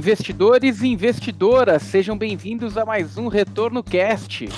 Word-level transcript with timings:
Investidores 0.00 0.80
e 0.80 0.88
investidoras, 0.88 1.82
sejam 1.82 2.16
bem-vindos 2.16 2.78
a 2.78 2.86
mais 2.86 3.18
um 3.18 3.28
Retorno 3.28 3.84
Cast. 3.84 4.48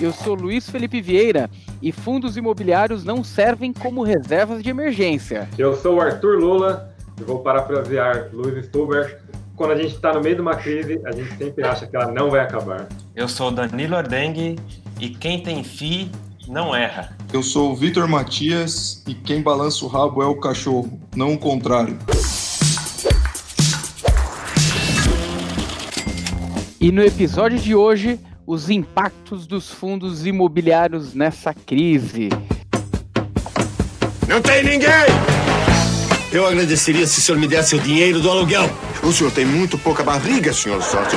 Eu 0.00 0.12
sou 0.12 0.36
Luiz 0.36 0.70
Felipe 0.70 1.00
Vieira 1.00 1.50
e 1.82 1.90
fundos 1.90 2.36
imobiliários 2.36 3.04
não 3.04 3.24
servem 3.24 3.72
como 3.72 4.04
reservas 4.04 4.62
de 4.62 4.70
emergência. 4.70 5.48
Eu 5.58 5.74
sou 5.74 5.96
o 5.96 6.00
Arthur 6.00 6.38
Lula 6.38 6.94
e 7.20 7.24
vou 7.24 7.40
parafrasear 7.40 8.30
Luiz 8.32 8.64
Stuber. 8.66 9.20
Quando 9.56 9.72
a 9.72 9.76
gente 9.76 9.96
está 9.96 10.12
no 10.12 10.20
meio 10.20 10.36
de 10.36 10.40
uma 10.40 10.54
crise, 10.54 11.00
a 11.04 11.10
gente 11.10 11.36
sempre 11.36 11.64
acha 11.64 11.84
que 11.84 11.96
ela 11.96 12.12
não 12.12 12.30
vai 12.30 12.38
acabar. 12.38 12.86
Eu 13.16 13.26
sou 13.26 13.50
Danilo 13.50 13.96
Ardengue 13.96 14.54
e 15.00 15.08
quem 15.08 15.42
tem 15.42 15.64
FI 15.64 16.12
não 16.46 16.72
erra. 16.72 17.16
Eu 17.32 17.42
sou 17.42 17.72
o 17.72 17.74
Vitor 17.74 18.06
Matias 18.06 19.02
e 19.04 19.14
quem 19.14 19.42
balança 19.42 19.84
o 19.84 19.88
rabo 19.88 20.22
é 20.22 20.26
o 20.26 20.36
cachorro, 20.36 21.00
não 21.16 21.32
o 21.32 21.38
contrário. 21.38 21.98
E 26.80 26.92
no 26.92 27.02
episódio 27.02 27.58
de 27.58 27.74
hoje, 27.74 28.20
os 28.46 28.68
impactos 28.68 29.46
dos 29.46 29.70
fundos 29.70 30.26
imobiliários 30.26 31.14
nessa 31.14 31.54
crise. 31.54 32.28
Não 34.28 34.42
tem 34.42 34.62
ninguém! 34.62 35.06
Eu 36.30 36.46
agradeceria 36.46 37.06
se 37.06 37.18
o 37.18 37.22
senhor 37.22 37.38
me 37.38 37.48
desse 37.48 37.76
o 37.76 37.80
dinheiro 37.80 38.20
do 38.20 38.30
aluguel. 38.30 38.68
O 39.02 39.10
senhor 39.10 39.32
tem 39.32 39.46
muito 39.46 39.78
pouca 39.78 40.02
barriga, 40.02 40.52
senhor 40.52 40.82
Sorte. 40.82 41.16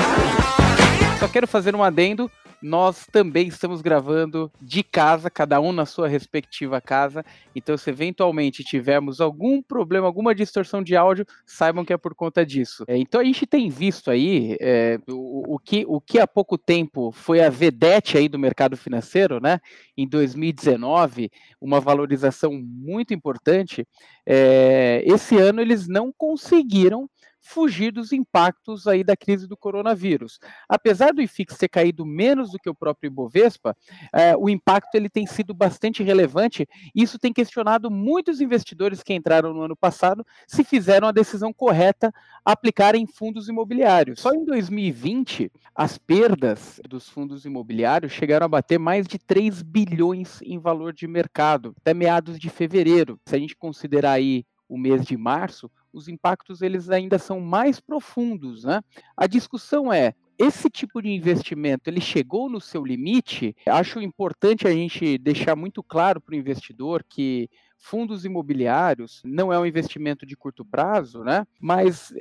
Só 1.20 1.28
quero 1.28 1.48
fazer 1.48 1.76
um 1.76 1.84
adendo 1.84 2.32
nós 2.62 3.06
também 3.12 3.48
estamos 3.48 3.82
gravando 3.82 4.52
de 4.62 4.84
casa, 4.84 5.30
cada 5.30 5.60
um 5.62 5.72
na 5.72 5.86
sua 5.86 6.08
respectiva 6.08 6.82
casa. 6.82 7.24
Então, 7.56 7.78
se 7.78 7.90
eventualmente 7.90 8.64
tivermos 8.64 9.22
algum 9.22 9.62
problema, 9.62 10.08
alguma 10.08 10.36
distorção 10.36 10.84
de 10.84 10.96
áudio, 10.96 11.26
saibam 11.46 11.86
que 11.86 11.94
é 11.94 11.98
por 11.98 12.14
conta 12.14 12.46
disso. 12.46 12.84
É, 12.88 12.98
então, 12.98 13.22
a 13.22 13.24
gente 13.24 13.46
tem 13.46 13.70
visto 13.70 14.12
aí 14.12 14.58
é, 14.60 15.00
o, 15.08 15.56
o, 15.56 15.60
que, 15.60 15.86
o 15.88 16.02
que 16.02 16.20
há 16.20 16.28
pouco 16.28 16.58
tempo 16.58 17.12
foi 17.12 17.42
a 17.42 17.50
vedete 17.50 18.18
aí 18.18 18.28
do 18.28 18.38
mercado 18.38 18.76
financeiro, 18.76 19.40
né? 19.40 19.60
Em 19.98 20.08
2019, 20.08 21.32
uma 21.62 21.80
valorização 21.80 22.52
muito 22.54 23.14
importante. 23.14 23.88
É, 24.26 25.02
esse 25.06 25.38
ano 25.38 25.62
eles 25.62 25.88
não 25.88 26.12
conseguiram 26.16 27.10
fugir 27.42 27.92
dos 27.92 28.12
impactos 28.12 28.88
aí 28.88 29.04
da 29.04 29.16
crise 29.16 29.48
do 29.48 29.58
coronavírus. 29.58 30.40
Apesar 30.68 31.14
do 31.14 31.22
IFIX 31.22 31.58
ter 31.58 31.70
caído 31.70 32.06
menos 32.06 32.52
do 32.52 32.60
que 32.60 32.70
o 32.70 32.76
próprio 32.76 33.08
Ibovespa, 33.08 33.76
é, 34.14 34.36
o 34.36 34.50
impacto 34.50 34.96
ele 34.96 35.10
tem 35.10 35.26
sido 35.26 35.54
bastante 35.54 36.04
relevante. 36.04 36.68
Isso 36.94 37.18
tem 37.18 37.34
questionado 37.34 37.90
muitos 37.90 38.42
investidores 38.42 39.02
que 39.02 39.14
entraram 39.14 39.54
no 39.54 39.62
ano 39.62 39.76
passado 39.76 40.26
se 40.48 40.64
fizeram 40.64 41.08
a 41.08 41.12
decisão 41.12 41.54
correta 41.54 42.14
aplicar 42.44 42.96
em 42.96 43.06
fundos 43.06 43.48
imobiliários. 43.48 44.20
Só 44.20 44.34
em 44.34 44.44
2020, 44.46 45.52
as 45.76 45.98
perdas 45.98 46.80
dos 46.88 47.10
fundos 47.10 47.46
imobiliários 47.46 48.12
chegaram 48.12 48.46
a 48.46 48.50
bater 48.50 48.78
mais 48.78 49.08
de 49.08 49.18
3 49.18 49.62
bilhões 49.62 50.42
em 50.42 50.60
valor 50.60 50.94
de 50.94 51.08
mercado, 51.08 51.74
até 51.80 51.94
meados 51.94 52.40
de 52.40 52.50
fevereiro. 52.50 53.20
Se 53.26 53.36
a 53.36 53.40
gente 53.40 53.56
considerar 53.56 54.14
aí 54.14 54.46
o 54.68 54.78
mês 54.78 55.04
de 55.04 55.18
março, 55.18 55.70
os 55.94 56.08
impactos 56.08 56.62
eles 56.62 56.90
ainda 56.90 57.18
são 57.18 57.40
mais 57.40 57.80
profundos, 57.80 58.64
né? 58.64 58.82
A 59.16 59.28
discussão 59.28 59.92
é 59.92 60.14
esse 60.38 60.70
tipo 60.70 61.02
de 61.02 61.10
investimento 61.10 61.90
ele 61.90 62.00
chegou 62.00 62.50
no 62.50 62.62
seu 62.62 62.86
limite? 62.86 63.54
Acho 63.68 64.00
importante 64.02 64.66
a 64.66 64.72
gente 64.72 65.18
deixar 65.18 65.56
muito 65.56 65.84
claro 65.84 66.22
para 66.22 66.34
o 66.34 66.38
investidor 66.38 67.04
que 67.08 67.50
fundos 67.78 68.24
imobiliários 68.24 69.22
não 69.26 69.52
é 69.52 69.60
um 69.60 69.66
investimento 69.66 70.26
de 70.26 70.38
curto 70.38 70.64
prazo, 70.64 71.24
né? 71.24 71.46
Mas 71.60 72.14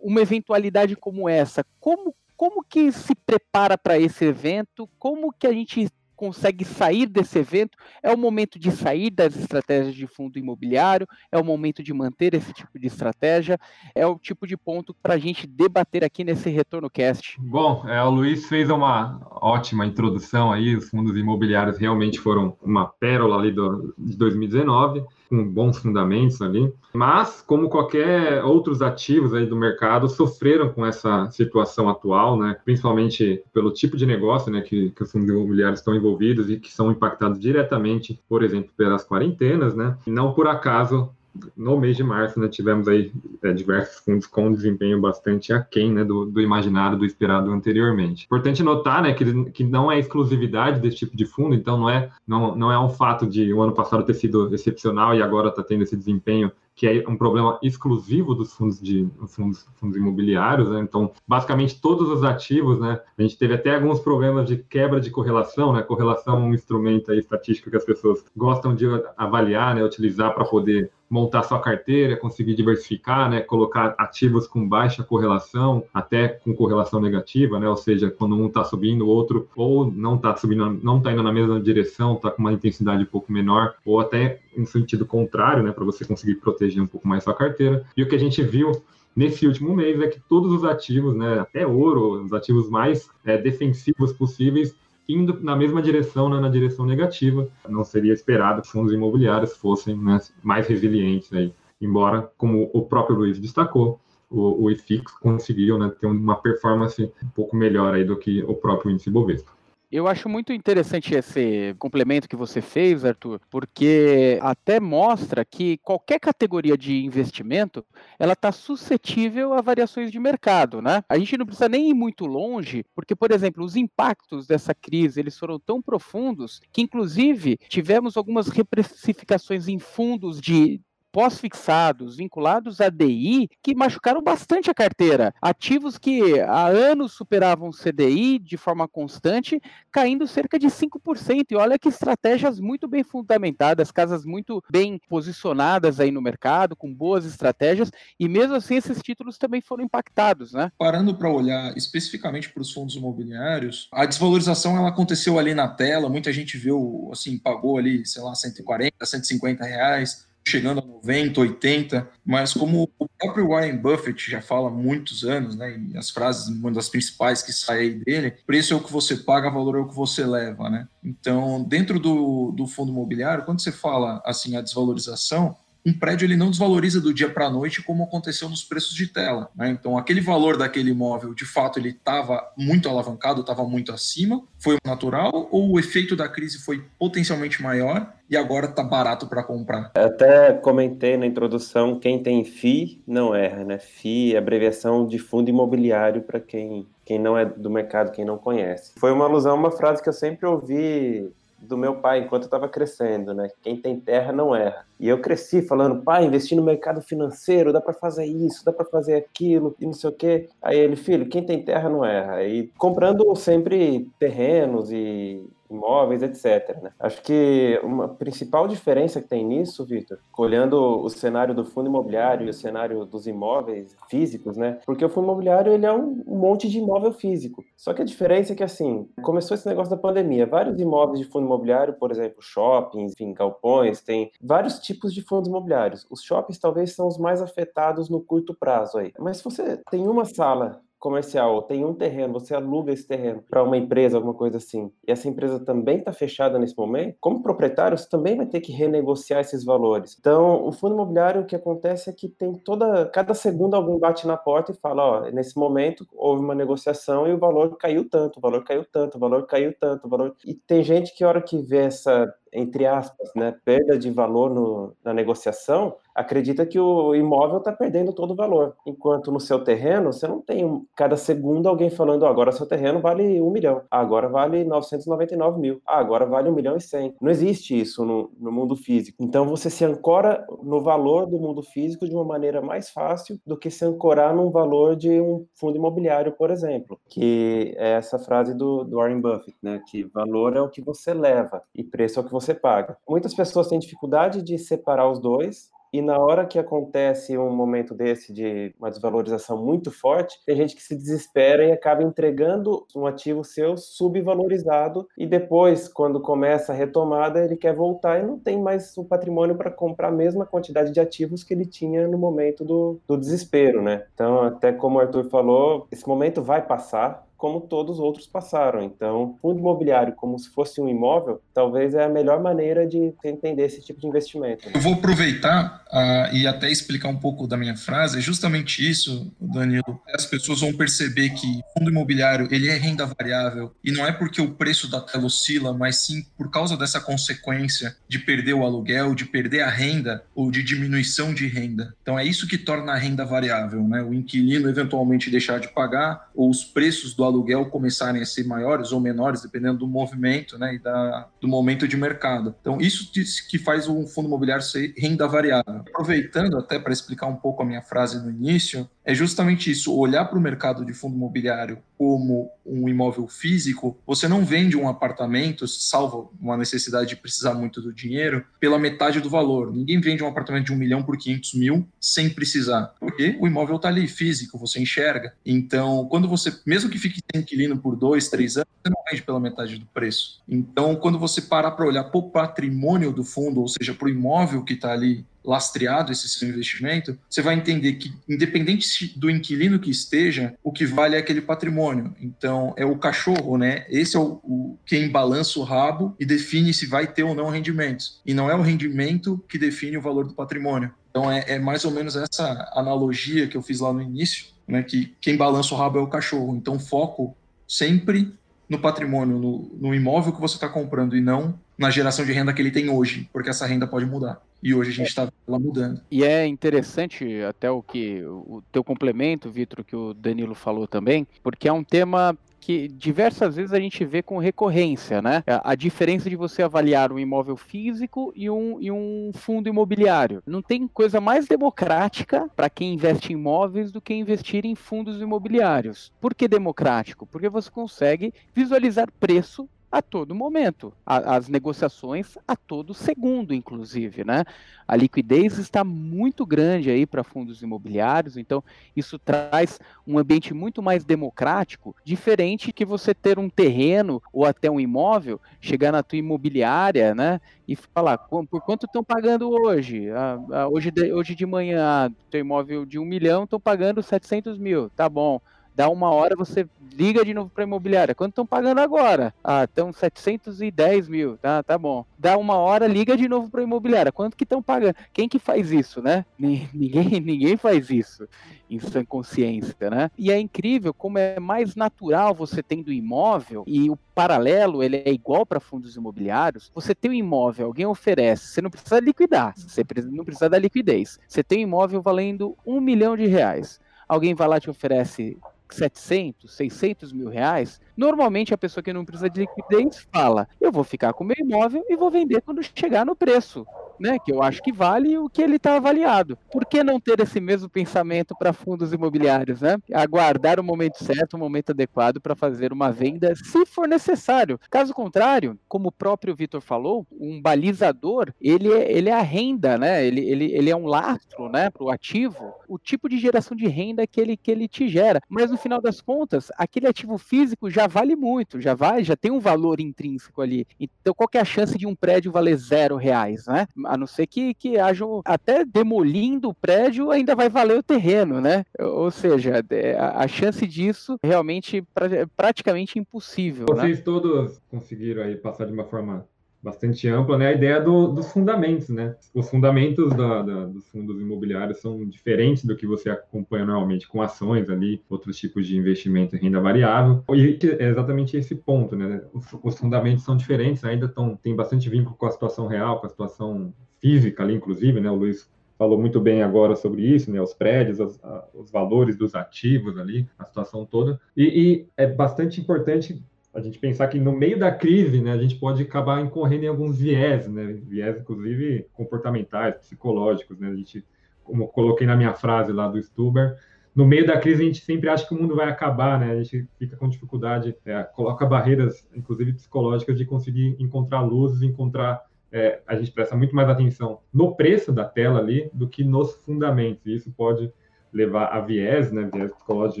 uma 0.02 0.20
eventualidade 0.20 0.94
como 0.96 1.28
essa, 1.28 1.64
como 1.80 2.14
como 2.36 2.64
que 2.64 2.90
se 2.90 3.14
prepara 3.14 3.78
para 3.78 3.96
esse 3.96 4.24
evento? 4.24 4.90
Como 4.98 5.32
que 5.32 5.46
a 5.46 5.52
gente 5.52 5.88
consegue 6.22 6.64
sair 6.64 7.06
desse 7.06 7.36
evento, 7.36 7.76
é 8.00 8.08
o 8.12 8.16
momento 8.16 8.56
de 8.56 8.70
sair 8.70 9.10
das 9.10 9.34
estratégias 9.34 9.92
de 9.92 10.06
fundo 10.06 10.38
imobiliário, 10.38 11.04
é 11.32 11.36
o 11.36 11.44
momento 11.44 11.82
de 11.82 11.92
manter 11.92 12.32
esse 12.32 12.52
tipo 12.52 12.78
de 12.78 12.86
estratégia, 12.86 13.58
é 13.92 14.06
o 14.06 14.16
tipo 14.16 14.46
de 14.46 14.56
ponto 14.56 14.94
para 15.02 15.14
a 15.14 15.18
gente 15.18 15.48
debater 15.48 16.04
aqui 16.04 16.22
nesse 16.22 16.48
Retorno 16.48 16.88
Cast. 16.88 17.36
Bom, 17.40 17.88
é, 17.88 18.00
o 18.04 18.10
Luiz 18.10 18.46
fez 18.46 18.70
uma 18.70 19.20
ótima 19.32 19.84
introdução 19.84 20.52
aí, 20.52 20.76
os 20.76 20.88
fundos 20.90 21.16
imobiliários 21.16 21.76
realmente 21.76 22.20
foram 22.20 22.56
uma 22.62 22.86
pérola 22.86 23.36
ali 23.36 23.50
do, 23.50 23.92
de 23.98 24.16
2019 24.16 25.02
com 25.32 25.48
bons 25.48 25.78
fundamentos 25.78 26.42
ali, 26.42 26.70
mas 26.92 27.42
como 27.46 27.70
qualquer 27.70 28.44
outros 28.44 28.82
ativos 28.82 29.32
aí 29.32 29.46
do 29.46 29.56
mercado 29.56 30.06
sofreram 30.06 30.68
com 30.68 30.84
essa 30.84 31.30
situação 31.30 31.88
atual, 31.88 32.38
né? 32.38 32.54
Principalmente 32.62 33.42
pelo 33.50 33.72
tipo 33.72 33.96
de 33.96 34.04
negócio, 34.04 34.52
né, 34.52 34.60
que, 34.60 34.90
que 34.90 35.02
os 35.02 35.10
fundos 35.10 35.30
imobiliários 35.30 35.80
estão 35.80 35.94
envolvidos 35.94 36.50
e 36.50 36.58
que 36.58 36.70
são 36.70 36.92
impactados 36.92 37.40
diretamente, 37.40 38.20
por 38.28 38.42
exemplo, 38.42 38.70
pelas 38.76 39.08
quarentenas, 39.08 39.74
né? 39.74 39.96
Não 40.06 40.34
por 40.34 40.46
acaso 40.46 41.08
no 41.56 41.78
mês 41.78 41.96
de 41.96 42.04
março, 42.04 42.38
né, 42.38 42.48
tivemos 42.48 42.86
aí 42.88 43.12
é, 43.42 43.52
diversos 43.52 44.04
fundos 44.04 44.26
com 44.26 44.52
desempenho 44.52 45.00
bastante 45.00 45.52
aquém 45.52 45.92
né, 45.92 46.04
do, 46.04 46.26
do 46.26 46.40
imaginado, 46.40 46.96
do 46.96 47.06
esperado 47.06 47.50
anteriormente. 47.50 48.26
Importante 48.26 48.62
notar 48.62 49.02
né, 49.02 49.14
que, 49.14 49.50
que 49.50 49.64
não 49.64 49.90
é 49.90 49.98
exclusividade 49.98 50.80
desse 50.80 50.98
tipo 50.98 51.16
de 51.16 51.24
fundo, 51.24 51.54
então 51.54 51.78
não 51.78 51.88
é, 51.88 52.10
não, 52.26 52.54
não 52.54 52.72
é 52.72 52.78
um 52.78 52.90
fato 52.90 53.26
de 53.26 53.52
o 53.52 53.62
ano 53.62 53.72
passado 53.72 54.04
ter 54.04 54.14
sido 54.14 54.54
excepcional 54.54 55.14
e 55.14 55.22
agora 55.22 55.48
está 55.48 55.62
tendo 55.62 55.82
esse 55.82 55.96
desempenho 55.96 56.52
que 56.74 56.86
é 56.86 57.08
um 57.08 57.16
problema 57.16 57.58
exclusivo 57.62 58.34
dos 58.34 58.54
fundos 58.54 58.80
de 58.80 59.08
fundos, 59.28 59.66
fundos 59.74 59.96
imobiliários, 59.96 60.70
né? 60.70 60.80
Então, 60.80 61.12
basicamente 61.28 61.80
todos 61.80 62.08
os 62.08 62.24
ativos, 62.24 62.80
né? 62.80 63.00
A 63.16 63.22
gente 63.22 63.36
teve 63.36 63.54
até 63.54 63.74
alguns 63.74 64.00
problemas 64.00 64.46
de 64.46 64.56
quebra 64.56 65.00
de 65.00 65.10
correlação, 65.10 65.72
né? 65.72 65.82
Correlação 65.82 66.36
é 66.36 66.40
um 66.40 66.54
instrumento 66.54 67.12
aí, 67.12 67.18
estatístico 67.18 67.70
que 67.70 67.76
as 67.76 67.84
pessoas 67.84 68.24
gostam 68.34 68.74
de 68.74 68.86
avaliar, 69.16 69.74
né? 69.74 69.84
Utilizar 69.84 70.34
para 70.34 70.44
poder 70.44 70.90
montar 71.12 71.42
sua 71.42 71.60
carteira, 71.60 72.16
conseguir 72.16 72.54
diversificar, 72.54 73.28
né, 73.28 73.42
colocar 73.42 73.94
ativos 73.98 74.46
com 74.46 74.66
baixa 74.66 75.04
correlação, 75.04 75.84
até 75.92 76.26
com 76.26 76.54
correlação 76.54 77.02
negativa, 77.02 77.60
né, 77.60 77.68
ou 77.68 77.76
seja, 77.76 78.10
quando 78.10 78.34
um 78.34 78.46
está 78.46 78.64
subindo, 78.64 79.02
o 79.02 79.08
outro 79.08 79.46
ou 79.54 79.92
não 79.92 80.16
está 80.16 80.34
subindo, 80.34 80.80
não 80.82 80.96
está 80.96 81.12
indo 81.12 81.22
na 81.22 81.30
mesma 81.30 81.60
direção, 81.60 82.14
está 82.14 82.30
com 82.30 82.40
uma 82.40 82.52
intensidade 82.54 83.02
um 83.02 83.06
pouco 83.06 83.30
menor, 83.30 83.74
ou 83.84 84.00
até 84.00 84.40
em 84.56 84.64
sentido 84.64 85.04
contrário, 85.04 85.62
né, 85.62 85.70
para 85.70 85.84
você 85.84 86.02
conseguir 86.02 86.36
proteger 86.36 86.82
um 86.82 86.86
pouco 86.86 87.06
mais 87.06 87.24
sua 87.24 87.34
carteira. 87.34 87.84
E 87.94 88.02
o 88.02 88.08
que 88.08 88.16
a 88.16 88.18
gente 88.18 88.42
viu 88.42 88.72
nesse 89.14 89.46
último 89.46 89.76
mês 89.76 90.00
é 90.00 90.06
que 90.06 90.18
todos 90.18 90.50
os 90.50 90.64
ativos, 90.64 91.14
né, 91.14 91.40
até 91.40 91.66
ouro, 91.66 92.22
os 92.24 92.32
ativos 92.32 92.70
mais 92.70 93.10
é, 93.22 93.36
defensivos 93.36 94.14
possíveis, 94.14 94.74
indo 95.08 95.38
na 95.40 95.56
mesma 95.56 95.82
direção, 95.82 96.28
né, 96.28 96.40
na 96.40 96.48
direção 96.48 96.86
negativa. 96.86 97.48
Não 97.68 97.84
seria 97.84 98.12
esperado 98.12 98.62
que 98.62 98.68
fundos 98.68 98.92
imobiliários 98.92 99.56
fossem 99.56 99.96
né, 99.96 100.20
mais 100.42 100.66
resilientes 100.66 101.32
aí. 101.32 101.52
Embora, 101.80 102.30
como 102.36 102.70
o 102.72 102.82
próprio 102.82 103.16
Luiz 103.16 103.38
destacou, 103.38 104.00
o, 104.30 104.64
o 104.64 104.70
IFIX 104.70 105.12
conseguiu 105.18 105.78
né, 105.78 105.92
ter 106.00 106.06
uma 106.06 106.36
performance 106.36 107.12
um 107.22 107.28
pouco 107.28 107.56
melhor 107.56 107.94
aí 107.94 108.04
do 108.04 108.16
que 108.16 108.42
o 108.44 108.54
próprio 108.54 108.90
índice 108.90 109.10
Bovespa. 109.10 109.50
Eu 109.94 110.08
acho 110.08 110.26
muito 110.26 110.54
interessante 110.54 111.14
esse 111.14 111.74
complemento 111.78 112.26
que 112.26 112.34
você 112.34 112.62
fez, 112.62 113.04
Arthur, 113.04 113.38
porque 113.50 114.38
até 114.40 114.80
mostra 114.80 115.44
que 115.44 115.76
qualquer 115.82 116.18
categoria 116.18 116.78
de 116.78 117.04
investimento 117.04 117.84
ela 118.18 118.32
está 118.32 118.50
suscetível 118.50 119.52
a 119.52 119.60
variações 119.60 120.10
de 120.10 120.18
mercado, 120.18 120.80
né? 120.80 121.04
A 121.10 121.18
gente 121.18 121.36
não 121.36 121.44
precisa 121.44 121.68
nem 121.68 121.90
ir 121.90 121.94
muito 121.94 122.24
longe, 122.24 122.86
porque, 122.94 123.14
por 123.14 123.30
exemplo, 123.32 123.62
os 123.62 123.76
impactos 123.76 124.46
dessa 124.46 124.74
crise 124.74 125.20
eles 125.20 125.38
foram 125.38 125.60
tão 125.60 125.82
profundos 125.82 126.62
que, 126.72 126.80
inclusive, 126.80 127.58
tivemos 127.68 128.16
algumas 128.16 128.48
reprecificações 128.48 129.68
em 129.68 129.78
fundos 129.78 130.40
de 130.40 130.80
pós-fixados 131.12 132.16
vinculados 132.16 132.80
a 132.80 132.88
DI 132.88 133.50
que 133.62 133.74
machucaram 133.74 134.22
bastante 134.22 134.70
a 134.70 134.74
carteira. 134.74 135.34
Ativos 135.40 135.98
que 135.98 136.40
há 136.40 136.66
anos 136.66 137.12
superavam 137.12 137.68
o 137.68 137.72
CDI 137.72 138.38
de 138.38 138.56
forma 138.56 138.88
constante, 138.88 139.60
caindo 139.92 140.26
cerca 140.26 140.58
de 140.58 140.68
5%. 140.68 141.46
E 141.50 141.54
olha 141.54 141.78
que 141.78 141.88
estratégias 141.88 142.58
muito 142.58 142.88
bem 142.88 143.04
fundamentadas, 143.04 143.92
casas 143.92 144.24
muito 144.24 144.64
bem 144.70 144.98
posicionadas 145.08 146.00
aí 146.00 146.10
no 146.10 146.22
mercado, 146.22 146.74
com 146.74 146.92
boas 146.92 147.26
estratégias, 147.26 147.90
e 148.18 148.28
mesmo 148.28 148.56
assim 148.56 148.76
esses 148.76 149.00
títulos 149.02 149.36
também 149.36 149.60
foram 149.60 149.84
impactados, 149.84 150.52
né? 150.52 150.72
Parando 150.78 151.14
para 151.14 151.28
olhar 151.28 151.76
especificamente 151.76 152.50
para 152.50 152.62
os 152.62 152.72
fundos 152.72 152.96
imobiliários, 152.96 153.88
a 153.92 154.06
desvalorização 154.06 154.76
ela 154.76 154.88
aconteceu 154.88 155.38
ali 155.38 155.54
na 155.54 155.68
tela, 155.68 156.08
muita 156.08 156.32
gente 156.32 156.56
viu, 156.56 157.10
assim, 157.12 157.38
pagou 157.38 157.76
ali, 157.76 158.06
sei 158.06 158.22
lá, 158.22 158.34
140, 158.34 159.04
150 159.04 159.64
reais, 159.64 160.26
chegando 160.44 160.80
a 160.80 160.84
90, 160.84 161.40
80, 161.40 162.08
mas 162.24 162.52
como 162.52 162.90
o 162.98 163.08
próprio 163.08 163.48
Warren 163.48 163.76
Buffett 163.76 164.30
já 164.30 164.40
fala 164.40 164.68
há 164.68 164.72
muitos 164.72 165.24
anos, 165.24 165.56
né, 165.56 165.78
e 165.78 165.96
as 165.96 166.10
frases, 166.10 166.48
uma 166.48 166.70
das 166.70 166.88
principais 166.88 167.42
que 167.42 167.52
saem 167.52 167.98
dele, 168.00 168.32
preço 168.46 168.74
é 168.74 168.76
o 168.76 168.82
que 168.82 168.92
você 168.92 169.16
paga, 169.16 169.50
valor 169.50 169.76
é 169.76 169.80
o 169.80 169.88
que 169.88 169.94
você 169.94 170.24
leva, 170.24 170.68
né? 170.68 170.88
Então, 171.02 171.62
dentro 171.64 171.98
do, 171.98 172.52
do 172.52 172.66
fundo 172.66 172.92
imobiliário, 172.92 173.44
quando 173.44 173.60
você 173.60 173.72
fala 173.72 174.22
assim 174.24 174.56
a 174.56 174.60
desvalorização, 174.60 175.56
um 175.84 175.92
prédio 175.92 176.24
ele 176.24 176.36
não 176.36 176.50
desvaloriza 176.50 177.00
do 177.00 177.12
dia 177.12 177.28
para 177.28 177.46
a 177.46 177.50
noite 177.50 177.82
como 177.82 178.04
aconteceu 178.04 178.48
nos 178.48 178.62
preços 178.62 178.94
de 178.94 179.06
tela. 179.06 179.50
Né? 179.54 179.70
Então, 179.70 179.98
aquele 179.98 180.20
valor 180.20 180.56
daquele 180.56 180.90
imóvel, 180.90 181.34
de 181.34 181.44
fato, 181.44 181.78
ele 181.78 181.90
estava 181.90 182.52
muito 182.56 182.88
alavancado, 182.88 183.40
estava 183.40 183.64
muito 183.64 183.92
acima, 183.92 184.42
foi 184.58 184.76
natural, 184.84 185.48
ou 185.50 185.72
o 185.72 185.78
efeito 185.78 186.14
da 186.14 186.28
crise 186.28 186.58
foi 186.58 186.84
potencialmente 186.98 187.60
maior 187.60 188.12
e 188.30 188.36
agora 188.36 188.66
está 188.66 188.82
barato 188.82 189.26
para 189.26 189.42
comprar? 189.42 189.90
Até 189.94 190.52
comentei 190.52 191.16
na 191.16 191.26
introdução, 191.26 191.98
quem 191.98 192.22
tem 192.22 192.44
FI 192.44 193.02
não 193.06 193.34
erra, 193.34 193.64
né? 193.64 193.78
FI 193.78 194.34
é 194.34 194.38
abreviação 194.38 195.06
de 195.06 195.18
fundo 195.18 195.50
imobiliário 195.50 196.22
para 196.22 196.40
quem, 196.40 196.86
quem 197.04 197.18
não 197.18 197.36
é 197.36 197.44
do 197.44 197.68
mercado, 197.68 198.12
quem 198.12 198.24
não 198.24 198.38
conhece. 198.38 198.92
Foi 198.98 199.12
uma 199.12 199.24
alusão 199.24 199.56
uma 199.56 199.70
frase 199.70 200.02
que 200.02 200.08
eu 200.08 200.14
sempre 200.14 200.46
ouvi 200.46 201.30
do 201.62 201.78
meu 201.78 201.96
pai 201.96 202.20
enquanto 202.20 202.42
eu 202.42 202.46
estava 202.46 202.68
crescendo, 202.68 203.32
né? 203.32 203.48
Quem 203.62 203.76
tem 203.76 203.98
terra 203.98 204.32
não 204.32 204.54
erra. 204.54 204.84
E 204.98 205.08
eu 205.08 205.20
cresci 205.20 205.62
falando, 205.62 206.02
pai, 206.02 206.24
investir 206.24 206.56
no 206.56 206.64
mercado 206.64 207.00
financeiro, 207.00 207.72
dá 207.72 207.80
para 207.80 207.94
fazer 207.94 208.24
isso, 208.24 208.64
dá 208.64 208.72
para 208.72 208.84
fazer 208.84 209.14
aquilo, 209.14 209.74
e 209.80 209.86
não 209.86 209.92
sei 209.92 210.10
o 210.10 210.12
quê. 210.12 210.48
Aí 210.60 210.78
ele, 210.78 210.96
filho, 210.96 211.28
quem 211.28 211.44
tem 211.44 211.64
terra 211.64 211.88
não 211.88 212.04
erra. 212.04 212.42
E 212.42 212.68
comprando 212.76 213.34
sempre 213.36 214.08
terrenos 214.18 214.90
e 214.92 215.44
imóveis, 215.72 216.22
etc. 216.22 216.82
Né? 216.82 216.90
Acho 216.98 217.22
que 217.22 217.80
uma 217.82 218.08
principal 218.08 218.68
diferença 218.68 219.20
que 219.20 219.28
tem 219.28 219.44
nisso, 219.44 219.84
Vitor, 219.84 220.18
olhando 220.36 220.76
o 221.00 221.08
cenário 221.08 221.54
do 221.54 221.64
fundo 221.64 221.88
imobiliário 221.88 222.46
e 222.46 222.50
o 222.50 222.54
cenário 222.54 223.04
dos 223.04 223.26
imóveis 223.26 223.96
físicos, 224.08 224.56
né? 224.56 224.78
Porque 224.84 225.04
o 225.04 225.08
fundo 225.08 225.24
imobiliário 225.24 225.72
ele 225.72 225.86
é 225.86 225.92
um 225.92 226.22
monte 226.26 226.68
de 226.68 226.78
imóvel 226.78 227.12
físico. 227.12 227.64
Só 227.76 227.92
que 227.92 228.02
a 228.02 228.04
diferença 228.04 228.52
é 228.52 228.56
que 228.56 228.62
assim 228.62 229.08
começou 229.22 229.54
esse 229.54 229.66
negócio 229.66 229.90
da 229.90 230.00
pandemia, 230.00 230.46
vários 230.46 230.80
imóveis 230.80 231.18
de 231.18 231.26
fundo 231.26 231.46
imobiliário, 231.46 231.94
por 231.94 232.10
exemplo, 232.10 232.42
shoppings, 232.42 233.12
enfim, 233.12 233.32
galpões, 233.32 234.00
tem 234.00 234.30
vários 234.40 234.78
tipos 234.78 235.12
de 235.12 235.22
fundos 235.22 235.48
imobiliários. 235.48 236.06
Os 236.10 236.22
shoppings 236.22 236.58
talvez 236.58 236.94
são 236.94 237.08
os 237.08 237.18
mais 237.18 237.40
afetados 237.40 238.08
no 238.08 238.20
curto 238.20 238.54
prazo 238.54 238.98
aí. 238.98 239.12
Mas 239.18 239.38
se 239.38 239.44
você 239.44 239.78
tem 239.90 240.06
uma 240.06 240.24
sala 240.24 240.80
comercial, 241.02 241.62
tem 241.62 241.84
um 241.84 241.92
terreno, 241.92 242.32
você 242.32 242.54
aluga 242.54 242.92
esse 242.92 243.06
terreno 243.06 243.42
para 243.50 243.62
uma 243.62 243.76
empresa, 243.76 244.16
alguma 244.16 244.34
coisa 244.34 244.58
assim, 244.58 244.92
e 245.06 245.10
essa 245.10 245.28
empresa 245.28 245.58
também 245.58 245.98
está 245.98 246.12
fechada 246.12 246.60
nesse 246.60 246.78
momento, 246.78 247.16
como 247.20 247.42
proprietário, 247.42 247.98
você 247.98 248.08
também 248.08 248.36
vai 248.36 248.46
ter 248.46 248.60
que 248.60 248.70
renegociar 248.70 249.40
esses 249.40 249.64
valores. 249.64 250.16
Então, 250.18 250.64
o 250.64 250.70
fundo 250.70 250.94
imobiliário, 250.94 251.42
o 251.42 251.44
que 251.44 251.56
acontece 251.56 252.08
é 252.08 252.12
que 252.12 252.28
tem 252.28 252.54
toda, 252.54 253.06
cada 253.06 253.34
segundo 253.34 253.74
alguém 253.74 253.98
bate 253.98 254.28
na 254.28 254.36
porta 254.36 254.70
e 254.70 254.76
fala, 254.76 255.02
ó, 255.02 255.30
nesse 255.32 255.58
momento 255.58 256.06
houve 256.14 256.40
uma 256.40 256.54
negociação 256.54 257.26
e 257.26 257.34
o 257.34 257.38
valor 257.38 257.76
caiu 257.76 258.08
tanto, 258.08 258.38
o 258.38 258.40
valor 258.40 258.62
caiu 258.62 258.84
tanto, 258.84 259.16
o 259.16 259.20
valor 259.20 259.44
caiu 259.46 259.74
tanto, 259.78 260.06
o 260.06 260.08
valor... 260.08 260.36
E 260.46 260.54
tem 260.54 260.84
gente 260.84 261.16
que 261.16 261.24
a 261.24 261.28
hora 261.28 261.42
que 261.42 261.58
vê 261.58 261.78
essa 261.78 262.32
entre 262.52 262.86
aspas, 262.86 263.30
né, 263.34 263.54
perda 263.64 263.98
de 263.98 264.10
valor 264.10 264.52
no, 264.52 264.94
na 265.04 265.12
negociação, 265.14 265.96
acredita 266.14 266.66
que 266.66 266.78
o 266.78 267.14
imóvel 267.14 267.58
está 267.58 267.72
perdendo 267.72 268.12
todo 268.12 268.32
o 268.32 268.36
valor. 268.36 268.76
Enquanto 268.86 269.32
no 269.32 269.40
seu 269.40 269.62
terreno, 269.64 270.12
você 270.12 270.28
não 270.28 270.40
tem 270.40 270.86
cada 270.94 271.16
segundo 271.16 271.68
alguém 271.68 271.90
falando, 271.90 272.22
oh, 272.22 272.26
agora 272.26 272.52
seu 272.52 272.66
terreno 272.66 273.00
vale 273.00 273.40
um 273.40 273.50
milhão, 273.50 273.82
agora 273.90 274.28
vale 274.28 274.64
999 274.64 275.58
mil, 275.58 275.80
agora 275.86 276.26
vale 276.26 276.50
um 276.50 276.54
milhão 276.54 276.76
e 276.76 276.80
cem. 276.80 277.14
Não 277.20 277.30
existe 277.30 277.78
isso 277.78 278.04
no, 278.04 278.30
no 278.38 278.52
mundo 278.52 278.76
físico. 278.76 279.16
Então 279.20 279.46
você 279.46 279.70
se 279.70 279.84
ancora 279.84 280.46
no 280.62 280.82
valor 280.82 281.26
do 281.26 281.38
mundo 281.38 281.62
físico 281.62 282.06
de 282.06 282.14
uma 282.14 282.24
maneira 282.24 282.60
mais 282.60 282.90
fácil 282.90 283.40
do 283.46 283.56
que 283.56 283.70
se 283.70 283.84
ancorar 283.84 284.34
num 284.34 284.50
valor 284.50 284.96
de 284.96 285.20
um 285.20 285.46
fundo 285.54 285.76
imobiliário, 285.76 286.32
por 286.32 286.50
exemplo, 286.50 286.98
que 287.08 287.74
é 287.76 287.92
essa 287.92 288.18
frase 288.18 288.54
do, 288.54 288.84
do 288.84 288.96
Warren 288.96 289.20
Buffett, 289.20 289.56
né, 289.62 289.80
que 289.88 290.04
valor 290.04 290.56
é 290.56 290.60
o 290.60 290.68
que 290.68 290.82
você 290.82 291.14
leva 291.14 291.62
e 291.74 291.82
preço 291.82 292.18
é 292.18 292.22
o 292.22 292.26
que 292.26 292.32
você 292.32 292.41
você 292.42 292.54
paga. 292.54 292.96
Muitas 293.08 293.34
pessoas 293.34 293.68
têm 293.68 293.78
dificuldade 293.78 294.42
de 294.42 294.58
separar 294.58 295.10
os 295.10 295.20
dois, 295.20 295.70
e 295.92 296.00
na 296.00 296.18
hora 296.18 296.46
que 296.46 296.58
acontece 296.58 297.36
um 297.36 297.54
momento 297.54 297.94
desse 297.94 298.32
de 298.32 298.74
uma 298.78 298.90
desvalorização 298.90 299.62
muito 299.62 299.90
forte, 299.90 300.38
tem 300.46 300.56
gente 300.56 300.74
que 300.74 300.82
se 300.82 300.96
desespera 300.96 301.66
e 301.66 301.70
acaba 301.70 302.02
entregando 302.02 302.86
um 302.96 303.06
ativo 303.06 303.44
seu 303.44 303.76
subvalorizado 303.76 305.06
e 305.18 305.26
depois, 305.26 305.88
quando 305.88 306.18
começa 306.18 306.72
a 306.72 306.74
retomada, 306.74 307.44
ele 307.44 307.56
quer 307.56 307.74
voltar 307.74 308.18
e 308.18 308.26
não 308.26 308.38
tem 308.38 308.60
mais 308.60 308.96
o 308.96 309.04
patrimônio 309.04 309.54
para 309.54 309.70
comprar 309.70 310.08
a 310.08 310.12
mesma 310.12 310.46
quantidade 310.46 310.92
de 310.92 311.00
ativos 311.00 311.44
que 311.44 311.52
ele 311.52 311.66
tinha 311.66 312.08
no 312.08 312.16
momento 312.16 312.64
do, 312.64 312.98
do 313.06 313.18
desespero, 313.18 313.82
né? 313.82 314.06
Então, 314.14 314.40
até 314.44 314.72
como 314.72 314.96
o 314.96 315.00
Arthur 315.00 315.28
falou, 315.28 315.86
esse 315.92 316.08
momento 316.08 316.42
vai 316.42 316.62
passar, 316.62 317.26
como 317.42 317.60
todos 317.60 317.96
os 317.96 317.98
outros 317.98 318.24
passaram. 318.24 318.84
Então, 318.84 319.36
fundo 319.42 319.58
imobiliário, 319.58 320.14
como 320.14 320.38
se 320.38 320.48
fosse 320.50 320.80
um 320.80 320.88
imóvel, 320.88 321.42
talvez 321.52 321.92
é 321.92 322.04
a 322.04 322.08
melhor 322.08 322.40
maneira 322.40 322.86
de 322.86 323.12
entender 323.24 323.64
esse 323.64 323.82
tipo 323.82 324.00
de 324.00 324.06
investimento. 324.06 324.68
Eu 324.72 324.80
vou 324.80 324.92
aproveitar 324.92 325.82
uh, 325.88 326.36
e 326.36 326.46
até 326.46 326.70
explicar 326.70 327.08
um 327.08 327.16
pouco 327.16 327.48
da 327.48 327.56
minha 327.56 327.76
frase. 327.76 328.18
É 328.18 328.20
justamente 328.20 328.88
isso, 328.88 329.28
Danilo. 329.40 330.00
As 330.14 330.24
pessoas 330.24 330.60
vão 330.60 330.72
perceber 330.72 331.30
que 331.30 331.60
fundo 331.76 331.90
imobiliário 331.90 332.46
ele 332.48 332.68
é 332.68 332.76
renda 332.76 333.06
variável 333.06 333.72
e 333.82 333.90
não 333.90 334.06
é 334.06 334.12
porque 334.12 334.40
o 334.40 334.54
preço 334.54 334.88
da 334.88 335.00
tela 335.00 335.24
oscila, 335.24 335.72
mas 335.72 335.96
sim 335.96 336.24
por 336.38 336.48
causa 336.48 336.76
dessa 336.76 337.00
consequência 337.00 337.96
de 338.06 338.20
perder 338.20 338.54
o 338.54 338.64
aluguel, 338.64 339.16
de 339.16 339.24
perder 339.24 339.62
a 339.62 339.68
renda 339.68 340.24
ou 340.32 340.48
de 340.48 340.62
diminuição 340.62 341.34
de 341.34 341.48
renda. 341.48 341.92
Então, 342.02 342.16
é 342.16 342.24
isso 342.24 342.46
que 342.46 342.56
torna 342.56 342.92
a 342.92 342.96
renda 342.96 343.24
variável, 343.24 343.82
né? 343.82 344.00
O 344.00 344.14
inquilino 344.14 344.68
eventualmente 344.68 345.28
deixar 345.28 345.58
de 345.58 345.66
pagar 345.66 346.30
ou 346.36 346.48
os 346.48 346.62
preços 346.62 347.14
do 347.14 347.24
aluguel 347.24 347.31
começarem 347.70 348.22
a 348.22 348.26
ser 348.26 348.44
maiores 348.44 348.92
ou 348.92 349.00
menores, 349.00 349.42
dependendo 349.42 349.78
do 349.78 349.86
movimento 349.86 350.58
né, 350.58 350.74
e 350.74 350.78
da, 350.78 351.28
do 351.40 351.48
momento 351.48 351.86
de 351.86 351.96
mercado. 351.96 352.54
Então, 352.60 352.80
isso 352.80 353.10
que 353.48 353.58
faz 353.58 353.88
um 353.88 354.06
fundo 354.06 354.28
imobiliário 354.28 354.64
ser 354.64 354.94
renda 354.96 355.26
variável. 355.26 355.82
Aproveitando 355.88 356.58
até 356.58 356.78
para 356.78 356.92
explicar 356.92 357.26
um 357.26 357.36
pouco 357.36 357.62
a 357.62 357.66
minha 357.66 357.82
frase 357.82 358.22
no 358.22 358.30
início, 358.30 358.88
é 359.04 359.14
justamente 359.14 359.70
isso: 359.70 359.94
olhar 359.96 360.24
para 360.24 360.38
o 360.38 360.42
mercado 360.42 360.84
de 360.84 360.92
fundo 360.92 361.16
imobiliário 361.16 361.78
como 361.96 362.50
um 362.66 362.88
imóvel 362.88 363.28
físico, 363.28 363.96
você 364.06 364.26
não 364.26 364.44
vende 364.44 364.76
um 364.76 364.88
apartamento, 364.88 365.68
salvo 365.68 366.32
uma 366.40 366.56
necessidade 366.56 367.10
de 367.10 367.16
precisar 367.16 367.54
muito 367.54 367.80
do 367.80 367.92
dinheiro, 367.92 368.44
pela 368.58 368.78
metade 368.78 369.20
do 369.20 369.30
valor. 369.30 369.72
Ninguém 369.72 370.00
vende 370.00 370.22
um 370.22 370.26
apartamento 370.26 370.66
de 370.66 370.72
um 370.72 370.76
milhão 370.76 371.02
por 371.02 371.16
500 371.16 371.54
mil 371.54 371.86
sem 372.00 372.28
precisar, 372.28 372.94
porque 372.98 373.36
o 373.40 373.46
imóvel 373.46 373.76
está 373.76 373.88
ali 373.88 374.08
físico, 374.08 374.58
você 374.58 374.80
enxerga. 374.80 375.34
Então, 375.46 376.06
quando 376.08 376.28
você, 376.28 376.52
mesmo 376.66 376.90
que 376.90 376.98
fique 376.98 377.20
sem 377.32 377.42
inquilino 377.42 377.78
por 377.78 377.94
dois, 377.94 378.28
três 378.28 378.56
anos, 378.56 378.68
você 378.82 378.90
não 378.90 379.04
vende 379.08 379.22
pela 379.22 379.38
metade 379.38 379.76
do 379.76 379.86
preço. 379.86 380.42
Então, 380.48 380.96
quando 380.96 381.18
você 381.18 381.40
parar 381.42 381.72
para 381.72 381.86
olhar 381.86 382.04
para 382.04 382.18
o 382.18 382.30
patrimônio 382.30 383.12
do 383.12 383.22
fundo, 383.22 383.60
ou 383.60 383.68
seja, 383.68 383.94
para 383.94 384.06
o 384.06 384.10
imóvel 384.10 384.64
que 384.64 384.74
está 384.74 384.92
ali 384.92 385.24
lastreado 385.44 386.12
esse 386.12 386.28
seu 386.28 386.48
investimento, 386.48 387.18
você 387.28 387.42
vai 387.42 387.54
entender 387.54 387.94
que, 387.94 388.12
independente 388.28 389.18
do 389.18 389.30
inquilino 389.30 389.78
que 389.78 389.90
esteja, 389.90 390.54
o 390.62 390.72
que 390.72 390.86
vale 390.86 391.16
é 391.16 391.18
aquele 391.18 391.40
patrimônio. 391.40 392.14
Então, 392.20 392.74
é 392.76 392.84
o 392.84 392.96
cachorro, 392.96 393.58
né? 393.58 393.84
Esse 393.88 394.16
é 394.16 394.20
o, 394.20 394.40
o 394.42 394.78
quem 394.86 395.08
balança 395.08 395.58
o 395.58 395.64
rabo 395.64 396.14
e 396.18 396.24
define 396.24 396.72
se 396.72 396.86
vai 396.86 397.06
ter 397.06 397.22
ou 397.22 397.34
não 397.34 397.48
rendimentos. 397.48 398.20
E 398.24 398.34
não 398.34 398.50
é 398.50 398.54
o 398.54 398.62
rendimento 398.62 399.42
que 399.48 399.58
define 399.58 399.96
o 399.96 400.02
valor 400.02 400.26
do 400.26 400.34
patrimônio. 400.34 400.92
Então, 401.10 401.30
é, 401.30 401.44
é 401.46 401.58
mais 401.58 401.84
ou 401.84 401.90
menos 401.90 402.16
essa 402.16 402.70
analogia 402.74 403.46
que 403.46 403.56
eu 403.56 403.62
fiz 403.62 403.80
lá 403.80 403.92
no 403.92 404.00
início, 404.00 404.46
né? 404.66 404.82
Que 404.82 405.14
quem 405.20 405.36
balança 405.36 405.74
o 405.74 405.78
rabo 405.78 405.98
é 405.98 406.02
o 406.02 406.06
cachorro. 406.06 406.56
Então, 406.56 406.78
foco 406.78 407.36
sempre 407.66 408.34
no 408.72 408.78
patrimônio, 408.78 409.38
no, 409.38 409.70
no 409.78 409.94
imóvel 409.94 410.32
que 410.32 410.40
você 410.40 410.54
está 410.54 410.66
comprando 410.66 411.14
e 411.14 411.20
não 411.20 411.54
na 411.76 411.90
geração 411.90 412.24
de 412.24 412.32
renda 412.32 412.52
que 412.52 412.62
ele 412.62 412.70
tem 412.70 412.88
hoje, 412.88 413.28
porque 413.32 413.50
essa 413.50 413.66
renda 413.66 413.86
pode 413.86 414.06
mudar. 414.06 414.40
E 414.62 414.74
hoje 414.74 414.90
a 414.90 414.94
gente 414.94 415.08
está 415.08 415.30
lá 415.46 415.58
mudando. 415.58 416.00
E 416.10 416.24
é 416.24 416.46
interessante 416.46 417.42
até 417.42 417.70
o 417.70 417.82
que 417.82 418.22
o 418.24 418.62
teu 418.72 418.82
complemento, 418.82 419.50
Vitor, 419.50 419.84
que 419.84 419.94
o 419.94 420.14
Danilo 420.14 420.54
falou 420.54 420.86
também, 420.86 421.26
porque 421.42 421.68
é 421.68 421.72
um 421.72 421.84
tema 421.84 422.36
que 422.62 422.86
diversas 422.86 423.56
vezes 423.56 423.72
a 423.72 423.80
gente 423.80 424.04
vê 424.04 424.22
com 424.22 424.38
recorrência, 424.38 425.20
né? 425.20 425.42
A 425.64 425.74
diferença 425.74 426.30
de 426.30 426.36
você 426.36 426.62
avaliar 426.62 427.12
um 427.12 427.18
imóvel 427.18 427.56
físico 427.56 428.32
e 428.36 428.48
um, 428.48 428.80
e 428.80 428.88
um 428.88 429.32
fundo 429.34 429.68
imobiliário. 429.68 430.40
Não 430.46 430.62
tem 430.62 430.86
coisa 430.86 431.20
mais 431.20 431.48
democrática 431.48 432.48
para 432.54 432.70
quem 432.70 432.94
investe 432.94 433.32
em 433.32 433.36
imóveis 433.36 433.90
do 433.90 434.00
que 434.00 434.14
investir 434.14 434.64
em 434.64 434.76
fundos 434.76 435.20
imobiliários. 435.20 436.12
Por 436.20 436.36
que 436.36 436.46
democrático? 436.46 437.26
Porque 437.26 437.48
você 437.48 437.68
consegue 437.68 438.32
visualizar 438.54 439.08
preço 439.18 439.68
a 439.92 440.00
todo 440.00 440.34
momento, 440.34 440.90
a, 441.04 441.36
as 441.36 441.48
negociações 441.48 442.38
a 442.48 442.56
todo 442.56 442.94
segundo, 442.94 443.52
inclusive, 443.52 444.24
né? 444.24 444.42
A 444.88 444.96
liquidez 444.96 445.58
está 445.58 445.84
muito 445.84 446.46
grande 446.46 446.90
aí 446.90 447.04
para 447.04 447.22
fundos 447.22 447.60
imobiliários, 447.60 448.38
então 448.38 448.64
isso 448.96 449.18
traz 449.18 449.78
um 450.06 450.18
ambiente 450.18 450.54
muito 450.54 450.82
mais 450.82 451.04
democrático, 451.04 451.94
diferente 452.02 452.72
que 452.72 452.86
você 452.86 453.12
ter 453.12 453.38
um 453.38 453.50
terreno 453.50 454.22
ou 454.32 454.46
até 454.46 454.70
um 454.70 454.80
imóvel, 454.80 455.38
chegar 455.60 455.92
na 455.92 456.02
tua 456.02 456.18
imobiliária, 456.18 457.14
né? 457.14 457.38
E 457.68 457.76
falar, 457.76 458.16
por 458.16 458.62
quanto 458.62 458.86
estão 458.86 459.04
pagando 459.04 459.50
hoje? 459.50 460.08
Ah, 460.10 460.68
hoje, 460.68 460.90
de, 460.90 461.12
hoje 461.12 461.34
de 461.34 461.44
manhã, 461.44 462.10
teu 462.30 462.40
imóvel 462.40 462.86
de 462.86 462.98
um 462.98 463.04
milhão 463.04 463.44
estão 463.44 463.60
pagando 463.60 464.02
700 464.02 464.56
mil, 464.56 464.88
tá 464.90 465.06
bom 465.06 465.38
Dá 465.74 465.88
uma 465.88 466.10
hora, 466.10 466.36
você 466.36 466.66
liga 466.92 467.24
de 467.24 467.32
novo 467.32 467.50
para 467.50 467.64
a 467.64 467.66
imobiliária. 467.66 468.14
Quanto 468.14 468.32
estão 468.32 468.46
pagando 468.46 468.80
agora? 468.80 469.34
Ah, 469.42 469.64
estão 469.64 469.92
710 469.92 471.08
mil. 471.08 471.36
Tá, 471.38 471.62
tá 471.62 471.78
bom. 471.78 472.04
Dá 472.18 472.36
uma 472.36 472.56
hora, 472.56 472.86
liga 472.86 473.16
de 473.16 473.28
novo 473.28 473.50
para 473.50 473.60
a 473.60 473.64
imobiliária. 473.64 474.12
Quanto 474.12 474.36
que 474.36 474.44
estão 474.44 474.62
pagando? 474.62 474.94
Quem 475.12 475.28
que 475.28 475.38
faz 475.38 475.72
isso, 475.72 476.02
né? 476.02 476.24
Ninguém, 476.38 477.20
ninguém 477.20 477.56
faz 477.56 477.90
isso 477.90 478.28
em 478.68 478.78
sua 478.78 479.04
consciência, 479.04 479.90
né? 479.90 480.10
E 480.18 480.30
é 480.30 480.38
incrível 480.38 480.92
como 480.94 481.18
é 481.18 481.38
mais 481.38 481.74
natural 481.74 482.34
você 482.34 482.62
tendo 482.62 482.92
imóvel 482.92 483.64
e 483.66 483.90
o 483.90 483.96
paralelo 484.14 484.82
ele 484.82 484.96
é 484.96 485.12
igual 485.12 485.44
para 485.44 485.60
fundos 485.60 485.96
imobiliários. 485.96 486.70
Você 486.74 486.94
tem 486.94 487.10
um 487.10 487.14
imóvel, 487.14 487.66
alguém 487.66 487.86
oferece, 487.86 488.48
você 488.48 488.62
não 488.62 488.70
precisa 488.70 489.00
liquidar, 489.00 489.54
você 489.56 489.84
não 490.10 490.24
precisa 490.24 490.48
da 490.48 490.58
liquidez. 490.58 491.18
Você 491.26 491.42
tem 491.42 491.58
um 491.58 491.68
imóvel 491.68 492.02
valendo 492.02 492.56
um 492.66 492.80
milhão 492.80 493.16
de 493.16 493.26
reais. 493.26 493.80
Alguém 494.08 494.34
vai 494.34 494.48
lá 494.48 494.58
e 494.58 494.60
te 494.60 494.70
oferece 494.70 495.38
700, 495.74 496.54
600 496.54 497.12
mil 497.12 497.28
reais, 497.28 497.80
normalmente 497.96 498.54
a 498.54 498.58
pessoa 498.58 498.82
que 498.82 498.92
não 498.92 499.04
precisa 499.04 499.30
de 499.30 499.40
liquidez 499.40 500.06
fala: 500.12 500.48
eu 500.60 500.72
vou 500.72 500.84
ficar 500.84 501.12
com 501.14 501.24
o 501.24 501.26
meu 501.26 501.36
imóvel 501.38 501.84
e 501.88 501.96
vou 501.96 502.10
vender 502.10 502.42
quando 502.42 502.62
chegar 502.62 503.04
no 503.06 503.16
preço. 503.16 503.66
Né, 504.02 504.18
que 504.18 504.32
eu 504.32 504.42
acho 504.42 504.60
que 504.60 504.72
vale 504.72 505.16
o 505.16 505.28
que 505.28 505.40
ele 505.40 505.54
está 505.56 505.76
avaliado. 505.76 506.36
Por 506.50 506.66
que 506.66 506.82
não 506.82 506.98
ter 506.98 507.20
esse 507.20 507.40
mesmo 507.40 507.68
pensamento 507.68 508.34
para 508.36 508.52
fundos 508.52 508.92
imobiliários, 508.92 509.60
né? 509.60 509.76
Aguardar 509.94 510.58
o 510.58 510.64
momento 510.64 511.04
certo, 511.04 511.34
o 511.34 511.38
momento 511.38 511.70
adequado 511.70 512.20
para 512.20 512.34
fazer 512.34 512.72
uma 512.72 512.90
venda, 512.90 513.32
se 513.36 513.64
for 513.64 513.86
necessário. 513.86 514.58
Caso 514.68 514.92
contrário, 514.92 515.56
como 515.68 515.88
o 515.88 515.92
próprio 515.92 516.34
Vitor 516.34 516.60
falou, 516.60 517.06
um 517.12 517.40
balizador 517.40 518.32
ele 518.40 518.72
é, 518.72 518.90
ele 518.92 519.08
é 519.08 519.12
a 519.12 519.22
renda, 519.22 519.78
né? 519.78 520.04
Ele, 520.04 520.20
ele, 520.20 520.52
ele 520.52 520.70
é 520.70 520.76
um 520.76 520.86
lastro, 520.86 521.48
né, 521.48 521.70
para 521.70 521.84
o 521.84 521.90
ativo, 521.90 522.52
o 522.68 522.78
tipo 522.78 523.08
de 523.08 523.18
geração 523.18 523.56
de 523.56 523.68
renda 523.68 524.04
que 524.04 524.20
ele, 524.20 524.36
que 524.36 524.50
ele 524.50 524.66
te 524.66 524.88
gera. 524.88 525.20
Mas 525.28 525.50
no 525.50 525.56
final 525.56 525.80
das 525.80 526.00
contas, 526.00 526.50
aquele 526.56 526.88
ativo 526.88 527.18
físico 527.18 527.70
já 527.70 527.86
vale 527.86 528.16
muito, 528.16 528.60
já 528.60 528.74
vai, 528.74 529.04
já 529.04 529.14
tem 529.14 529.30
um 529.30 529.38
valor 529.38 529.78
intrínseco 529.80 530.42
ali. 530.42 530.66
Então, 530.80 531.14
qual 531.14 531.28
é 531.34 531.38
a 531.38 531.44
chance 531.44 531.78
de 531.78 531.86
um 531.86 531.94
prédio 531.94 532.32
valer 532.32 532.56
zero 532.56 532.96
reais, 532.96 533.46
né? 533.46 533.66
A 533.92 533.96
não 533.98 534.06
ser 534.06 534.26
que, 534.26 534.54
que 534.54 534.78
haja 534.78 535.04
até 535.22 535.66
demolindo 535.66 536.48
o 536.48 536.54
prédio, 536.54 537.10
ainda 537.10 537.34
vai 537.34 537.50
valer 537.50 537.76
o 537.76 537.82
terreno, 537.82 538.40
né? 538.40 538.64
Ou 538.78 539.10
seja, 539.10 539.62
é, 539.68 539.98
a, 539.98 540.26
chance 540.26 540.66
disso 540.66 541.18
realmente 541.22 541.82
pra, 541.94 542.06
praticamente 542.34 542.98
impossível. 542.98 543.66
Vocês 543.68 543.98
né? 543.98 544.02
todos 544.02 544.58
conseguiram 544.70 545.22
aí 545.22 545.36
passar 545.36 545.66
de 545.66 545.72
uma 545.74 545.84
forma 545.84 546.26
bastante 546.62 547.08
ampla, 547.08 547.36
né? 547.36 547.48
A 547.48 547.52
ideia 547.52 547.80
do, 547.80 548.08
dos 548.08 548.32
fundamentos, 548.32 548.88
né? 548.88 549.16
Os 549.34 549.50
fundamentos 549.50 550.10
da, 550.14 550.42
da, 550.42 550.66
dos 550.66 550.88
fundos 550.88 551.20
imobiliários 551.20 551.80
são 551.80 552.06
diferentes 552.06 552.64
do 552.64 552.76
que 552.76 552.86
você 552.86 553.10
acompanha 553.10 553.66
normalmente 553.66 554.06
com 554.06 554.22
ações 554.22 554.70
ali, 554.70 555.02
outros 555.10 555.36
tipos 555.36 555.66
de 555.66 555.76
investimento 555.76 556.36
em 556.36 556.38
renda 556.38 556.60
variável. 556.60 557.24
E 557.30 557.58
é 557.80 557.88
exatamente 557.88 558.36
esse 558.36 558.54
ponto, 558.54 558.94
né? 558.94 559.22
Os, 559.32 559.46
os 559.62 559.76
fundamentos 559.76 560.24
são 560.24 560.36
diferentes, 560.36 560.84
ainda 560.84 561.06
estão 561.06 561.36
tem 561.36 561.56
bastante 561.56 561.90
vínculo 561.90 562.16
com 562.16 562.26
a 562.26 562.30
situação 562.30 562.68
real, 562.68 563.00
com 563.00 563.06
a 563.06 563.10
situação 563.10 563.74
física 564.00 564.42
ali, 564.42 564.54
inclusive, 564.54 565.00
né? 565.00 565.10
O 565.10 565.16
Luiz 565.16 565.50
falou 565.76 565.98
muito 565.98 566.20
bem 566.20 566.44
agora 566.44 566.76
sobre 566.76 567.02
isso, 567.02 567.28
né? 567.32 567.40
Os 567.42 567.52
prédios, 567.52 567.98
os, 567.98 568.20
os 568.54 568.70
valores 568.70 569.16
dos 569.16 569.34
ativos 569.34 569.98
ali, 569.98 570.28
a 570.38 570.44
situação 570.44 570.86
toda. 570.86 571.20
E, 571.36 571.44
e 571.44 571.86
é 571.96 572.06
bastante 572.06 572.60
importante 572.60 573.20
a 573.54 573.60
gente 573.60 573.78
pensar 573.78 574.08
que 574.08 574.18
no 574.18 574.32
meio 574.32 574.58
da 574.58 574.70
crise, 574.70 575.20
né, 575.20 575.32
a 575.32 575.38
gente 575.38 575.56
pode 575.56 575.82
acabar 575.82 576.20
incorrendo 576.20 576.64
em 576.64 576.68
alguns 576.68 576.98
viés, 576.98 577.46
né, 577.46 577.78
viés 577.82 578.18
inclusive 578.18 578.86
comportamentais, 578.92 579.76
psicológicos, 579.76 580.58
né, 580.58 580.68
a 580.68 580.74
gente, 580.74 581.04
como 581.44 581.68
coloquei 581.68 582.06
na 582.06 582.16
minha 582.16 582.32
frase 582.32 582.72
lá 582.72 582.88
do 582.88 583.02
Stuber, 583.02 583.58
no 583.94 584.06
meio 584.06 584.26
da 584.26 584.38
crise 584.38 584.62
a 584.62 584.66
gente 584.66 584.82
sempre 584.82 585.10
acha 585.10 585.26
que 585.26 585.34
o 585.34 585.38
mundo 585.38 585.54
vai 585.54 585.68
acabar, 585.68 586.18
né, 586.18 586.32
a 586.32 586.42
gente 586.42 586.66
fica 586.78 586.96
com 586.96 587.08
dificuldade, 587.08 587.76
é, 587.84 588.02
coloca 588.02 588.46
barreiras, 588.46 589.06
inclusive 589.14 589.52
psicológicas, 589.52 590.16
de 590.16 590.24
conseguir 590.24 590.74
encontrar 590.78 591.20
luzes, 591.20 591.62
encontrar 591.62 592.24
é, 592.52 592.82
a 592.86 592.94
gente 592.96 593.10
presta 593.10 593.34
muito 593.34 593.56
mais 593.56 593.68
atenção 593.68 594.20
no 594.32 594.54
preço 594.54 594.92
da 594.92 595.06
tela 595.06 595.40
ali 595.40 595.70
do 595.72 595.88
que 595.88 596.04
nos 596.04 596.34
fundamentos. 596.44 597.06
E 597.06 597.14
isso 597.14 597.32
pode 597.32 597.72
levar 598.12 598.46
a 598.46 598.60
viés, 598.60 599.10
né, 599.10 599.28
viés 599.32 599.50
psicológico 599.50 600.00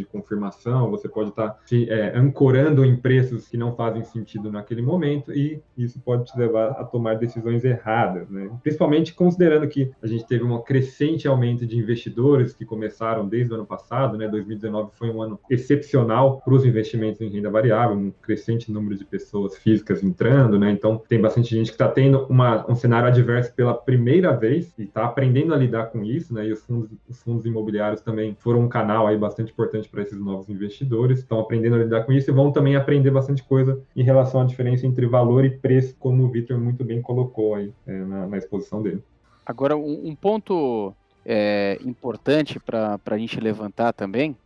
de 0.00 0.06
confirmação, 0.06 0.90
você 0.90 1.08
pode 1.08 1.30
estar 1.30 1.50
tá 1.50 1.58
se 1.64 1.88
é, 1.88 2.16
ancorando 2.16 2.84
em 2.84 2.96
preços 2.96 3.48
que 3.48 3.56
não 3.56 3.74
fazem 3.74 4.04
sentido 4.04 4.50
naquele 4.52 4.82
momento 4.82 5.32
e 5.32 5.60
isso 5.76 6.00
pode 6.00 6.26
te 6.26 6.38
levar 6.38 6.72
a 6.72 6.84
tomar 6.84 7.14
decisões 7.14 7.64
erradas, 7.64 8.28
né? 8.28 8.50
Principalmente 8.62 9.14
considerando 9.14 9.66
que 9.66 9.90
a 10.02 10.06
gente 10.06 10.26
teve 10.26 10.44
um 10.44 10.60
crescente 10.62 11.26
aumento 11.26 11.66
de 11.66 11.78
investidores 11.78 12.54
que 12.54 12.64
começaram 12.64 13.26
desde 13.26 13.52
o 13.52 13.56
ano 13.56 13.66
passado, 13.66 14.18
né? 14.18 14.28
2019 14.28 14.90
foi 14.92 15.10
um 15.10 15.22
ano 15.22 15.40
excepcional 15.48 16.40
para 16.40 16.54
os 16.54 16.64
investimentos 16.64 17.20
em 17.20 17.28
renda 17.28 17.50
variável, 17.50 17.96
um 17.96 18.10
crescente 18.10 18.70
número 18.70 18.96
de 18.96 19.04
pessoas 19.04 19.56
físicas 19.56 20.02
entrando, 20.02 20.58
né? 20.58 20.70
Então 20.70 21.02
tem 21.08 21.20
bastante 21.20 21.50
gente 21.50 21.66
que 21.66 21.74
está 21.74 21.88
tendo 21.88 22.26
uma, 22.28 22.70
um 22.70 22.74
cenário 22.74 23.08
adverso 23.08 23.54
pela 23.54 23.74
primeira 23.74 24.36
vez 24.36 24.74
e 24.78 24.82
está 24.82 25.04
aprendendo 25.04 25.54
a 25.54 25.56
lidar 25.56 25.86
com 25.86 26.04
isso, 26.04 26.34
né? 26.34 26.46
E 26.46 26.52
os 26.52 26.62
fundos, 26.64 26.90
os 27.08 27.22
fundos 27.22 27.46
imobiliários 27.46 28.01
também 28.02 28.36
foram 28.38 28.60
um 28.60 28.68
canal 28.68 29.06
aí 29.06 29.16
bastante 29.16 29.52
importante 29.52 29.88
para 29.88 30.02
esses 30.02 30.18
novos 30.18 30.48
investidores, 30.48 31.20
estão 31.20 31.40
aprendendo 31.40 31.76
a 31.76 31.78
lidar 31.78 32.04
com 32.04 32.12
isso 32.12 32.30
e 32.30 32.34
vão 32.34 32.52
também 32.52 32.76
aprender 32.76 33.10
bastante 33.10 33.42
coisa 33.42 33.80
em 33.96 34.02
relação 34.02 34.40
à 34.40 34.44
diferença 34.44 34.86
entre 34.86 35.06
valor 35.06 35.44
e 35.44 35.50
preço, 35.50 35.94
como 35.98 36.24
o 36.24 36.28
Victor 36.28 36.58
muito 36.58 36.84
bem 36.84 37.00
colocou 37.00 37.54
aí 37.54 37.72
é, 37.86 37.92
na, 37.92 38.26
na, 38.26 38.38
exposição 38.38 38.82
dele. 38.82 39.02
Agora, 39.46 39.76
um, 39.76 40.08
um 40.08 40.14
ponto 40.14 40.94
é, 41.24 41.78
importante 41.84 42.58
para 42.60 42.98
a 43.04 43.18
gente 43.18 43.40
levantar 43.40 43.92
também, 43.92 44.36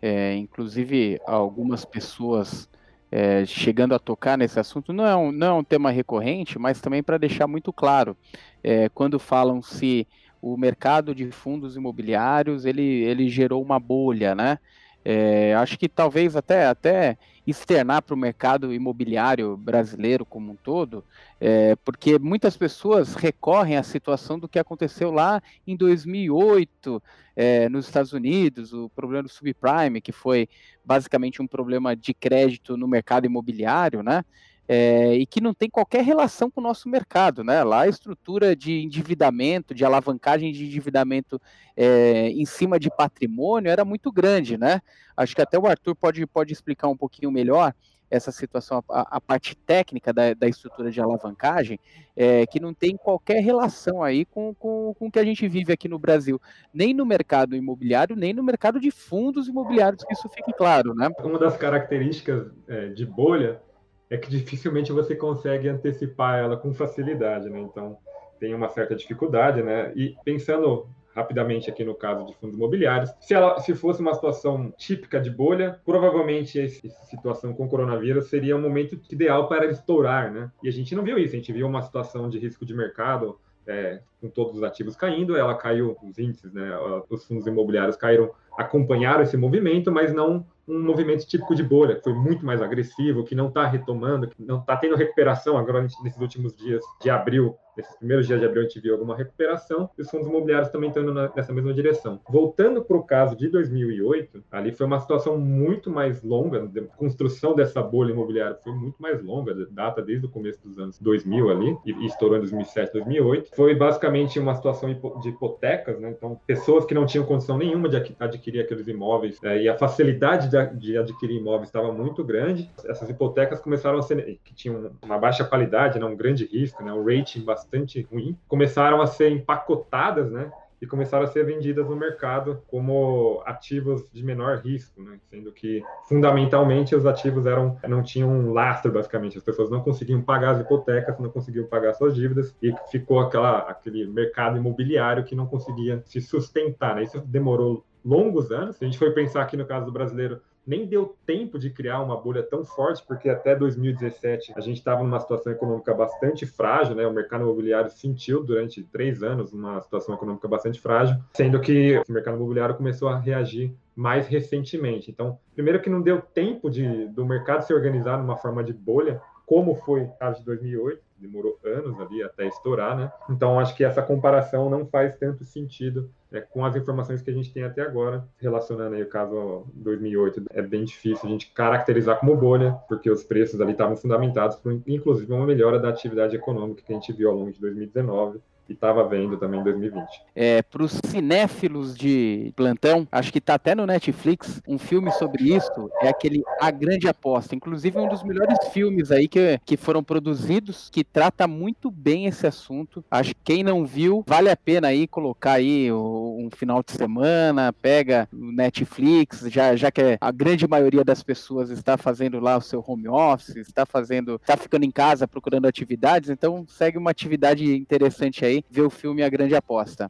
é, 0.00 0.34
inclusive 0.34 1.20
algumas 1.26 1.84
pessoas 1.84 2.68
é, 3.10 3.44
chegando 3.46 3.94
a 3.94 3.98
tocar 3.98 4.36
nesse 4.36 4.58
assunto, 4.58 4.92
não 4.92 5.06
é 5.06 5.16
um, 5.16 5.32
não 5.32 5.46
é 5.46 5.52
um 5.52 5.64
tema 5.64 5.90
recorrente, 5.90 6.58
mas 6.58 6.80
também 6.80 7.02
para 7.02 7.18
deixar 7.18 7.46
muito 7.46 7.72
claro, 7.72 8.16
é, 8.62 8.88
quando 8.88 9.18
falam 9.18 9.62
se 9.62 10.06
o 10.52 10.56
mercado 10.56 11.14
de 11.14 11.30
fundos 11.32 11.74
imobiliários 11.76 12.64
ele, 12.64 12.82
ele 12.82 13.28
gerou 13.28 13.60
uma 13.62 13.80
bolha, 13.80 14.34
né? 14.34 14.58
É, 15.04 15.54
acho 15.54 15.78
que 15.78 15.88
talvez 15.88 16.34
até, 16.34 16.66
até 16.66 17.16
externar 17.46 18.02
para 18.02 18.14
o 18.14 18.18
mercado 18.18 18.74
imobiliário 18.74 19.56
brasileiro 19.56 20.26
como 20.26 20.50
um 20.50 20.56
todo, 20.56 21.04
é, 21.40 21.76
porque 21.76 22.18
muitas 22.18 22.56
pessoas 22.56 23.14
recorrem 23.14 23.76
à 23.76 23.84
situação 23.84 24.36
do 24.36 24.48
que 24.48 24.58
aconteceu 24.58 25.12
lá 25.12 25.40
em 25.64 25.76
2008 25.76 27.00
é, 27.36 27.68
nos 27.68 27.86
Estados 27.86 28.12
Unidos, 28.12 28.72
o 28.72 28.88
problema 28.88 29.22
do 29.22 29.28
subprime, 29.28 30.00
que 30.00 30.10
foi 30.10 30.48
basicamente 30.84 31.40
um 31.40 31.46
problema 31.46 31.94
de 31.94 32.12
crédito 32.12 32.76
no 32.76 32.88
mercado 32.88 33.26
imobiliário, 33.26 34.02
né? 34.02 34.24
É, 34.68 35.14
e 35.14 35.26
que 35.26 35.40
não 35.40 35.54
tem 35.54 35.70
qualquer 35.70 36.02
relação 36.02 36.50
com 36.50 36.60
o 36.60 36.64
nosso 36.64 36.88
mercado, 36.88 37.44
né? 37.44 37.62
Lá 37.62 37.82
a 37.82 37.88
estrutura 37.88 38.56
de 38.56 38.82
endividamento, 38.82 39.74
de 39.74 39.84
alavancagem 39.84 40.52
de 40.52 40.64
endividamento 40.64 41.40
é, 41.76 42.28
em 42.30 42.44
cima 42.44 42.78
de 42.78 42.90
patrimônio 42.90 43.70
era 43.70 43.84
muito 43.84 44.10
grande, 44.10 44.56
né? 44.56 44.80
Acho 45.16 45.34
que 45.34 45.42
até 45.42 45.58
o 45.58 45.66
Arthur 45.66 45.94
pode, 45.94 46.26
pode 46.26 46.52
explicar 46.52 46.88
um 46.88 46.96
pouquinho 46.96 47.30
melhor 47.30 47.72
essa 48.10 48.30
situação, 48.30 48.84
a, 48.88 49.16
a 49.16 49.20
parte 49.20 49.56
técnica 49.56 50.12
da, 50.12 50.32
da, 50.32 50.48
estrutura 50.48 50.90
de 50.90 51.00
alavancagem, 51.00 51.78
é, 52.14 52.46
que 52.46 52.60
não 52.60 52.72
tem 52.72 52.96
qualquer 52.96 53.42
relação 53.42 54.02
aí 54.02 54.24
com, 54.24 54.54
com, 54.54 54.94
com 54.96 55.08
o 55.08 55.10
que 55.10 55.18
a 55.18 55.24
gente 55.24 55.46
vive 55.48 55.72
aqui 55.72 55.88
no 55.88 55.98
Brasil, 55.98 56.40
nem 56.72 56.94
no 56.94 57.04
mercado 57.04 57.56
imobiliário, 57.56 58.14
nem 58.14 58.32
no 58.32 58.44
mercado 58.44 58.78
de 58.78 58.90
fundos 58.90 59.48
imobiliários, 59.48 60.04
que 60.04 60.12
isso 60.12 60.28
fique 60.28 60.52
claro, 60.52 60.94
né? 60.94 61.08
Uma 61.18 61.38
das 61.38 61.56
características 61.56 62.52
é, 62.68 62.88
de 62.88 63.04
bolha 63.04 63.60
é 64.08 64.16
que 64.16 64.30
dificilmente 64.30 64.92
você 64.92 65.14
consegue 65.14 65.68
antecipar 65.68 66.38
ela 66.38 66.56
com 66.56 66.72
facilidade, 66.72 67.50
né? 67.50 67.60
Então, 67.60 67.98
tem 68.38 68.54
uma 68.54 68.68
certa 68.68 68.94
dificuldade, 68.94 69.62
né? 69.62 69.92
E 69.96 70.14
pensando 70.24 70.88
rapidamente 71.14 71.70
aqui 71.70 71.82
no 71.82 71.94
caso 71.94 72.26
de 72.26 72.34
fundos 72.34 72.56
imobiliários, 72.56 73.10
se 73.20 73.32
ela 73.32 73.58
se 73.60 73.74
fosse 73.74 74.02
uma 74.02 74.12
situação 74.12 74.70
típica 74.76 75.18
de 75.18 75.30
bolha, 75.30 75.80
provavelmente 75.82 76.60
essa 76.60 76.88
situação 77.06 77.54
com 77.54 77.64
o 77.64 77.68
coronavírus 77.68 78.28
seria 78.28 78.54
um 78.54 78.60
momento 78.60 79.00
ideal 79.10 79.48
para 79.48 79.64
estourar, 79.66 80.30
né? 80.30 80.50
E 80.62 80.68
a 80.68 80.72
gente 80.72 80.94
não 80.94 81.02
viu 81.02 81.18
isso, 81.18 81.34
a 81.34 81.38
gente 81.38 81.52
viu 81.52 81.66
uma 81.66 81.80
situação 81.80 82.28
de 82.28 82.38
risco 82.38 82.66
de 82.66 82.74
mercado 82.74 83.38
é, 83.66 84.00
com 84.20 84.28
todos 84.28 84.56
os 84.56 84.62
ativos 84.62 84.94
caindo, 84.94 85.36
ela 85.36 85.54
caiu, 85.54 85.96
os 86.02 86.18
índices, 86.18 86.52
né? 86.52 86.70
Os 87.08 87.24
fundos 87.24 87.46
imobiliários 87.46 87.96
caíram, 87.96 88.30
acompanharam 88.56 89.22
esse 89.22 89.38
movimento, 89.38 89.90
mas 89.90 90.12
não 90.12 90.46
um 90.68 90.82
movimento 90.82 91.26
típico 91.26 91.54
de 91.54 91.62
bolha, 91.62 91.94
que 91.94 92.02
foi 92.02 92.14
muito 92.14 92.44
mais 92.44 92.60
agressivo, 92.60 93.24
que 93.24 93.34
não 93.34 93.48
está 93.48 93.66
retomando, 93.66 94.28
que 94.28 94.42
não 94.42 94.58
está 94.60 94.76
tendo 94.76 94.96
recuperação 94.96 95.56
agora 95.56 95.82
nesses 95.82 96.20
últimos 96.20 96.56
dias 96.56 96.82
de 97.00 97.08
abril 97.08 97.56
nesses 97.76 97.96
primeiros 97.96 98.26
dias 98.26 98.40
de 98.40 98.46
abril 98.46 98.62
a 98.62 98.64
gente 98.64 98.80
viu 98.80 98.94
alguma 98.94 99.16
recuperação 99.16 99.90
e 99.96 100.02
os 100.02 100.10
fundos 100.10 100.26
imobiliários 100.26 100.70
também 100.70 100.88
estão 100.88 101.02
indo 101.02 101.12
nessa 101.12 101.52
mesma 101.52 101.72
direção. 101.74 102.20
Voltando 102.28 102.82
para 102.82 102.96
o 102.96 103.02
caso 103.02 103.36
de 103.36 103.48
2008, 103.48 104.44
ali 104.50 104.72
foi 104.72 104.86
uma 104.86 105.00
situação 105.00 105.38
muito 105.38 105.90
mais 105.90 106.22
longa, 106.22 106.64
a 106.64 106.96
construção 106.96 107.54
dessa 107.54 107.82
bolha 107.82 108.12
imobiliária 108.12 108.56
foi 108.62 108.72
muito 108.72 109.00
mais 109.00 109.22
longa, 109.22 109.54
data 109.70 110.02
desde 110.02 110.26
o 110.26 110.28
começo 110.28 110.60
dos 110.66 110.78
anos 110.78 110.98
2000 110.98 111.50
ali, 111.50 111.76
e 111.84 112.06
estourou 112.06 112.36
em 112.36 112.40
2007, 112.40 112.92
2008. 112.92 113.50
Foi 113.54 113.74
basicamente 113.74 114.38
uma 114.38 114.54
situação 114.54 114.92
de 115.20 115.28
hipotecas, 115.28 115.98
né? 116.00 116.10
então 116.10 116.40
pessoas 116.46 116.84
que 116.84 116.94
não 116.94 117.04
tinham 117.04 117.24
condição 117.24 117.58
nenhuma 117.58 117.88
de 117.88 118.14
adquirir 118.18 118.60
aqueles 118.60 118.88
imóveis 118.88 119.38
é, 119.42 119.62
e 119.62 119.68
a 119.68 119.76
facilidade 119.76 120.48
de, 120.48 120.76
de 120.78 120.98
adquirir 120.98 121.38
imóveis 121.38 121.68
estava 121.68 121.92
muito 121.92 122.24
grande, 122.24 122.70
essas 122.84 123.08
hipotecas 123.08 123.60
começaram 123.60 123.98
a 123.98 124.02
ser, 124.02 124.38
que 124.44 124.54
tinham 124.54 124.90
uma 125.02 125.18
baixa 125.18 125.44
qualidade, 125.44 125.98
né, 125.98 126.06
um 126.06 126.16
grande 126.16 126.46
risco, 126.46 126.82
né, 126.82 126.92
um 126.92 127.04
rating 127.04 127.42
bastante 127.42 127.65
ruim, 128.10 128.38
começaram 128.48 129.00
a 129.00 129.06
ser 129.06 129.30
empacotadas, 129.30 130.30
né, 130.30 130.50
e 130.80 130.86
começaram 130.86 131.24
a 131.24 131.26
ser 131.26 131.44
vendidas 131.44 131.88
no 131.88 131.96
mercado 131.96 132.62
como 132.68 133.42
ativos 133.46 134.06
de 134.12 134.22
menor 134.22 134.58
risco, 134.58 135.02
né? 135.02 135.18
sendo 135.30 135.50
que 135.52 135.82
fundamentalmente 136.08 136.94
os 136.94 137.06
ativos 137.06 137.46
eram 137.46 137.78
não 137.88 138.02
tinham 138.02 138.30
um 138.30 138.52
lastro 138.52 138.92
basicamente, 138.92 139.38
as 139.38 139.44
pessoas 139.44 139.70
não 139.70 139.80
conseguiam 139.80 140.20
pagar 140.20 140.50
as 140.50 140.60
hipotecas, 140.60 141.18
não 141.18 141.30
conseguiam 141.30 141.66
pagar 141.66 141.94
suas 141.94 142.14
dívidas 142.14 142.54
e 142.62 142.74
ficou 142.90 143.20
aquela 143.20 143.60
aquele 143.60 144.06
mercado 144.06 144.58
imobiliário 144.58 145.24
que 145.24 145.34
não 145.34 145.46
conseguia 145.46 146.02
se 146.04 146.20
sustentar. 146.20 146.96
Né? 146.96 147.04
Isso 147.04 147.20
demorou 147.20 147.84
longos 148.04 148.52
anos. 148.52 148.76
Se 148.76 148.84
a 148.84 148.88
gente 148.88 148.98
for 148.98 149.12
pensar 149.14 149.42
aqui 149.42 149.56
no 149.56 149.66
caso 149.66 149.86
do 149.86 149.92
brasileiro, 149.92 150.40
nem 150.66 150.86
deu 150.86 151.16
tempo 151.24 151.58
de 151.58 151.70
criar 151.70 152.02
uma 152.02 152.20
bolha 152.20 152.42
tão 152.42 152.64
forte, 152.64 153.02
porque 153.06 153.28
até 153.28 153.54
2017 153.54 154.52
a 154.56 154.60
gente 154.60 154.78
estava 154.78 155.02
numa 155.02 155.20
situação 155.20 155.52
econômica 155.52 155.94
bastante 155.94 156.44
frágil, 156.44 156.94
né? 156.94 157.06
O 157.06 157.12
mercado 157.12 157.42
imobiliário 157.44 157.90
sentiu 157.90 158.42
durante 158.42 158.82
três 158.82 159.22
anos 159.22 159.52
uma 159.52 159.80
situação 159.80 160.14
econômica 160.14 160.48
bastante 160.48 160.80
frágil, 160.80 161.16
sendo 161.34 161.60
que 161.60 162.02
o 162.08 162.12
mercado 162.12 162.36
imobiliário 162.36 162.74
começou 162.74 163.08
a 163.08 163.18
reagir 163.18 163.72
mais 163.94 164.26
recentemente. 164.26 165.10
Então, 165.10 165.38
primeiro 165.54 165.80
que 165.80 165.88
não 165.88 166.02
deu 166.02 166.20
tempo 166.20 166.68
de, 166.68 167.06
do 167.08 167.24
mercado 167.24 167.62
se 167.62 167.72
organizar 167.72 168.18
numa 168.18 168.36
forma 168.36 168.62
de 168.62 168.72
bolha, 168.72 169.20
como 169.46 169.76
foi 169.76 170.02
o 170.02 170.08
caso 170.18 170.40
de 170.40 170.44
2008, 170.46 171.05
demorou 171.18 171.58
anos 171.64 171.98
ali 172.00 172.22
até 172.22 172.46
estourar, 172.46 172.96
né? 172.96 173.10
Então 173.30 173.58
acho 173.58 173.74
que 173.76 173.84
essa 173.84 174.02
comparação 174.02 174.68
não 174.68 174.86
faz 174.86 175.16
tanto 175.16 175.44
sentido 175.44 176.10
né, 176.30 176.40
com 176.40 176.64
as 176.64 176.76
informações 176.76 177.22
que 177.22 177.30
a 177.30 177.34
gente 177.34 177.52
tem 177.52 177.62
até 177.62 177.82
agora, 177.82 178.26
relacionando 178.38 178.94
aí 178.94 179.02
o 179.02 179.08
caso 179.08 179.64
2008, 179.74 180.44
é 180.50 180.62
bem 180.62 180.84
difícil 180.84 181.28
a 181.28 181.32
gente 181.32 181.52
caracterizar 181.52 182.18
como 182.18 182.36
bolha, 182.36 182.72
porque 182.88 183.10
os 183.10 183.22
preços 183.22 183.60
ali 183.60 183.72
estavam 183.72 183.96
fundamentados 183.96 184.56
por, 184.56 184.72
inclusive, 184.86 185.32
uma 185.32 185.46
melhora 185.46 185.78
da 185.78 185.88
atividade 185.88 186.36
econômica 186.36 186.82
que 186.82 186.92
a 186.92 186.96
gente 186.96 187.12
viu 187.12 187.30
ao 187.30 187.36
longo 187.36 187.52
de 187.52 187.60
2019 187.60 188.40
e 188.68 188.72
estava 188.72 189.06
vendo 189.06 189.36
também 189.36 189.60
em 189.60 189.64
2020. 189.64 190.06
É, 190.34 190.62
para 190.62 190.82
os 190.82 190.98
cinéfilos 191.06 191.96
de 191.96 192.52
plantão, 192.56 193.06
acho 193.10 193.32
que 193.32 193.38
está 193.38 193.54
até 193.54 193.74
no 193.74 193.86
Netflix, 193.86 194.60
um 194.66 194.78
filme 194.78 195.10
sobre 195.12 195.54
isso, 195.54 195.90
é 196.00 196.08
aquele 196.08 196.42
A 196.60 196.70
Grande 196.70 197.08
Aposta, 197.08 197.54
inclusive 197.54 197.98
um 197.98 198.08
dos 198.08 198.22
melhores 198.22 198.58
filmes 198.72 199.10
aí 199.10 199.28
que, 199.28 199.58
que 199.64 199.76
foram 199.76 200.02
produzidos, 200.02 200.88
que 200.90 201.04
trata 201.04 201.46
muito 201.46 201.90
bem 201.90 202.26
esse 202.26 202.46
assunto. 202.46 203.04
Acho 203.10 203.34
que 203.34 203.40
quem 203.44 203.62
não 203.62 203.84
viu, 203.84 204.24
vale 204.26 204.50
a 204.50 204.56
pena 204.56 204.88
aí 204.88 205.06
colocar 205.06 205.52
aí 205.52 205.90
um 205.92 206.48
final 206.54 206.82
de 206.82 206.92
semana, 206.92 207.72
pega 207.72 208.28
o 208.32 208.52
Netflix, 208.52 209.46
já, 209.48 209.76
já 209.76 209.90
que 209.90 210.18
a 210.20 210.30
grande 210.30 210.66
maioria 210.66 211.04
das 211.04 211.22
pessoas 211.22 211.70
está 211.70 211.96
fazendo 211.96 212.40
lá 212.40 212.56
o 212.56 212.60
seu 212.60 212.84
home 212.86 213.08
office, 213.08 213.56
está 213.56 213.86
fazendo, 213.86 214.36
está 214.36 214.56
ficando 214.56 214.84
em 214.84 214.90
casa 214.90 215.28
procurando 215.28 215.66
atividades, 215.66 216.30
então 216.30 216.64
segue 216.68 216.98
uma 216.98 217.10
atividade 217.10 217.76
interessante 217.76 218.44
aí 218.44 218.55
ver 218.70 218.82
o 218.82 218.90
filme 218.90 219.22
A 219.22 219.28
Grande 219.28 219.54
Aposta. 219.54 220.08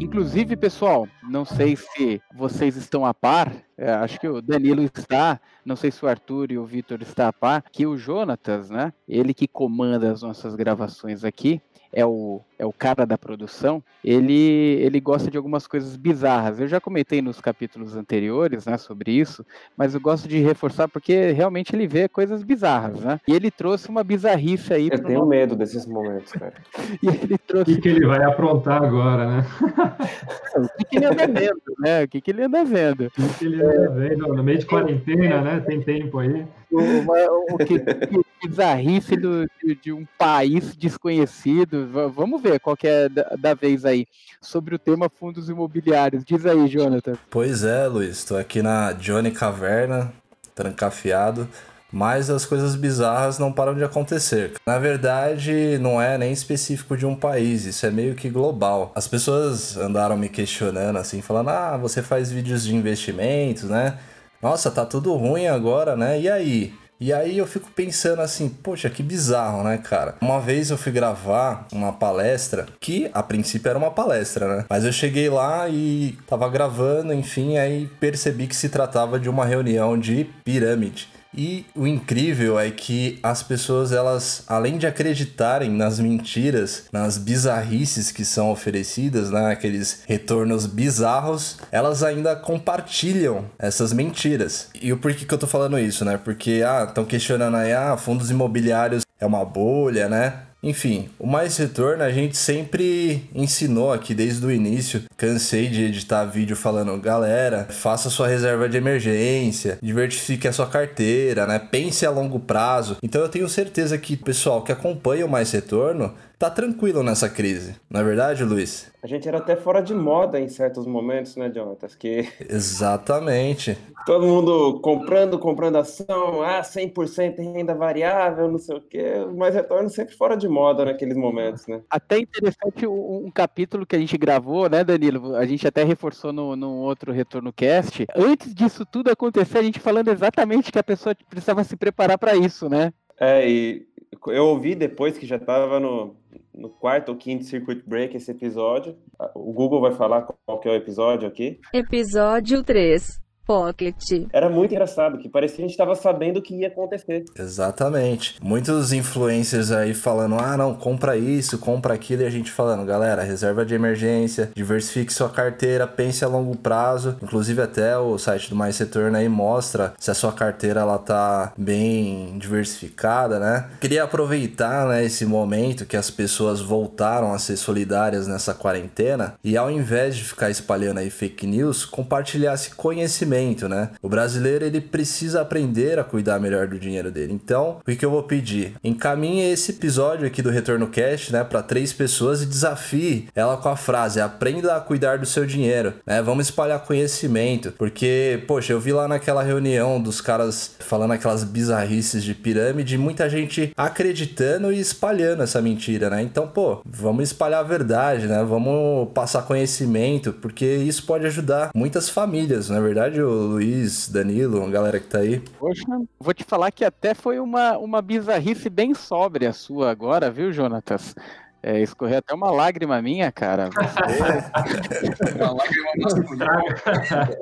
Inclusive, 0.00 0.56
pessoal, 0.56 1.08
não 1.28 1.44
sei 1.44 1.76
se 1.76 2.20
vocês 2.34 2.76
estão 2.76 3.04
a 3.04 3.12
par, 3.12 3.52
é, 3.76 3.90
acho 3.90 4.18
que 4.18 4.28
o 4.28 4.42
Danilo 4.42 4.82
está, 4.82 5.40
não 5.64 5.76
sei 5.76 5.90
se 5.90 6.04
o 6.04 6.08
Arthur 6.08 6.50
e 6.50 6.58
o 6.58 6.64
Vitor 6.64 7.00
estão 7.02 7.28
a 7.28 7.32
par, 7.32 7.64
que 7.70 7.86
o 7.86 7.96
Jonatas, 7.96 8.70
né, 8.70 8.92
ele 9.08 9.32
que 9.32 9.46
comanda 9.46 10.10
as 10.10 10.22
nossas 10.22 10.54
gravações 10.54 11.24
aqui, 11.24 11.62
é 11.92 12.04
o, 12.04 12.40
é 12.58 12.66
o 12.66 12.72
cara 12.72 13.06
da 13.06 13.16
produção, 13.16 13.82
ele, 14.04 14.78
ele 14.80 15.00
gosta 15.00 15.30
de 15.30 15.36
algumas 15.36 15.66
coisas 15.66 15.96
bizarras. 15.96 16.60
Eu 16.60 16.68
já 16.68 16.80
comentei 16.80 17.22
nos 17.22 17.40
capítulos 17.40 17.96
anteriores 17.96 18.66
né, 18.66 18.76
sobre 18.76 19.12
isso, 19.12 19.44
mas 19.76 19.94
eu 19.94 20.00
gosto 20.00 20.28
de 20.28 20.38
reforçar 20.38 20.88
porque 20.88 21.32
realmente 21.32 21.74
ele 21.74 21.86
vê 21.86 22.08
coisas 22.08 22.42
bizarras, 22.42 23.00
né? 23.00 23.20
E 23.26 23.32
ele 23.32 23.50
trouxe 23.50 23.88
uma 23.88 24.04
bizarrice 24.04 24.72
aí. 24.72 24.88
Eu 24.92 25.02
tenho 25.02 25.26
medo 25.26 25.56
desses 25.56 25.86
momentos, 25.86 26.32
cara. 26.32 26.54
e 27.02 27.08
ele 27.08 27.38
trouxe... 27.38 27.72
O 27.72 27.74
que, 27.74 27.80
que 27.80 27.88
ele 27.88 28.06
vai 28.06 28.22
aprontar 28.22 28.82
agora, 28.82 29.26
né? 29.26 29.46
o 30.56 30.78
que, 30.78 30.84
que 30.84 30.96
ele 30.96 31.06
anda 31.22 31.40
vendo, 31.40 31.62
né? 31.78 32.04
O 32.04 32.08
que, 32.08 32.20
que 32.20 32.30
ele 32.30 32.42
anda 32.42 32.64
vendo? 32.64 33.06
O 33.06 33.10
que, 33.10 33.28
que 33.38 33.44
ele 33.46 33.62
anda 33.62 33.90
vendo? 33.90 34.28
No 34.28 34.42
meio 34.42 34.58
de 34.58 34.66
quarentena, 34.66 35.40
né? 35.40 35.60
Tem 35.66 35.80
tempo 35.80 36.18
aí. 36.18 36.46
O, 36.70 37.54
o 37.54 37.58
que, 37.58 37.78
que 37.78 38.46
bizarrice 38.46 39.16
do, 39.16 39.46
de, 39.62 39.74
de, 39.74 39.92
um 39.92 40.06
país 40.18 40.76
desconhecido. 40.76 41.88
vamos 42.14 42.42
ver 42.42 42.60
qual 42.60 42.76
que 42.76 42.86
é 42.86 43.08
da, 43.08 43.34
da, 43.38 43.54
vez 43.54 43.84
aí. 43.84 44.06
Sobre 44.40 44.74
o 44.74 44.78
tema 44.78 45.08
fundos 45.08 45.48
imobiliários. 45.48 46.24
Diz 46.24 46.44
aí, 46.46 46.68
Jonathan. 46.68 47.14
Pois 47.30 47.64
é, 47.64 47.86
Luiz. 47.86 48.18
Estou 48.18 48.36
aqui 48.36 48.62
na 48.62 48.92
Johnny 48.92 49.30
Caverna, 49.30 50.12
trancafiado. 50.54 51.48
Mas 51.92 52.28
as 52.28 52.44
coisas 52.44 52.76
bizarras 52.76 53.38
não 53.38 53.52
param 53.52 53.74
de 53.74 53.82
acontecer. 53.82 54.52
Na 54.66 54.78
verdade, 54.78 55.78
não 55.80 56.00
é 56.00 56.18
nem 56.18 56.32
específico 56.32 56.96
de 56.96 57.06
um 57.06 57.14
país, 57.14 57.64
isso 57.64 57.86
é 57.86 57.90
meio 57.90 58.14
que 58.14 58.28
global. 58.28 58.92
As 58.94 59.08
pessoas 59.08 59.76
andaram 59.76 60.16
me 60.16 60.28
questionando 60.28 60.98
assim, 60.98 61.22
falando: 61.22 61.48
ah, 61.48 61.76
você 61.76 62.02
faz 62.02 62.30
vídeos 62.30 62.64
de 62.64 62.74
investimentos, 62.74 63.64
né? 63.64 63.98
Nossa, 64.42 64.70
tá 64.70 64.84
tudo 64.84 65.14
ruim 65.14 65.48
agora, 65.48 65.96
né? 65.96 66.20
E 66.20 66.28
aí? 66.30 66.74
E 67.00 67.12
aí 67.12 67.38
eu 67.38 67.46
fico 67.46 67.70
pensando 67.70 68.20
assim, 68.20 68.48
poxa, 68.48 68.90
que 68.90 69.04
bizarro, 69.04 69.62
né, 69.62 69.78
cara? 69.78 70.16
Uma 70.20 70.40
vez 70.40 70.70
eu 70.70 70.76
fui 70.76 70.90
gravar 70.90 71.64
uma 71.72 71.92
palestra, 71.92 72.66
que 72.80 73.08
a 73.14 73.22
princípio 73.22 73.68
era 73.68 73.78
uma 73.78 73.92
palestra, 73.92 74.56
né? 74.56 74.64
Mas 74.68 74.84
eu 74.84 74.92
cheguei 74.92 75.28
lá 75.28 75.68
e 75.68 76.18
tava 76.26 76.48
gravando, 76.48 77.12
enfim, 77.12 77.56
aí 77.56 77.88
percebi 78.00 78.48
que 78.48 78.56
se 78.56 78.68
tratava 78.68 79.18
de 79.18 79.28
uma 79.28 79.46
reunião 79.46 79.96
de 79.96 80.24
pirâmide. 80.44 81.08
E 81.36 81.66
o 81.74 81.86
incrível 81.86 82.58
é 82.58 82.70
que 82.70 83.18
as 83.22 83.42
pessoas, 83.42 83.92
elas, 83.92 84.42
além 84.46 84.78
de 84.78 84.86
acreditarem 84.86 85.70
nas 85.70 86.00
mentiras, 86.00 86.84
nas 86.92 87.18
bizarrices 87.18 88.10
que 88.10 88.24
são 88.24 88.50
oferecidas, 88.50 89.30
né, 89.30 89.52
aqueles 89.52 90.02
retornos 90.06 90.66
bizarros, 90.66 91.58
elas 91.70 92.02
ainda 92.02 92.34
compartilham 92.34 93.44
essas 93.58 93.92
mentiras. 93.92 94.68
E 94.80 94.92
o 94.92 94.98
porquê 94.98 95.24
que 95.24 95.34
eu 95.34 95.38
tô 95.38 95.46
falando 95.46 95.78
isso, 95.78 96.04
né? 96.04 96.16
Porque, 96.16 96.62
ah, 96.66 96.86
estão 96.88 97.04
questionando 97.04 97.56
aí, 97.56 97.72
ah, 97.72 97.96
fundos 97.96 98.30
imobiliários 98.30 99.04
é 99.20 99.26
uma 99.26 99.44
bolha, 99.44 100.08
né? 100.08 100.47
Enfim, 100.60 101.08
o 101.20 101.26
Mais 101.26 101.56
Retorno 101.56 102.02
a 102.02 102.10
gente 102.10 102.36
sempre 102.36 103.30
ensinou 103.32 103.92
aqui 103.92 104.12
desde 104.12 104.44
o 104.44 104.50
início. 104.50 105.04
Cansei 105.16 105.68
de 105.68 105.84
editar 105.84 106.24
vídeo 106.24 106.56
falando, 106.56 107.00
galera, 107.00 107.64
faça 107.70 108.10
sua 108.10 108.26
reserva 108.26 108.68
de 108.68 108.76
emergência, 108.76 109.78
diversifique 109.80 110.48
a 110.48 110.52
sua 110.52 110.66
carteira, 110.66 111.46
né? 111.46 111.60
Pense 111.60 112.04
a 112.04 112.10
longo 112.10 112.40
prazo. 112.40 112.96
Então 113.02 113.20
eu 113.20 113.28
tenho 113.28 113.48
certeza 113.48 113.96
que 113.96 114.14
o 114.14 114.24
pessoal 114.24 114.62
que 114.62 114.72
acompanha 114.72 115.24
o 115.24 115.30
Mais 115.30 115.52
Retorno 115.52 116.12
tá 116.38 116.48
tranquilo 116.48 117.02
nessa 117.02 117.28
crise. 117.28 117.74
Não 117.90 118.00
é 118.00 118.04
verdade, 118.04 118.44
Luiz? 118.44 118.92
A 119.02 119.06
gente 119.06 119.26
era 119.26 119.38
até 119.38 119.56
fora 119.56 119.80
de 119.80 119.92
moda 119.92 120.38
em 120.38 120.48
certos 120.48 120.86
momentos, 120.86 121.36
né, 121.36 121.50
Jonatas? 121.52 121.94
Que... 121.96 122.28
Exatamente. 122.48 123.76
Todo 124.06 124.26
mundo 124.26 124.80
comprando, 124.80 125.38
comprando 125.38 125.76
ação, 125.76 126.42
ah, 126.42 126.62
100% 126.62 127.40
em 127.40 127.52
renda 127.52 127.74
variável, 127.74 128.48
não 128.48 128.58
sei 128.58 128.76
o 128.76 128.80
quê, 128.80 129.26
mas 129.36 129.54
retorno 129.54 129.90
sempre 129.90 130.14
fora 130.14 130.36
de 130.36 130.48
moda 130.48 130.84
naqueles 130.84 131.16
momentos, 131.16 131.66
né? 131.66 131.82
Até 131.90 132.18
interessante 132.18 132.86
um, 132.86 133.26
um 133.26 133.30
capítulo 133.30 133.84
que 133.84 133.96
a 133.96 133.98
gente 133.98 134.16
gravou, 134.16 134.68
né, 134.70 134.84
Danilo? 134.84 135.34
A 135.34 135.44
gente 135.44 135.66
até 135.66 135.82
reforçou 135.82 136.32
no, 136.32 136.54
no 136.54 136.76
outro 136.76 137.12
Retorno 137.12 137.52
Cast. 137.52 138.06
Antes 138.14 138.54
disso 138.54 138.86
tudo 138.86 139.10
acontecer, 139.10 139.58
a 139.58 139.62
gente 139.62 139.80
falando 139.80 140.08
exatamente 140.08 140.70
que 140.70 140.78
a 140.78 140.84
pessoa 140.84 141.16
precisava 141.28 141.64
se 141.64 141.76
preparar 141.76 142.16
para 142.16 142.36
isso, 142.36 142.68
né? 142.68 142.92
É, 143.20 143.48
e 143.48 143.88
eu 144.28 144.46
ouvi 144.46 144.74
depois 144.74 145.18
que 145.18 145.26
já 145.26 145.36
estava 145.36 145.78
no, 145.80 146.16
no 146.58 146.68
quarto 146.68 147.10
ou 147.10 147.16
quinto 147.16 147.44
circuit 147.44 147.82
break 147.86 148.16
esse 148.16 148.30
episódio. 148.30 148.96
O 149.34 149.52
Google 149.52 149.80
vai 149.80 149.92
falar 149.92 150.22
qual 150.22 150.58
que 150.58 150.68
é 150.68 150.72
o 150.72 150.74
episódio 150.74 151.28
aqui. 151.28 151.60
Episódio 151.72 152.62
3. 152.62 153.27
Pocket. 153.48 154.26
Era 154.30 154.50
muito 154.50 154.72
engraçado, 154.72 155.16
que 155.16 155.26
parecia 155.26 155.56
que 155.56 155.62
a 155.62 155.64
gente 155.64 155.70
estava 155.70 155.94
sabendo 155.94 156.36
o 156.38 156.42
que 156.42 156.54
ia 156.54 156.68
acontecer. 156.68 157.24
Exatamente. 157.34 158.36
Muitos 158.42 158.92
influencers 158.92 159.70
aí 159.70 159.94
falando: 159.94 160.34
ah, 160.38 160.54
não, 160.54 160.74
compra 160.74 161.16
isso, 161.16 161.56
compra 161.56 161.94
aquilo, 161.94 162.20
e 162.20 162.26
a 162.26 162.30
gente 162.30 162.52
falando, 162.52 162.84
galera, 162.84 163.22
reserva 163.22 163.64
de 163.64 163.74
emergência, 163.74 164.50
diversifique 164.54 165.14
sua 165.14 165.30
carteira, 165.30 165.86
pense 165.86 166.22
a 166.22 166.28
longo 166.28 166.54
prazo. 166.58 167.16
Inclusive, 167.22 167.62
até 167.62 167.96
o 167.96 168.18
site 168.18 168.50
do 168.50 168.54
Mais 168.54 168.76
Retorno 168.76 169.16
aí 169.16 169.30
mostra 169.30 169.94
se 169.98 170.10
a 170.10 170.14
sua 170.14 170.32
carteira 170.32 170.80
ela 170.80 170.98
tá 170.98 171.54
bem 171.56 172.36
diversificada, 172.36 173.40
né? 173.40 173.70
Queria 173.80 174.04
aproveitar 174.04 174.86
né, 174.88 175.02
esse 175.06 175.24
momento 175.24 175.86
que 175.86 175.96
as 175.96 176.10
pessoas 176.10 176.60
voltaram 176.60 177.32
a 177.32 177.38
ser 177.38 177.56
solidárias 177.56 178.26
nessa 178.26 178.52
quarentena 178.52 179.36
e 179.42 179.56
ao 179.56 179.70
invés 179.70 180.16
de 180.16 180.24
ficar 180.24 180.50
espalhando 180.50 180.98
aí 180.98 181.08
fake 181.08 181.46
news, 181.46 181.86
compartilhasse 181.86 182.74
conhecimento 182.74 183.37
conhecimento, 183.38 183.68
né? 183.68 183.90
O 184.02 184.08
brasileiro 184.08 184.64
ele 184.64 184.80
precisa 184.80 185.40
aprender 185.40 185.98
a 185.98 186.04
cuidar 186.04 186.38
melhor 186.40 186.66
do 186.66 186.78
dinheiro 186.78 187.10
dele. 187.10 187.32
Então, 187.32 187.78
o 187.86 187.96
que, 187.96 188.04
eu 188.04 188.10
vou 188.10 188.22
pedir? 188.24 188.74
Encaminhe 188.82 189.50
esse 189.52 189.72
episódio 189.72 190.26
aqui 190.26 190.42
do 190.42 190.50
Retorno 190.50 190.88
Cash, 190.88 191.30
né, 191.30 191.44
para 191.44 191.62
três 191.62 191.92
pessoas 191.92 192.42
e 192.42 192.46
desafie 192.46 193.28
ela 193.34 193.56
com 193.56 193.68
a 193.68 193.76
frase: 193.76 194.20
aprenda 194.20 194.76
a 194.76 194.80
cuidar 194.80 195.18
do 195.18 195.26
seu 195.26 195.46
dinheiro, 195.46 195.94
né? 196.06 196.20
Vamos 196.22 196.46
espalhar 196.46 196.80
conhecimento, 196.80 197.72
porque, 197.78 198.42
poxa, 198.46 198.72
eu 198.72 198.80
vi 198.80 198.92
lá 198.92 199.06
naquela 199.06 199.42
reunião 199.42 200.00
dos 200.00 200.20
caras 200.20 200.72
falando 200.80 201.12
aquelas 201.12 201.44
bizarrices 201.44 202.24
de 202.24 202.34
pirâmide, 202.34 202.98
muita 202.98 203.28
gente 203.28 203.72
acreditando 203.76 204.72
e 204.72 204.80
espalhando 204.80 205.42
essa 205.42 205.62
mentira, 205.62 206.10
né? 206.10 206.22
Então, 206.22 206.48
pô, 206.48 206.80
vamos 206.84 207.24
espalhar 207.24 207.60
a 207.60 207.68
verdade, 207.68 208.26
né? 208.26 208.44
Vamos 208.44 209.10
passar 209.12 209.42
conhecimento, 209.42 210.32
porque 210.32 210.64
isso 210.64 211.04
pode 211.04 211.26
ajudar 211.26 211.70
muitas 211.74 212.08
famílias, 212.08 212.68
não 212.68 212.76
é 212.76 212.80
verdade, 212.80 213.20
o 213.28 213.46
Luiz, 213.46 214.08
Danilo, 214.08 214.64
a 214.64 214.70
galera 214.70 214.98
que 214.98 215.06
tá 215.06 215.18
aí? 215.18 215.40
Poxa, 215.58 215.84
vou 216.18 216.34
te 216.34 216.44
falar 216.44 216.70
que 216.70 216.84
até 216.84 217.14
foi 217.14 217.38
uma, 217.38 217.76
uma 217.78 218.02
bizarrice 218.02 218.68
bem 218.70 218.94
sóbria 218.94 219.50
a 219.50 219.52
sua 219.52 219.90
agora, 219.90 220.30
viu, 220.30 220.52
Jonatas? 220.52 221.14
É, 221.62 221.80
escorreu 221.80 222.18
até 222.18 222.34
uma 222.34 222.50
lágrima 222.50 223.02
minha, 223.02 223.30
cara. 223.32 223.68
Você... 223.70 225.34
Uma 225.38 225.52
lágrima 225.52 225.90
masculina. 225.98 226.62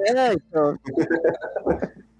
É, 0.06 0.32
então, 0.32 0.78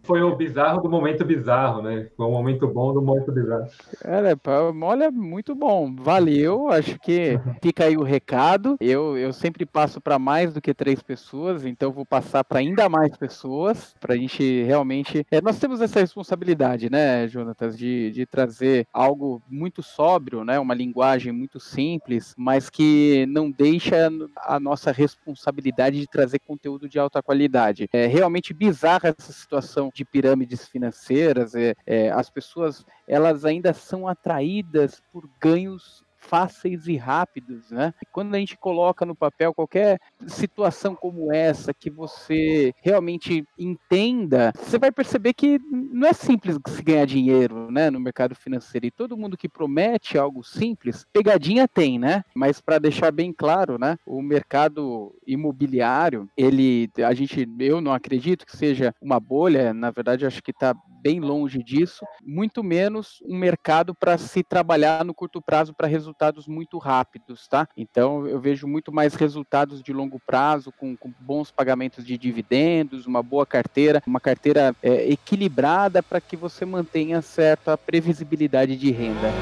Foi 0.07 0.23
o 0.23 0.37
bizarro 0.37 0.81
do 0.81 0.89
momento 0.89 1.25
bizarro, 1.25 1.83
né? 1.83 2.09
Foi 2.17 2.27
um 2.27 2.31
momento 2.31 2.69
bom 2.69 2.93
do 2.93 3.03
momento 3.03 3.33
bizarro. 3.33 3.67
Cara, 4.01 4.39
olha, 4.83 5.11
muito 5.11 5.55
bom. 5.55 5.95
Valeu. 5.97 6.69
Acho 6.69 6.99
que 7.01 7.39
fica 7.61 7.85
aí 7.85 7.97
o 7.97 8.03
recado. 8.03 8.77
Eu, 8.81 9.19
eu 9.19 9.33
sempre 9.33 9.67
passo 9.67 10.01
para 10.01 10.19
mais 10.19 10.55
do 10.55 10.61
que 10.61 10.73
três 10.73 11.03
pessoas, 11.03 11.67
então 11.67 11.93
vou 11.93 12.07
passar 12.07 12.45
para 12.45 12.61
ainda 12.61 12.89
mais 12.89 13.17
pessoas, 13.17 13.95
para 14.01 14.15
a 14.15 14.17
gente 14.17 14.63
realmente. 14.63 15.27
É, 15.31 15.41
nós 15.41 15.59
temos 15.59 15.81
essa 15.81 16.01
responsabilidade, 16.01 16.89
né, 16.89 17.27
Jonatas, 17.27 17.77
de, 17.77 18.11
de 18.13 18.27
trazer 18.27 18.87
algo 18.93 19.43
muito 19.49 19.83
sóbrio, 19.83 20.45
né? 20.45 20.59
Uma 20.59 20.75
linguagem 20.75 21.33
muito 21.33 21.59
simples, 21.59 22.35
mas 22.37 22.71
que 22.71 23.27
não 23.29 23.51
deixa 23.51 24.09
a 24.37 24.61
nossa 24.61 24.93
responsabilidade 24.93 25.99
de 25.99 26.07
trazer 26.07 26.39
conteúdo 26.39 26.89
de 26.89 26.99
alta 26.99 27.23
qualidade. 27.23 27.89
É 27.93 28.07
realmente 28.07 28.55
bizarra 28.55 29.15
essa 29.19 29.33
situação 29.33 29.91
de 29.97 30.05
pirâmides 30.05 30.69
financeiras. 30.69 31.55
É, 31.55 31.75
é, 31.87 32.11
as 32.11 32.29
pessoas 32.29 32.85
elas 33.09 33.45
ainda 33.45 33.73
são 33.73 34.07
atraídas 34.07 35.03
por 35.11 35.29
ganhos 35.41 36.05
fáceis 36.27 36.87
e 36.87 36.97
rápidos, 36.97 37.71
né? 37.71 37.95
Quando 38.13 38.35
a 38.35 38.39
gente 38.39 38.57
coloca 38.57 39.05
no 39.05 39.15
papel 39.15 39.55
qualquer 39.55 39.99
situação 40.27 40.95
como 40.95 41.33
essa 41.33 41.73
que 41.73 41.91
você 41.91 42.75
realmente 42.83 43.45
entenda, 43.59 44.53
você 44.57 44.79
vai 44.79 44.91
perceber 44.91 45.33
que 45.33 45.59
não 45.71 46.07
é 46.07 46.13
simples 46.13 46.59
se 46.67 46.83
ganhar 46.83 47.07
dinheiro, 47.07 47.71
né, 47.71 47.91
no 47.91 48.01
mercado 48.01 48.35
financeiro. 48.35 48.87
E 48.87 48.91
todo 48.91 49.17
mundo 49.17 49.37
que 49.37 49.49
promete 49.49 50.19
algo 50.19 50.43
simples, 50.43 51.07
pegadinha 51.13 51.69
tem, 51.69 51.99
né? 51.99 52.23
Mas 52.35 52.61
para 52.61 52.79
deixar 52.79 53.11
bem 53.13 53.33
claro, 53.33 53.79
né, 53.79 53.97
o 54.07 54.21
mercado 54.21 55.15
imobiliário, 55.27 56.29
ele, 56.37 56.91
a 57.05 57.15
gente, 57.15 57.49
eu 57.61 57.81
não 57.81 57.93
acredito 57.93 58.47
que 58.47 58.57
seja 58.57 58.95
uma 59.01 59.21
bolha. 59.21 59.73
Na 59.73 59.91
verdade, 59.91 60.27
acho 60.27 60.43
que 60.43 60.51
está 60.51 60.75
bem 61.03 61.21
longe 61.21 61.63
disso. 61.63 62.05
Muito 62.25 62.65
menos 62.65 63.23
um 63.25 63.37
mercado 63.37 63.95
para 63.95 64.19
se 64.19 64.43
trabalhar 64.43 65.05
no 65.05 65.15
curto 65.15 65.41
prazo 65.41 65.73
para 65.73 65.87
resultados 65.87 66.16
muito 66.49 66.79
rápidos, 66.79 67.47
tá? 67.47 67.69
Então 67.77 68.27
eu 68.27 68.41
vejo 68.41 68.67
muito 68.67 68.93
mais 68.93 69.15
resultados 69.15 69.83
de 69.83 69.93
longo 69.93 70.21
prazo, 70.27 70.73
com, 70.73 70.97
com 70.97 71.13
bons 71.21 71.51
pagamentos 71.51 72.05
de 72.05 72.17
dividendos, 72.17 73.07
uma 73.07 73.23
boa 73.23 73.47
carteira, 73.47 74.03
uma 74.07 74.21
carteira 74.21 74.75
é, 74.83 75.11
equilibrada 75.11 76.03
para 76.03 76.21
que 76.21 76.37
você 76.37 76.65
mantenha 76.65 77.23
certa 77.23 77.77
previsibilidade 77.77 78.77
de 78.77 78.91
renda. 78.91 79.33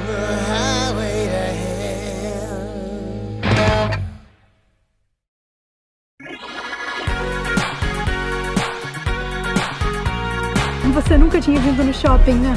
Você 10.95 11.19
nunca 11.19 11.41
tinha 11.41 11.59
vindo 11.61 11.83
no 11.83 11.93
shopping, 11.93 12.35
né? 12.35 12.55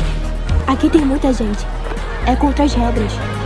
Aqui 0.67 0.89
tem 0.89 1.01
muita 1.01 1.34
gente. 1.34 1.65
É 2.27 2.36
contra 2.36 2.65
as 2.65 2.73
regras. 2.73 3.37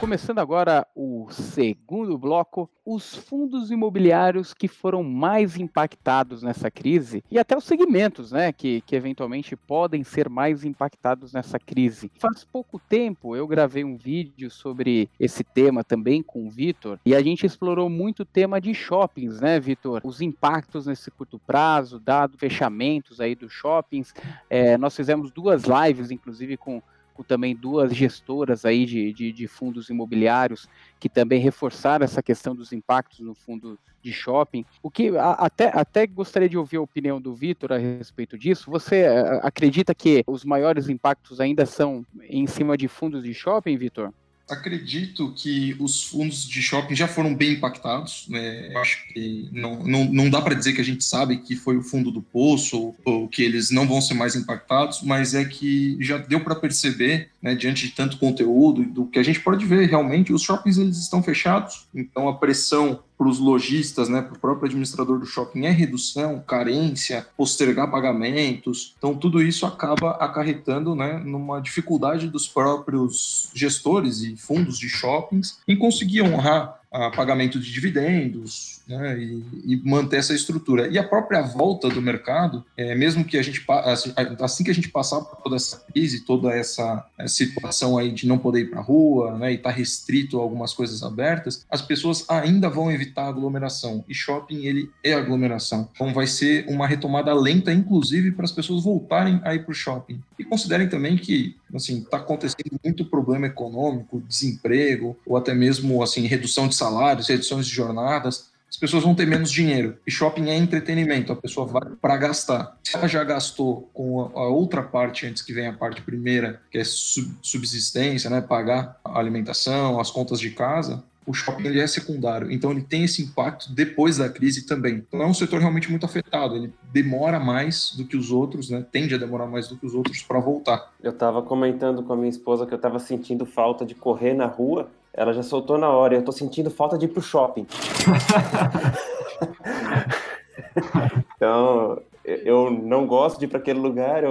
Começando 0.00 0.38
agora 0.38 0.86
o 0.96 1.28
segundo 1.30 2.16
bloco, 2.16 2.70
os 2.86 3.14
fundos 3.14 3.70
imobiliários 3.70 4.54
que 4.54 4.66
foram 4.66 5.02
mais 5.02 5.58
impactados 5.58 6.42
nessa 6.42 6.70
crise 6.70 7.22
e 7.30 7.38
até 7.38 7.54
os 7.54 7.64
segmentos, 7.64 8.32
né, 8.32 8.50
que, 8.50 8.80
que 8.80 8.96
eventualmente 8.96 9.54
podem 9.54 10.02
ser 10.02 10.30
mais 10.30 10.64
impactados 10.64 11.34
nessa 11.34 11.58
crise. 11.58 12.10
Faz 12.18 12.42
pouco 12.44 12.78
tempo 12.78 13.36
eu 13.36 13.46
gravei 13.46 13.84
um 13.84 13.98
vídeo 13.98 14.50
sobre 14.50 15.10
esse 15.20 15.44
tema 15.44 15.84
também 15.84 16.22
com 16.22 16.46
o 16.46 16.50
Vitor 16.50 16.98
e 17.04 17.14
a 17.14 17.22
gente 17.22 17.44
explorou 17.44 17.90
muito 17.90 18.20
o 18.20 18.26
tema 18.26 18.58
de 18.58 18.72
shoppings, 18.72 19.38
né, 19.38 19.60
Vitor? 19.60 20.00
Os 20.02 20.22
impactos 20.22 20.86
nesse 20.86 21.10
curto 21.10 21.38
prazo, 21.38 22.00
dado 22.00 22.38
fechamentos 22.38 23.20
aí 23.20 23.34
dos 23.34 23.52
shoppings. 23.52 24.14
É, 24.48 24.78
nós 24.78 24.96
fizemos 24.96 25.30
duas 25.30 25.64
lives, 25.64 26.10
inclusive 26.10 26.56
com 26.56 26.82
também 27.24 27.54
duas 27.54 27.94
gestoras 27.94 28.64
aí 28.64 28.84
de, 28.86 29.12
de, 29.12 29.32
de, 29.32 29.46
fundos 29.46 29.88
imobiliários 29.90 30.68
que 30.98 31.08
também 31.08 31.40
reforçaram 31.40 32.04
essa 32.04 32.22
questão 32.22 32.54
dos 32.54 32.72
impactos 32.72 33.20
no 33.20 33.34
fundo 33.34 33.78
de 34.02 34.12
shopping. 34.12 34.64
O 34.82 34.90
que 34.90 35.10
até, 35.18 35.70
até 35.74 36.06
gostaria 36.06 36.48
de 36.48 36.56
ouvir 36.56 36.78
a 36.78 36.82
opinião 36.82 37.20
do 37.20 37.34
Vitor 37.34 37.72
a 37.72 37.78
respeito 37.78 38.38
disso. 38.38 38.70
Você 38.70 39.04
a, 39.04 39.38
acredita 39.38 39.94
que 39.94 40.24
os 40.26 40.44
maiores 40.44 40.88
impactos 40.88 41.40
ainda 41.40 41.66
são 41.66 42.04
em 42.22 42.46
cima 42.46 42.76
de 42.76 42.88
fundos 42.88 43.22
de 43.22 43.34
shopping, 43.34 43.76
Vitor? 43.76 44.12
Acredito 44.50 45.32
que 45.36 45.76
os 45.78 46.04
fundos 46.04 46.44
de 46.44 46.60
shopping 46.60 46.94
já 46.94 47.06
foram 47.06 47.34
bem 47.34 47.52
impactados. 47.52 48.26
Né? 48.28 48.72
Acho 48.76 49.06
que 49.08 49.48
não, 49.52 49.82
não, 49.84 50.04
não 50.04 50.30
dá 50.30 50.42
para 50.42 50.54
dizer 50.54 50.72
que 50.72 50.80
a 50.80 50.84
gente 50.84 51.04
sabe 51.04 51.38
que 51.38 51.54
foi 51.56 51.76
o 51.76 51.82
fundo 51.82 52.10
do 52.10 52.20
poço 52.20 52.76
ou, 52.76 52.96
ou, 53.04 53.28
que 53.28 53.42
eles 53.42 53.70
não 53.70 53.86
vão 53.86 54.00
ser 54.00 54.14
mais 54.14 54.34
impactados, 54.34 55.02
mas 55.02 55.34
é 55.34 55.44
que 55.44 55.96
já 56.00 56.18
deu 56.18 56.40
para 56.40 56.54
perceber, 56.54 57.30
né, 57.40 57.54
diante 57.54 57.86
de 57.86 57.92
tanto 57.92 58.18
conteúdo, 58.18 58.84
do 58.84 59.06
que 59.06 59.18
a 59.18 59.22
gente 59.22 59.40
pode 59.40 59.64
ver 59.64 59.88
realmente, 59.88 60.32
os 60.32 60.42
shoppings 60.42 60.78
eles 60.78 60.98
estão 60.98 61.22
fechados, 61.22 61.86
então 61.94 62.28
a 62.28 62.36
pressão 62.36 63.00
para 63.20 63.28
os 63.28 63.38
lojistas, 63.38 64.08
né, 64.08 64.22
para 64.22 64.34
o 64.34 64.38
próprio 64.38 64.64
administrador 64.64 65.18
do 65.18 65.26
shopping 65.26 65.66
é 65.66 65.70
redução, 65.70 66.40
carência, 66.40 67.26
postergar 67.36 67.90
pagamentos. 67.90 68.94
Então 68.96 69.14
tudo 69.14 69.42
isso 69.42 69.66
acaba 69.66 70.12
acarretando, 70.12 70.94
né, 70.94 71.20
numa 71.22 71.60
dificuldade 71.60 72.28
dos 72.28 72.48
próprios 72.48 73.50
gestores 73.54 74.22
e 74.22 74.36
fundos 74.38 74.78
de 74.78 74.88
shoppings 74.88 75.58
em 75.68 75.76
conseguir 75.76 76.22
honrar 76.22 76.80
a 76.90 77.10
pagamento 77.10 77.60
de 77.60 77.70
dividendos 77.70 78.79
né, 78.90 79.16
e, 79.18 79.44
e, 79.64 79.82
manter 79.84 80.16
essa 80.16 80.34
estrutura. 80.34 80.88
E 80.88 80.98
a 80.98 81.04
própria 81.04 81.40
volta 81.40 81.88
do 81.88 82.02
mercado, 82.02 82.64
é, 82.76 82.94
mesmo 82.94 83.24
que 83.24 83.38
a 83.38 83.42
gente 83.42 83.64
assim, 83.68 84.12
assim 84.40 84.64
que 84.64 84.70
a 84.70 84.74
gente 84.74 84.88
passar 84.88 85.20
por 85.20 85.36
toda 85.42 85.56
essa 85.56 85.78
crise, 85.92 86.24
toda 86.24 86.52
essa, 86.52 87.06
essa 87.16 87.34
situação 87.34 87.96
aí 87.96 88.10
de 88.10 88.26
não 88.26 88.38
poder 88.38 88.60
ir 88.62 88.70
para 88.70 88.80
a 88.80 88.82
rua 88.82 89.38
né, 89.38 89.52
e 89.52 89.54
estar 89.54 89.70
tá 89.70 89.76
restrito 89.76 90.38
a 90.38 90.42
algumas 90.42 90.74
coisas 90.74 91.02
abertas, 91.02 91.64
as 91.70 91.80
pessoas 91.80 92.24
ainda 92.28 92.68
vão 92.68 92.90
evitar 92.90 93.28
aglomeração. 93.28 94.04
E 94.08 94.14
shopping 94.14 94.66
ele 94.66 94.90
é 95.04 95.14
aglomeração. 95.14 95.88
Então 95.94 96.12
vai 96.12 96.26
ser 96.26 96.66
uma 96.68 96.86
retomada 96.86 97.32
lenta, 97.32 97.72
inclusive 97.72 98.32
para 98.32 98.44
as 98.44 98.52
pessoas 98.52 98.82
voltarem 98.82 99.40
a 99.44 99.54
ir 99.54 99.64
para 99.64 99.72
o 99.72 99.74
shopping. 99.74 100.20
E 100.38 100.44
considerem 100.44 100.88
também 100.88 101.16
que 101.16 101.56
assim 101.74 101.98
está 101.98 102.16
acontecendo 102.16 102.80
muito 102.82 103.04
problema 103.04 103.46
econômico, 103.46 104.22
desemprego 104.26 105.16
ou 105.24 105.36
até 105.36 105.54
mesmo 105.54 106.02
assim 106.02 106.26
redução 106.26 106.66
de 106.66 106.74
salários, 106.74 107.28
reduções 107.28 107.66
de 107.66 107.72
jornadas, 107.72 108.49
as 108.49 108.49
pessoas 108.80 109.04
vão 109.04 109.14
ter 109.14 109.26
menos 109.26 109.52
dinheiro. 109.52 109.98
E 110.06 110.10
shopping 110.10 110.48
é 110.48 110.56
entretenimento, 110.56 111.32
a 111.32 111.36
pessoa 111.36 111.66
vai 111.66 111.82
para 112.00 112.16
gastar. 112.16 112.78
Se 112.82 112.96
ela 112.96 113.06
já 113.06 113.22
gastou 113.22 113.90
com 113.92 114.32
a 114.34 114.48
outra 114.48 114.82
parte 114.82 115.26
antes 115.26 115.42
que 115.42 115.52
vem 115.52 115.66
a 115.66 115.72
parte 115.72 116.02
primeira, 116.02 116.60
que 116.70 116.78
é 116.78 116.84
subsistência, 116.84 118.30
né, 118.30 118.40
pagar 118.40 118.98
a 119.04 119.18
alimentação, 119.18 120.00
as 120.00 120.10
contas 120.10 120.40
de 120.40 120.50
casa, 120.50 121.04
o 121.26 121.34
shopping 121.34 121.66
ele 121.66 121.80
é 121.80 121.86
secundário, 121.86 122.50
então 122.50 122.72
ele 122.72 122.82
tem 122.82 123.04
esse 123.04 123.22
impacto 123.22 123.72
depois 123.72 124.16
da 124.16 124.28
crise 124.28 124.66
também. 124.66 125.04
Então 125.06 125.22
é 125.22 125.26
um 125.26 125.34
setor 125.34 125.60
realmente 125.60 125.88
muito 125.88 126.04
afetado, 126.04 126.56
ele 126.56 126.72
demora 126.92 127.38
mais 127.38 127.94
do 127.96 128.04
que 128.04 128.16
os 128.16 128.32
outros, 128.32 128.70
né? 128.70 128.84
Tende 128.90 129.14
a 129.14 129.18
demorar 129.18 129.46
mais 129.46 129.68
do 129.68 129.76
que 129.76 129.86
os 129.86 129.94
outros 129.94 130.22
para 130.22 130.40
voltar. 130.40 130.92
Eu 131.02 131.12
estava 131.12 131.42
comentando 131.42 132.02
com 132.02 132.12
a 132.12 132.16
minha 132.16 132.30
esposa 132.30 132.66
que 132.66 132.72
eu 132.72 132.76
estava 132.76 132.98
sentindo 132.98 133.46
falta 133.46 133.84
de 133.84 133.94
correr 133.94 134.34
na 134.34 134.46
rua 134.46 134.88
ela 135.12 135.32
já 135.32 135.42
soltou 135.42 135.78
na 135.78 135.88
hora. 135.88 136.14
Eu 136.14 136.24
tô 136.24 136.32
sentindo 136.32 136.70
falta 136.70 136.96
de 136.96 137.06
ir 137.06 137.08
pro 137.08 137.22
shopping. 137.22 137.66
então, 141.36 142.00
eu 142.24 142.70
não 142.70 143.06
gosto 143.06 143.38
de 143.38 143.46
ir 143.46 143.48
para 143.48 143.58
aquele 143.58 143.78
lugar. 143.78 144.24
Eu... 144.24 144.30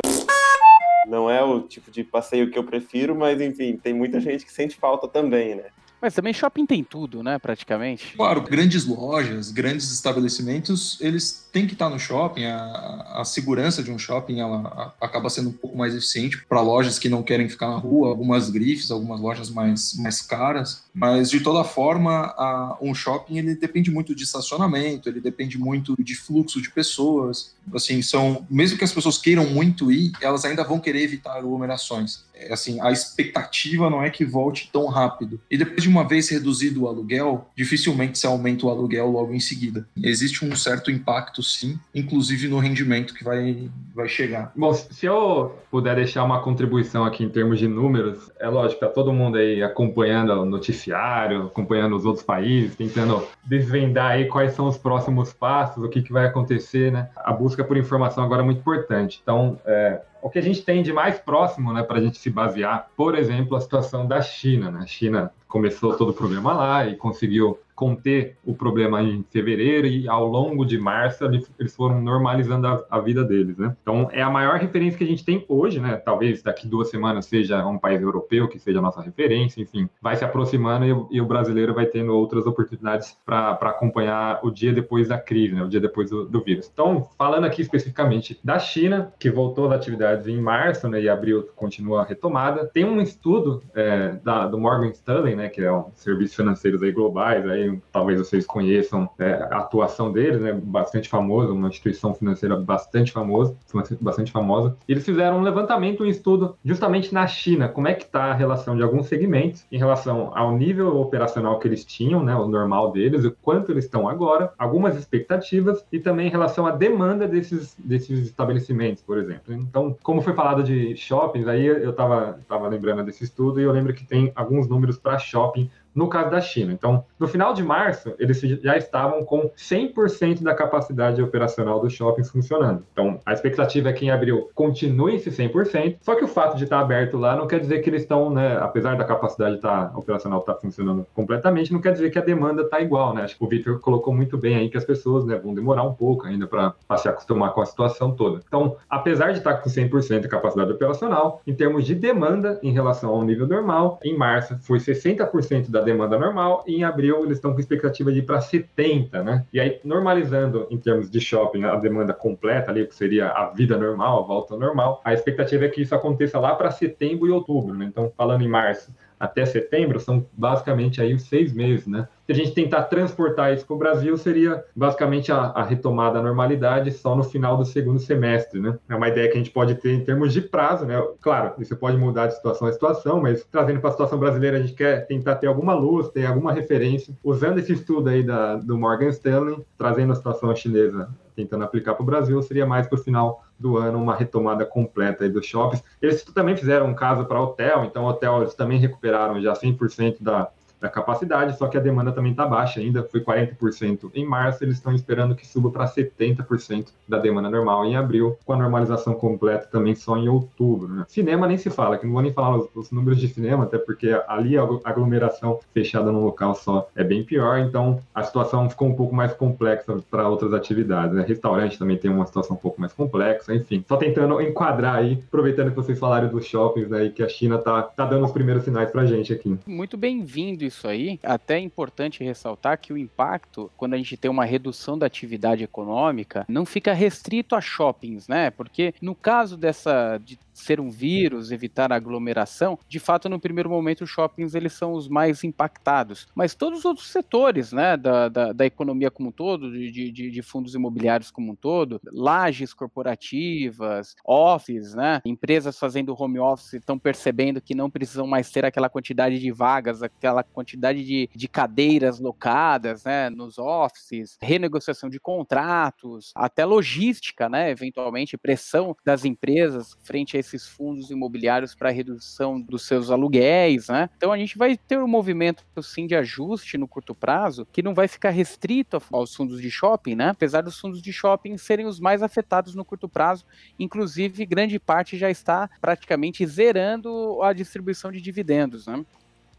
Não 1.08 1.30
é 1.30 1.44
o 1.44 1.62
tipo 1.62 1.90
de 1.90 2.04
passeio 2.04 2.52
que 2.52 2.60
eu 2.60 2.64
prefiro, 2.64 3.16
mas 3.16 3.42
enfim, 3.42 3.78
tem 3.78 3.94
muita 3.94 4.20
gente 4.20 4.46
que 4.46 4.52
sente 4.52 4.76
falta 4.76 5.08
também, 5.08 5.56
né? 5.56 5.66
Mas 6.02 6.14
também 6.14 6.34
shopping 6.34 6.66
tem 6.66 6.84
tudo, 6.84 7.22
né, 7.22 7.38
praticamente. 7.38 8.14
Claro, 8.16 8.42
grandes 8.42 8.86
lojas, 8.86 9.52
grandes 9.52 9.92
estabelecimentos, 9.92 10.98
eles 11.02 11.48
têm 11.52 11.68
que 11.68 11.74
estar 11.74 11.90
no 11.90 12.00
shopping. 12.00 12.46
A, 12.46 13.22
a 13.22 13.26
segurança 13.26 13.84
de 13.84 13.92
um 13.92 14.00
shopping 14.00 14.40
ela 14.40 14.94
acaba 15.00 15.30
sendo 15.30 15.50
um 15.50 15.54
pouco 15.54 15.78
mais 15.78 15.94
eficiente 15.94 16.46
para 16.48 16.62
lojas 16.62 16.98
que 16.98 17.10
não 17.10 17.22
querem 17.22 17.50
ficar 17.50 17.68
na 17.68 17.78
rua, 17.78 18.10
algumas 18.10 18.50
grifes, 18.50 18.92
algumas 18.92 19.20
lojas 19.20 19.50
mais, 19.50 19.94
mais 19.96 20.22
caras. 20.22 20.84
Mas 20.94 21.30
de 21.30 21.42
toda 21.42 21.64
forma, 21.64 22.34
a, 22.38 22.78
um 22.82 22.94
shopping 22.94 23.38
ele 23.38 23.56
depende 23.56 23.92
muito 23.92 24.16
de 24.16 24.24
estacionamento, 24.24 25.10
ele 25.10 25.20
depende 25.20 25.58
muito 25.58 25.96
de 26.02 26.16
fluxo 26.16 26.62
de 26.62 26.72
pessoas. 26.72 27.54
Assim, 27.74 28.02
são 28.02 28.46
mesmo 28.50 28.78
que 28.78 28.84
as 28.84 28.92
pessoas 28.92 29.18
queiram 29.18 29.50
muito 29.50 29.92
ir, 29.92 30.12
elas 30.22 30.46
ainda 30.46 30.64
vão 30.64 30.80
querer 30.80 31.04
evitar 31.04 31.38
aglomerações. 31.38 32.24
É, 32.40 32.54
assim, 32.54 32.80
a 32.82 32.92
expectativa 32.92 33.90
não 33.90 34.02
é 34.02 34.10
que 34.10 34.24
volte 34.24 34.70
tão 34.72 34.88
rápido. 34.88 35.40
E 35.52 35.58
depois 35.58 35.84
de 35.84 35.90
uma 35.90 36.08
vez 36.08 36.30
reduzido 36.30 36.84
o 36.84 36.88
aluguel, 36.88 37.50
dificilmente 37.56 38.18
se 38.18 38.26
aumenta 38.26 38.66
o 38.66 38.70
aluguel 38.70 39.10
logo 39.10 39.34
em 39.34 39.40
seguida. 39.40 39.88
Existe 40.02 40.46
um 40.46 40.56
certo 40.56 40.90
impacto, 40.90 41.44
sim, 41.44 41.78
inclusive 41.94 42.48
no 42.48 42.60
rendimento 42.60 43.14
que 43.14 43.24
vai, 43.24 43.70
vai 43.94 44.08
chegar. 44.08 44.52
Bom, 44.56 44.74
se 44.74 45.06
eu 45.06 45.56
puder 45.70 45.96
deixar 45.96 46.24
uma 46.24 46.42
contribuição 46.42 47.04
aqui 47.04 47.24
em 47.24 47.30
termos 47.30 47.60
de 47.60 47.68
números, 47.68 48.32
é 48.40 48.48
lógico, 48.48 48.80
tá 48.80 48.88
todo 48.88 49.12
mundo 49.12 49.38
aí 49.38 49.62
acompanhando 49.62 50.32
o 50.34 50.46
noticiário, 50.46 51.48
acompanhando 51.48 51.96
os 51.96 52.06
outros 52.06 52.26
países, 52.26 52.76
tentando 52.76 53.28
desvendar 53.46 54.12
aí 54.12 54.26
quais 54.26 54.54
são 54.54 54.68
os 54.68 54.78
próximos 54.78 55.34
passos, 55.34 55.84
o 55.84 55.90
que, 55.90 56.02
que 56.02 56.14
vai 56.14 56.26
acontecer, 56.26 56.92
né? 56.92 57.10
A 57.18 57.34
busca 57.34 57.64
por 57.64 57.78
informação 57.78 58.24
agora 58.24 58.42
é 58.42 58.46
muito 58.46 58.60
importante. 58.60 59.20
Então, 59.22 59.60
é, 59.66 60.02
o 60.22 60.30
que 60.30 60.40
a 60.40 60.42
gente 60.42 60.62
tem 60.62 60.84
de 60.84 60.92
mais 60.92 61.20
próximo, 61.20 61.74
né, 61.74 61.84
para 61.84 61.98
a 62.00 62.02
gente 62.02 62.18
se 62.18 62.30
basear, 62.30 62.90
por 62.96 63.18
exemplo, 63.18 63.56
a 63.56 63.62
situação 63.62 64.08
da 64.08 64.22
China. 64.22 64.72
Né? 64.72 64.80
A 64.84 64.88
China 64.88 65.34
começou 65.50 65.98
todo 65.98 66.10
o 66.12 66.14
problema 66.14 66.54
lá 66.54 66.88
e 66.88 66.96
conseguiu 66.96 67.60
conter 67.80 68.36
o 68.46 68.54
problema 68.54 69.02
em 69.02 69.24
fevereiro 69.32 69.88
e 69.88 70.06
ao 70.10 70.28
longo 70.28 70.66
de 70.66 70.78
março 70.78 71.24
eles 71.24 71.74
foram 71.74 72.02
normalizando 72.02 72.68
a, 72.68 72.86
a, 72.92 73.00
vida 73.00 73.24
deles, 73.24 73.58
né? 73.58 73.74
Então 73.82 74.10
é 74.12 74.22
a 74.22 74.30
maior 74.30 74.60
referência 74.60 74.98
que 74.98 75.04
a 75.06 75.08
gente 75.08 75.24
tem 75.24 75.46
hoje, 75.48 75.80
né? 75.80 75.96
Talvez 75.96 76.44
daqui 76.44 76.68
duas 76.68 76.90
semanas 76.90 77.26
seja 77.26 77.66
um 77.66 77.78
país 77.78 78.02
europeu 78.02 78.50
que 78.50 78.60
seja 78.60 78.80
a 78.80 78.82
nossa 78.82 79.02
referência, 79.02 79.62
enfim, 79.62 79.88
vai 80.02 80.18
se 80.18 80.26
aproximando 80.26 81.08
e, 81.10 81.16
e 81.16 81.22
o 81.22 81.26
brasileiro 81.26 81.74
vai 81.74 81.86
tendo 81.86 82.14
outras 82.14 82.46
oportunidades 82.46 83.18
para 83.26 83.54
acompanhar 83.54 84.42
o 84.44 84.52
dia 84.52 84.74
depois 84.74 85.08
da 85.08 85.18
crise, 85.18 85.56
né? 85.56 85.64
O 85.64 85.70
dia 85.70 85.80
depois 85.80 86.10
do, 86.10 86.26
do, 86.26 86.44
vírus. 86.44 86.70
Então 86.74 87.08
falando 87.18 87.46
aqui 87.46 87.62
especificamente 87.62 88.38
da 88.44 88.60
China, 88.60 89.14
que 89.18 89.30
voltou 89.30 89.68
às 89.68 89.72
atividades 89.72 90.28
em 90.28 90.38
março, 90.38 90.90
né? 90.90 91.02
E 91.02 91.08
abril 91.08 91.48
continua 91.56 92.02
a 92.02 92.06
retomada. 92.06 92.66
Tem 92.66 92.84
um 92.84 93.00
estudo 93.00 93.64
é, 93.74 94.20
da, 94.22 94.48
do 94.48 94.60
Morgan 94.60 94.90
Stanley, 94.90 95.38
né? 95.40 95.50
Que 95.50 95.62
é 95.62 95.72
um 95.72 95.86
serviço 95.94 96.36
financeiros 96.36 96.84
aí 96.84 96.92
globais 96.92 97.48
aí 97.48 97.80
talvez 97.92 98.20
vocês 98.20 98.46
conheçam 98.46 99.10
é, 99.18 99.34
a 99.34 99.60
atuação 99.60 100.12
deles, 100.12 100.42
né, 100.42 100.54
bastante 100.54 101.10
famosa, 101.10 101.52
uma 101.52 101.68
instituição 101.68 102.14
financeira 102.14 102.56
bastante 102.56 103.12
famosa, 103.12 103.56
bastante 104.00 104.32
famosa. 104.32 104.76
Eles 104.88 105.06
fizeram 105.06 105.38
um 105.38 105.42
levantamento, 105.42 106.04
um 106.04 106.08
estudo 106.08 106.56
justamente 106.64 107.14
na 107.14 107.26
China, 107.28 107.70
como 107.70 107.88
é 107.88 107.94
que 107.94 108.04
está 108.04 108.26
a 108.26 108.34
relação 108.34 108.76
de 108.76 108.84
alguns 108.84 109.08
segmentos 109.08 109.66
em 109.72 109.78
relação 109.78 110.32
ao 110.36 110.56
nível 110.56 111.00
operacional 111.00 111.60
que 111.60 111.68
eles 111.68 111.86
tinham, 111.86 112.24
né, 112.24 112.36
o 112.36 112.48
normal 112.48 112.92
deles, 112.92 113.26
o 113.26 113.32
quanto 113.42 113.72
eles 113.72 113.86
estão 113.86 114.08
agora, 114.08 114.52
algumas 114.58 114.96
expectativas 114.96 115.86
e 115.92 116.00
também 116.00 116.28
em 116.28 116.32
relação 116.32 116.66
à 116.66 116.72
demanda 116.72 117.28
desses, 117.28 117.76
desses 117.78 118.20
estabelecimentos, 118.20 119.04
por 119.04 119.18
exemplo. 119.18 119.54
Então, 119.54 119.96
como 120.04 120.22
foi 120.22 120.34
falado 120.34 120.64
de 120.64 120.96
shoppings, 120.96 121.48
aí 121.48 121.66
eu 121.66 121.92
estava 121.92 122.40
tava 122.48 122.68
lembrando 122.68 123.04
desse 123.04 123.24
estudo 123.24 123.60
e 123.60 123.64
eu 123.64 123.72
lembro 123.72 123.94
que 123.94 124.06
tem 124.06 124.32
alguns 124.36 124.68
números 124.68 124.98
para 124.98 125.18
shopping 125.30 125.70
no 125.94 126.08
caso 126.08 126.30
da 126.30 126.42
China. 126.42 126.74
Então, 126.74 127.04
no 127.20 127.28
final 127.28 127.54
de 127.54 127.64
março, 127.64 128.14
eles 128.20 128.40
já 128.40 128.78
estavam 128.78 129.24
com 129.24 129.50
100% 129.58 130.44
da 130.44 130.54
capacidade 130.54 131.22
operacional 131.22 131.80
dos 131.80 131.94
shoppings 131.94 132.30
funcionando. 132.30 132.84
Então, 132.92 133.20
a 133.26 133.34
expectativa 133.34 133.90
é 133.90 133.94
que 133.94 134.06
em 134.06 134.12
abril 134.12 134.50
continue 134.54 135.16
esse 135.16 135.30
100%, 135.30 135.98
só 136.02 136.16
que 136.16 136.24
o 136.24 136.28
fato 136.28 136.58
de 136.58 136.64
estar 136.64 136.80
aberto 136.80 137.18
lá 137.18 137.36
não 137.36 137.48
quer 137.48 137.60
dizer 137.60 137.80
que 137.80 137.90
eles 137.90 138.04
estão, 138.04 138.30
né, 138.30 138.58
apesar 138.58 138.96
da 138.96 139.04
capacidade 139.04 139.56
estar, 139.56 139.98
operacional 139.98 140.40
estar 140.40 140.56
funcionando 140.56 141.06
completamente, 141.14 141.74
não 141.74 141.82
quer 141.82 141.94
dizer 141.94 142.10
que 142.10 142.20
a 142.20 142.24
demanda 142.24 142.64
está 142.64 142.80
igual, 142.80 143.14
né? 143.14 143.24
Acho 143.24 143.38
que 143.38 143.44
o 143.44 143.48
Victor 143.48 143.80
colocou 143.80 144.14
muito 144.14 144.38
bem 144.38 144.56
aí 144.56 144.70
que 144.70 144.78
as 144.78 144.86
pessoas 144.86 145.26
né, 145.26 145.36
vão 145.38 145.54
demorar 145.54 145.84
um 145.84 145.94
pouco 145.94 146.26
ainda 146.28 146.48
para 146.48 146.74
se 146.98 147.08
acostumar 147.08 147.54
com 147.54 147.62
a 147.62 147.66
situação 147.66 148.12
toda. 148.12 148.42
Então, 148.48 148.76
apesar 148.90 149.32
de 149.32 149.40
estar 149.40 149.56
com 149.56 149.70
100% 149.70 150.22
da 150.22 150.28
capacidade 150.28 150.72
operacional, 150.72 151.42
em 151.46 151.54
termos 151.54 151.86
de 151.86 151.96
demanda 151.96 152.60
em 152.62 152.72
relação 152.72 153.10
ao 153.10 153.24
nível 153.24 153.48
normal, 153.48 154.00
em 154.04 154.16
março 154.16 154.58
foi 154.62 154.78
60% 154.78 155.70
da 155.70 155.80
da 155.80 155.86
demanda 155.92 156.18
normal, 156.18 156.64
e 156.68 156.76
em 156.76 156.84
abril 156.84 157.24
eles 157.24 157.38
estão 157.38 157.54
com 157.54 157.60
expectativa 157.60 158.12
de 158.12 158.20
ir 158.20 158.24
para 158.24 158.40
70, 158.40 159.24
né? 159.24 159.46
E 159.52 159.60
aí, 159.60 159.80
normalizando 159.84 160.68
em 160.70 160.78
termos 160.78 161.10
de 161.10 161.20
shopping 161.20 161.64
a 161.64 161.76
demanda 161.76 162.14
completa 162.14 162.72
ali, 162.72 162.86
que 162.86 162.96
seria 162.96 163.30
a 163.30 163.50
vida 163.50 163.78
normal, 163.78 164.24
a 164.24 164.28
volta 164.28 164.56
normal, 164.56 165.02
a 165.04 165.14
expectativa 165.14 165.66
é 165.66 165.70
que 165.70 165.82
isso 165.82 165.96
aconteça 165.96 166.40
lá 166.40 166.56
para 166.56 166.72
setembro 166.72 167.28
e 167.28 167.32
outubro, 167.32 167.74
né? 167.74 167.86
Então, 167.86 168.12
falando 168.16 168.44
em 168.44 168.48
março, 168.48 168.94
até 169.20 169.46
setembro 169.46 170.00
são 170.00 170.26
basicamente 170.32 171.02
aí 171.02 171.14
os 171.14 171.24
seis 171.24 171.54
meses, 171.54 171.88
né? 171.88 172.08
Se 172.30 172.34
a 172.34 172.36
gente 172.36 172.52
tentar 172.52 172.84
transportar 172.84 173.52
isso 173.56 173.66
para 173.66 173.76
o 173.76 173.80
Brasil, 173.80 174.16
seria 174.16 174.64
basicamente 174.76 175.32
a, 175.32 175.46
a, 175.46 175.64
retomada 175.64 176.20
à 176.20 176.22
normalidade 176.22 176.92
só 176.92 177.16
no 177.16 177.24
final 177.24 177.58
do 177.58 177.66
segundo 177.66 177.98
semestre, 177.98 178.60
né? 178.60 178.78
É 178.88 178.96
uma 178.96 179.08
ideia 179.08 179.28
que 179.28 179.34
a 179.34 179.38
gente 179.38 179.50
pode 179.50 179.74
ter 179.74 179.94
em 179.94 180.04
termos 180.04 180.32
de 180.32 180.40
prazo, 180.40 180.86
né? 180.86 181.04
Claro, 181.22 181.56
isso 181.58 181.76
pode 181.76 181.98
mudar 181.98 182.28
de 182.28 182.36
situação 182.36 182.68
a 182.68 182.72
situação, 182.72 183.20
mas 183.20 183.44
trazendo 183.52 183.80
para 183.80 183.90
a 183.90 183.94
situação 183.94 184.20
brasileira, 184.20 184.58
a 184.58 184.62
gente 184.62 184.74
quer 184.74 185.08
tentar 185.08 185.38
ter 185.38 185.48
alguma 185.48 185.74
luz, 185.74 186.10
ter 186.10 186.28
alguma 186.28 186.54
referência, 186.54 187.18
usando 187.24 187.58
esse 187.58 187.74
estudo 187.74 188.10
aí 188.10 188.22
da, 188.22 188.58
do 188.58 188.78
Morgan 188.78 189.10
Stanley, 189.10 189.66
trazendo 189.76 190.14
a 190.14 190.16
situação 190.16 190.56
chinesa 190.56 191.10
tentando 191.36 191.64
aplicar 191.64 191.94
para 191.96 192.04
o 192.04 192.06
Brasil, 192.06 192.42
seria 192.42 192.66
mais 192.66 192.86
para 192.86 193.00
o 193.00 193.02
final 193.02 193.44
do 193.58 193.78
ano 193.78 193.98
uma 193.98 194.14
retomada 194.14 194.66
completa 194.66 195.28
dos 195.30 195.46
shoppings. 195.46 195.84
Eles 196.02 196.22
também 196.24 196.56
fizeram 196.56 196.88
um 196.88 196.94
caso 196.94 197.26
para 197.26 197.42
hotel, 197.42 197.86
então 197.86 198.06
hotel 198.06 198.42
eles 198.42 198.54
também 198.54 198.78
recuperaram 198.78 199.42
já 199.42 199.54
100% 199.54 200.18
da, 200.20 200.50
da 200.80 200.90
capacidade, 200.90 201.58
só 201.58 201.68
que 201.68 201.78
a 201.78 201.82
demanda 201.82 202.12
também 202.12 202.32
está 202.32 202.46
baixa 202.46 202.80
ainda, 202.80 203.04
foi 203.04 203.22
40% 203.22 204.12
em 204.14 204.26
março, 204.26 204.64
eles 204.64 204.76
estão 204.76 204.94
esperando 204.94 205.36
que 205.36 205.46
suba 205.46 205.70
para 205.70 205.86
70% 205.86 206.88
da 207.08 207.18
demanda 207.18 207.50
normal 207.50 207.86
em 207.86 207.96
abril, 207.96 208.38
com 208.46 208.54
a 208.54 208.58
normalização 208.58 209.14
completa 209.14 209.68
também 209.68 209.96
só 209.96 210.18
em 210.18 210.30
outubro. 210.30 210.88
Né? 210.88 211.06
Cinema 211.08 211.48
nem 211.48 211.58
se 211.58 211.70
fala, 211.70 211.98
que 211.98 212.06
não 212.06 212.14
vou 212.14 212.22
nem 212.22 212.32
falar 212.32 212.58
os, 212.58 212.70
os, 212.76 212.92
números 212.92 213.20
de 213.20 213.28
cinema, 213.28 213.64
até 213.64 213.78
porque 213.78 214.20
ali 214.28 214.58
a 214.58 214.68
aglomeração 214.84 215.60
fechada 215.74 216.12
num 216.12 216.24
local 216.24 216.56
só 216.56 216.88
é 216.96 217.04
bem 217.04 217.24
pior, 217.24 217.60
então 217.60 218.00
a 218.14 218.24
situação 218.24 218.70
ficou 218.70 218.88
um 218.88 218.96
pouco 218.96 219.14
mais 219.14 219.34
complexa 219.34 219.98
para 220.10 220.28
outras 220.28 220.54
atividades. 220.54 221.16
Né? 221.16 221.26
Restaurante 221.28 221.78
também 221.78 221.98
tem 221.98 222.10
uma 222.10 222.26
situação 222.26 222.56
um 222.56 222.60
pouco 222.60 222.80
mais 222.80 222.94
complexa, 222.94 223.54
enfim, 223.54 223.84
só 223.88 223.98
tentando 223.98 224.42
enquadrar 224.42 224.96
aí, 224.96 225.22
aproveitando 225.28 225.70
que 225.70 225.76
vocês 225.76 226.00
falaram 226.00 226.30
dos 226.30 226.46
shoppings, 226.46 226.90
né, 226.90 227.06
e 227.06 227.10
que 227.10 227.24
a 227.24 227.30
China 227.30 227.58
tá, 227.58 227.82
tá 227.82 228.06
dando 228.06 228.26
os 228.26 228.32
primeiros 228.32 228.64
sinais 228.64 228.92
para 228.92 229.06
gente 229.06 229.34
aqui. 229.34 229.58
Muito 229.68 229.98
bem-vindo 229.98 230.69
isso 230.70 230.88
aí, 230.88 231.20
até 231.22 231.56
é 231.56 231.60
importante 231.60 232.24
ressaltar 232.24 232.80
que 232.80 232.94
o 232.94 232.98
impacto, 232.98 233.70
quando 233.78 233.94
a 233.94 233.98
gente 233.98 234.16
tem 234.16 234.32
uma 234.32 234.46
redução 234.46 234.98
da 234.98 235.06
atividade 235.06 235.64
econômica, 235.64 236.46
não 236.48 236.66
fica 236.66 236.94
restrito 236.94 237.56
a 237.56 237.62
shoppings, 237.62 238.28
né? 238.28 238.50
Porque 238.50 238.94
no 239.02 239.14
caso 239.14 239.58
dessa 239.58 240.18
de 240.18 240.40
ser 240.60 240.80
um 240.80 240.90
vírus, 240.90 241.52
evitar 241.52 241.92
a 241.92 241.96
aglomeração, 241.96 242.78
de 242.88 243.00
fato, 243.00 243.30
no 243.30 243.40
primeiro 243.40 243.70
momento, 243.70 244.04
os 244.04 244.10
shoppings 244.10 244.56
eles 244.56 244.74
são 244.74 244.94
os 244.94 245.08
mais 245.08 245.44
impactados. 245.44 246.28
Mas 246.36 246.56
todos 246.56 246.80
os 246.80 246.86
outros 246.86 247.10
setores 247.10 247.72
né, 247.72 247.96
da, 247.98 248.30
da, 248.30 248.54
da 248.54 248.66
economia 248.66 249.12
como 249.12 249.30
um 249.30 249.32
todo, 249.32 249.72
de, 249.72 250.12
de, 250.12 250.32
de, 250.32 250.42
fundos 250.42 250.76
imobiliários 250.76 251.32
como 251.32 251.52
um 251.52 251.56
todo, 251.56 252.00
lajes 252.12 252.74
corporativas, 252.74 254.16
offices, 254.26 254.94
né, 254.94 255.22
empresas 255.26 255.78
fazendo 255.78 256.16
home 256.18 256.40
office 256.40 256.74
estão 256.74 256.98
percebendo 256.98 257.62
que 257.62 257.76
não 257.76 257.90
precisam 257.90 258.28
mais 258.28 258.52
ter 258.52 258.66
aquela 258.66 258.90
quantidade 258.90 259.40
de 259.40 259.52
vagas, 259.52 260.02
aquela 260.02 260.44
quantidade 260.44 261.04
de, 261.04 261.30
de 261.34 261.48
cadeiras 261.48 262.20
locadas 262.20 263.04
né, 263.04 263.30
nos 263.30 263.58
offices, 263.58 264.38
renegociação 264.42 265.10
de 265.10 265.20
contratos, 265.20 266.32
até 266.36 266.66
logística, 266.66 267.50
né, 267.50 267.70
eventualmente 267.70 268.38
pressão 268.38 268.96
das 269.06 269.26
empresas 269.26 269.98
frente 270.04 270.36
a 270.36 270.40
esse 270.40 270.49
esses 270.50 270.68
fundos 270.68 271.10
imobiliários 271.10 271.76
para 271.76 271.90
redução 271.90 272.60
dos 272.60 272.86
seus 272.86 273.10
aluguéis, 273.12 273.88
né? 273.88 274.10
Então 274.18 274.32
a 274.32 274.38
gente 274.38 274.58
vai 274.58 274.76
ter 274.78 274.98
um 274.98 275.08
movimento 275.08 275.64
sim 275.82 276.08
de 276.08 276.16
ajuste 276.16 276.78
no 276.78 276.88
curto 276.88 277.16
prazo 277.16 277.68
que 277.72 277.82
não 277.82 277.94
vai 277.94 278.08
ficar 278.08 278.30
restrito 278.30 279.02
aos 279.12 279.36
fundos 279.36 279.62
de 279.62 279.70
shopping, 279.70 280.16
né? 280.16 280.30
Apesar 280.30 280.62
dos 280.62 280.80
fundos 280.80 281.02
de 281.02 281.14
shopping 281.14 281.58
serem 281.58 281.86
os 281.86 282.00
mais 282.00 282.22
afetados 282.22 282.76
no 282.76 282.84
curto 282.84 283.08
prazo, 283.08 283.46
inclusive 283.78 284.46
grande 284.46 284.80
parte 284.80 285.18
já 285.18 285.30
está 285.30 285.70
praticamente 285.80 286.46
zerando 286.46 287.42
a 287.42 287.54
distribuição 287.54 288.12
de 288.12 288.22
dividendos, 288.22 288.88
né? 288.88 289.06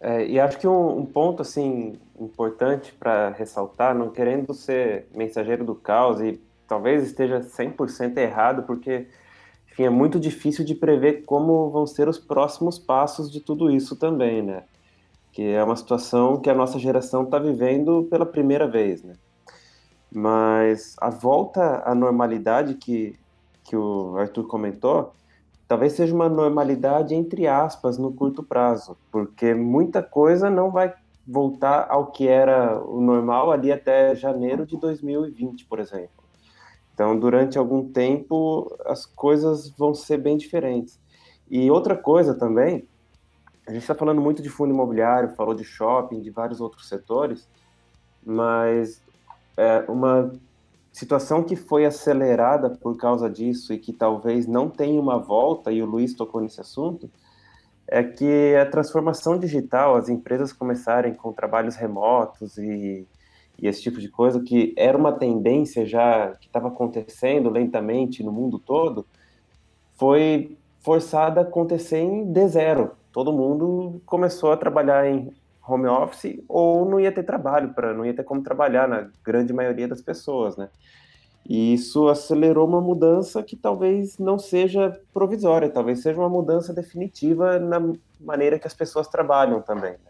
É, 0.01 0.27
e 0.27 0.41
acho 0.41 0.59
que 0.59 0.67
um, 0.67 1.01
um 1.01 1.07
ponto 1.07 1.43
assim 1.43 1.99
importante 2.19 2.93
para 2.93 3.29
ressaltar, 3.31 3.95
não 3.95 4.11
querendo 4.11 4.55
ser 4.55 5.07
mensageiro 5.15 5.63
do 5.63 5.75
caos 5.75 6.23
e 6.23 6.41
talvez 6.67 7.05
esteja 7.05 7.41
100% 7.41 8.17
errado, 8.17 8.63
porque 8.63 9.09
enfim, 9.81 9.85
é 9.85 9.91
muito 9.91 10.21
difícil 10.21 10.65
de 10.65 10.75
prever 10.75 11.25
como 11.25 11.71
vão 11.71 11.87
ser 11.87 12.09
os 12.09 12.19
próximos 12.19 12.79
passos 12.79 13.31
de 13.31 13.41
tudo 13.41 13.71
isso 13.71 13.97
também, 13.97 14.43
né? 14.43 14.65
que 15.33 15.43
é 15.43 15.63
uma 15.63 15.77
situação 15.77 16.39
que 16.39 16.51
a 16.51 16.55
nossa 16.55 16.79
geração 16.79 17.23
está 17.23 17.39
vivendo 17.39 18.07
pela 18.11 18.27
primeira 18.27 18.67
vez, 18.67 19.03
né? 19.03 19.15
Mas 20.13 20.97
a 21.01 21.09
volta 21.09 21.83
à 21.85 21.95
normalidade 21.95 22.75
que, 22.75 23.17
que 23.63 23.77
o 23.77 24.17
Arthur 24.19 24.49
comentou, 24.49 25.13
talvez 25.69 25.93
seja 25.93 26.13
uma 26.13 26.29
normalidade 26.29 27.15
entre 27.15 27.47
aspas 27.47 27.97
no 27.97 28.13
curto 28.13 28.43
prazo, 28.43 28.97
porque 29.13 29.55
muita 29.55 30.03
coisa 30.03 30.51
não 30.51 30.73
vai 30.73 30.93
voltar 31.25 31.87
ao 31.89 32.07
que 32.07 32.27
era 32.27 32.77
o 32.83 33.01
normal 33.01 33.53
ali 33.53 33.71
até 33.71 34.17
janeiro 34.17 34.67
de 34.67 34.77
2020, 34.77 35.65
por 35.67 35.79
exemplo. 35.79 36.20
Então, 37.01 37.19
durante 37.19 37.57
algum 37.57 37.91
tempo, 37.91 38.77
as 38.85 39.07
coisas 39.07 39.71
vão 39.71 39.95
ser 39.95 40.19
bem 40.19 40.37
diferentes. 40.37 41.01
E 41.51 41.71
outra 41.71 41.97
coisa 41.97 42.35
também, 42.35 42.87
a 43.67 43.73
gente 43.73 43.81
está 43.81 43.95
falando 43.95 44.21
muito 44.21 44.43
de 44.43 44.51
fundo 44.51 44.75
imobiliário, 44.75 45.35
falou 45.35 45.55
de 45.55 45.65
shopping, 45.65 46.21
de 46.21 46.29
vários 46.29 46.61
outros 46.61 46.87
setores, 46.91 47.49
mas 48.23 49.03
é 49.57 49.83
uma 49.89 50.31
situação 50.93 51.43
que 51.43 51.57
foi 51.57 51.87
acelerada 51.87 52.69
por 52.69 52.95
causa 52.99 53.31
disso 53.31 53.73
e 53.73 53.79
que 53.79 53.95
talvez 53.95 54.47
não 54.47 54.69
tenha 54.69 55.01
uma 55.01 55.19
volta, 55.19 55.73
e 55.73 55.83
o 55.83 55.87
Luiz 55.87 56.13
tocou 56.13 56.43
nesse 56.43 56.61
assunto, 56.61 57.11
é 57.89 58.05
que 58.05 58.55
a 58.57 58.67
transformação 58.67 59.39
digital, 59.39 59.97
as 59.97 60.11
empresas 60.11 60.53
começarem 60.53 61.15
com 61.15 61.33
trabalhos 61.33 61.77
remotos 61.77 62.59
e, 62.59 63.09
e 63.61 63.67
esse 63.67 63.83
tipo 63.83 64.01
de 64.01 64.09
coisa, 64.09 64.41
que 64.41 64.75
era 64.77 64.97
uma 64.97 65.13
tendência 65.13 65.85
já 65.85 66.33
que 66.41 66.47
estava 66.47 66.69
acontecendo 66.69 67.51
lentamente 67.51 68.23
no 68.23 68.33
mundo 68.33 68.59
todo, 68.59 69.07
foi 69.97 70.57
forçada 70.81 71.41
a 71.41 71.45
acontecer 71.45 71.99
em 71.99 72.33
D0. 72.33 72.91
Todo 73.13 73.33
mundo 73.33 74.01
começou 74.07 74.53
a 74.53 74.57
trabalhar 74.57 75.07
em 75.07 75.33
home 75.67 75.87
office 75.87 76.43
ou 76.49 76.85
não 76.89 76.99
ia 76.99 77.13
ter 77.13 77.23
trabalho 77.23 77.75
para 77.75 77.93
não 77.93 78.05
ia 78.05 78.15
ter 78.15 78.25
como 78.25 78.43
trabalhar 78.43 78.89
na 78.89 79.09
grande 79.23 79.53
maioria 79.53 79.87
das 79.87 80.01
pessoas, 80.01 80.57
né? 80.57 80.69
E 81.49 81.75
isso 81.75 82.09
acelerou 82.09 82.67
uma 82.67 82.81
mudança 82.81 83.43
que 83.43 83.57
talvez 83.57 84.19
não 84.19 84.39
seja 84.39 85.01
provisória, 85.13 85.69
talvez 85.69 86.01
seja 86.03 86.19
uma 86.19 86.29
mudança 86.29 86.73
definitiva 86.73 87.59
na 87.59 87.81
maneira 88.21 88.59
que 88.59 88.67
as 88.67 88.75
pessoas 88.75 89.09
trabalham 89.09 89.61
também. 89.61 89.93
Né? 89.93 90.10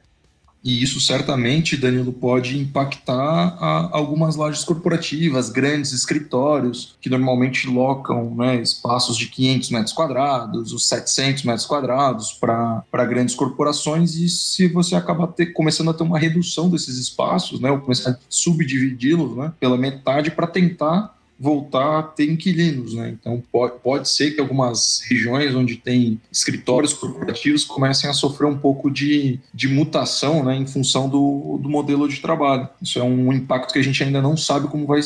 E 0.62 0.82
isso 0.82 1.00
certamente, 1.00 1.76
Danilo, 1.76 2.12
pode 2.12 2.58
impactar 2.58 3.56
algumas 3.92 4.36
lojas 4.36 4.62
corporativas, 4.62 5.48
grandes 5.48 5.92
escritórios, 5.92 6.96
que 7.00 7.08
normalmente 7.08 7.66
locam 7.66 8.34
né, 8.34 8.60
espaços 8.60 9.16
de 9.16 9.26
500 9.26 9.70
metros 9.70 9.92
quadrados, 9.94 10.72
os 10.72 10.86
700 10.86 11.44
metros 11.44 11.66
quadrados 11.66 12.32
para 12.32 13.04
grandes 13.08 13.34
corporações. 13.34 14.16
E 14.16 14.28
se 14.28 14.68
você 14.68 14.94
acaba 14.94 15.26
ter, 15.26 15.46
começando 15.46 15.90
a 15.90 15.94
ter 15.94 16.02
uma 16.02 16.18
redução 16.18 16.68
desses 16.68 16.98
espaços, 16.98 17.58
né, 17.58 17.70
ou 17.70 17.80
começar 17.80 18.10
a 18.10 18.18
subdividi-los 18.28 19.36
né, 19.36 19.52
pela 19.58 19.78
metade 19.78 20.30
para 20.30 20.46
tentar 20.46 21.18
voltar 21.40 21.98
a 21.98 22.02
ter 22.02 22.30
inquilinos, 22.30 22.94
né? 22.94 23.08
Então 23.18 23.42
pode, 23.50 23.78
pode 23.82 24.08
ser 24.10 24.32
que 24.32 24.40
algumas 24.42 25.02
regiões 25.08 25.54
onde 25.54 25.76
tem 25.76 26.20
escritórios 26.30 26.92
corporativos 26.92 27.64
comecem 27.64 28.10
a 28.10 28.12
sofrer 28.12 28.46
um 28.46 28.58
pouco 28.58 28.90
de, 28.90 29.40
de 29.54 29.66
mutação, 29.66 30.44
né, 30.44 30.54
em 30.54 30.66
função 30.66 31.08
do, 31.08 31.58
do 31.62 31.70
modelo 31.70 32.06
de 32.06 32.20
trabalho. 32.20 32.68
Isso 32.82 32.98
é 32.98 33.02
um 33.02 33.32
impacto 33.32 33.72
que 33.72 33.78
a 33.78 33.82
gente 33.82 34.04
ainda 34.04 34.20
não 34.20 34.36
sabe 34.36 34.68
como 34.68 34.86
vai 34.86 35.00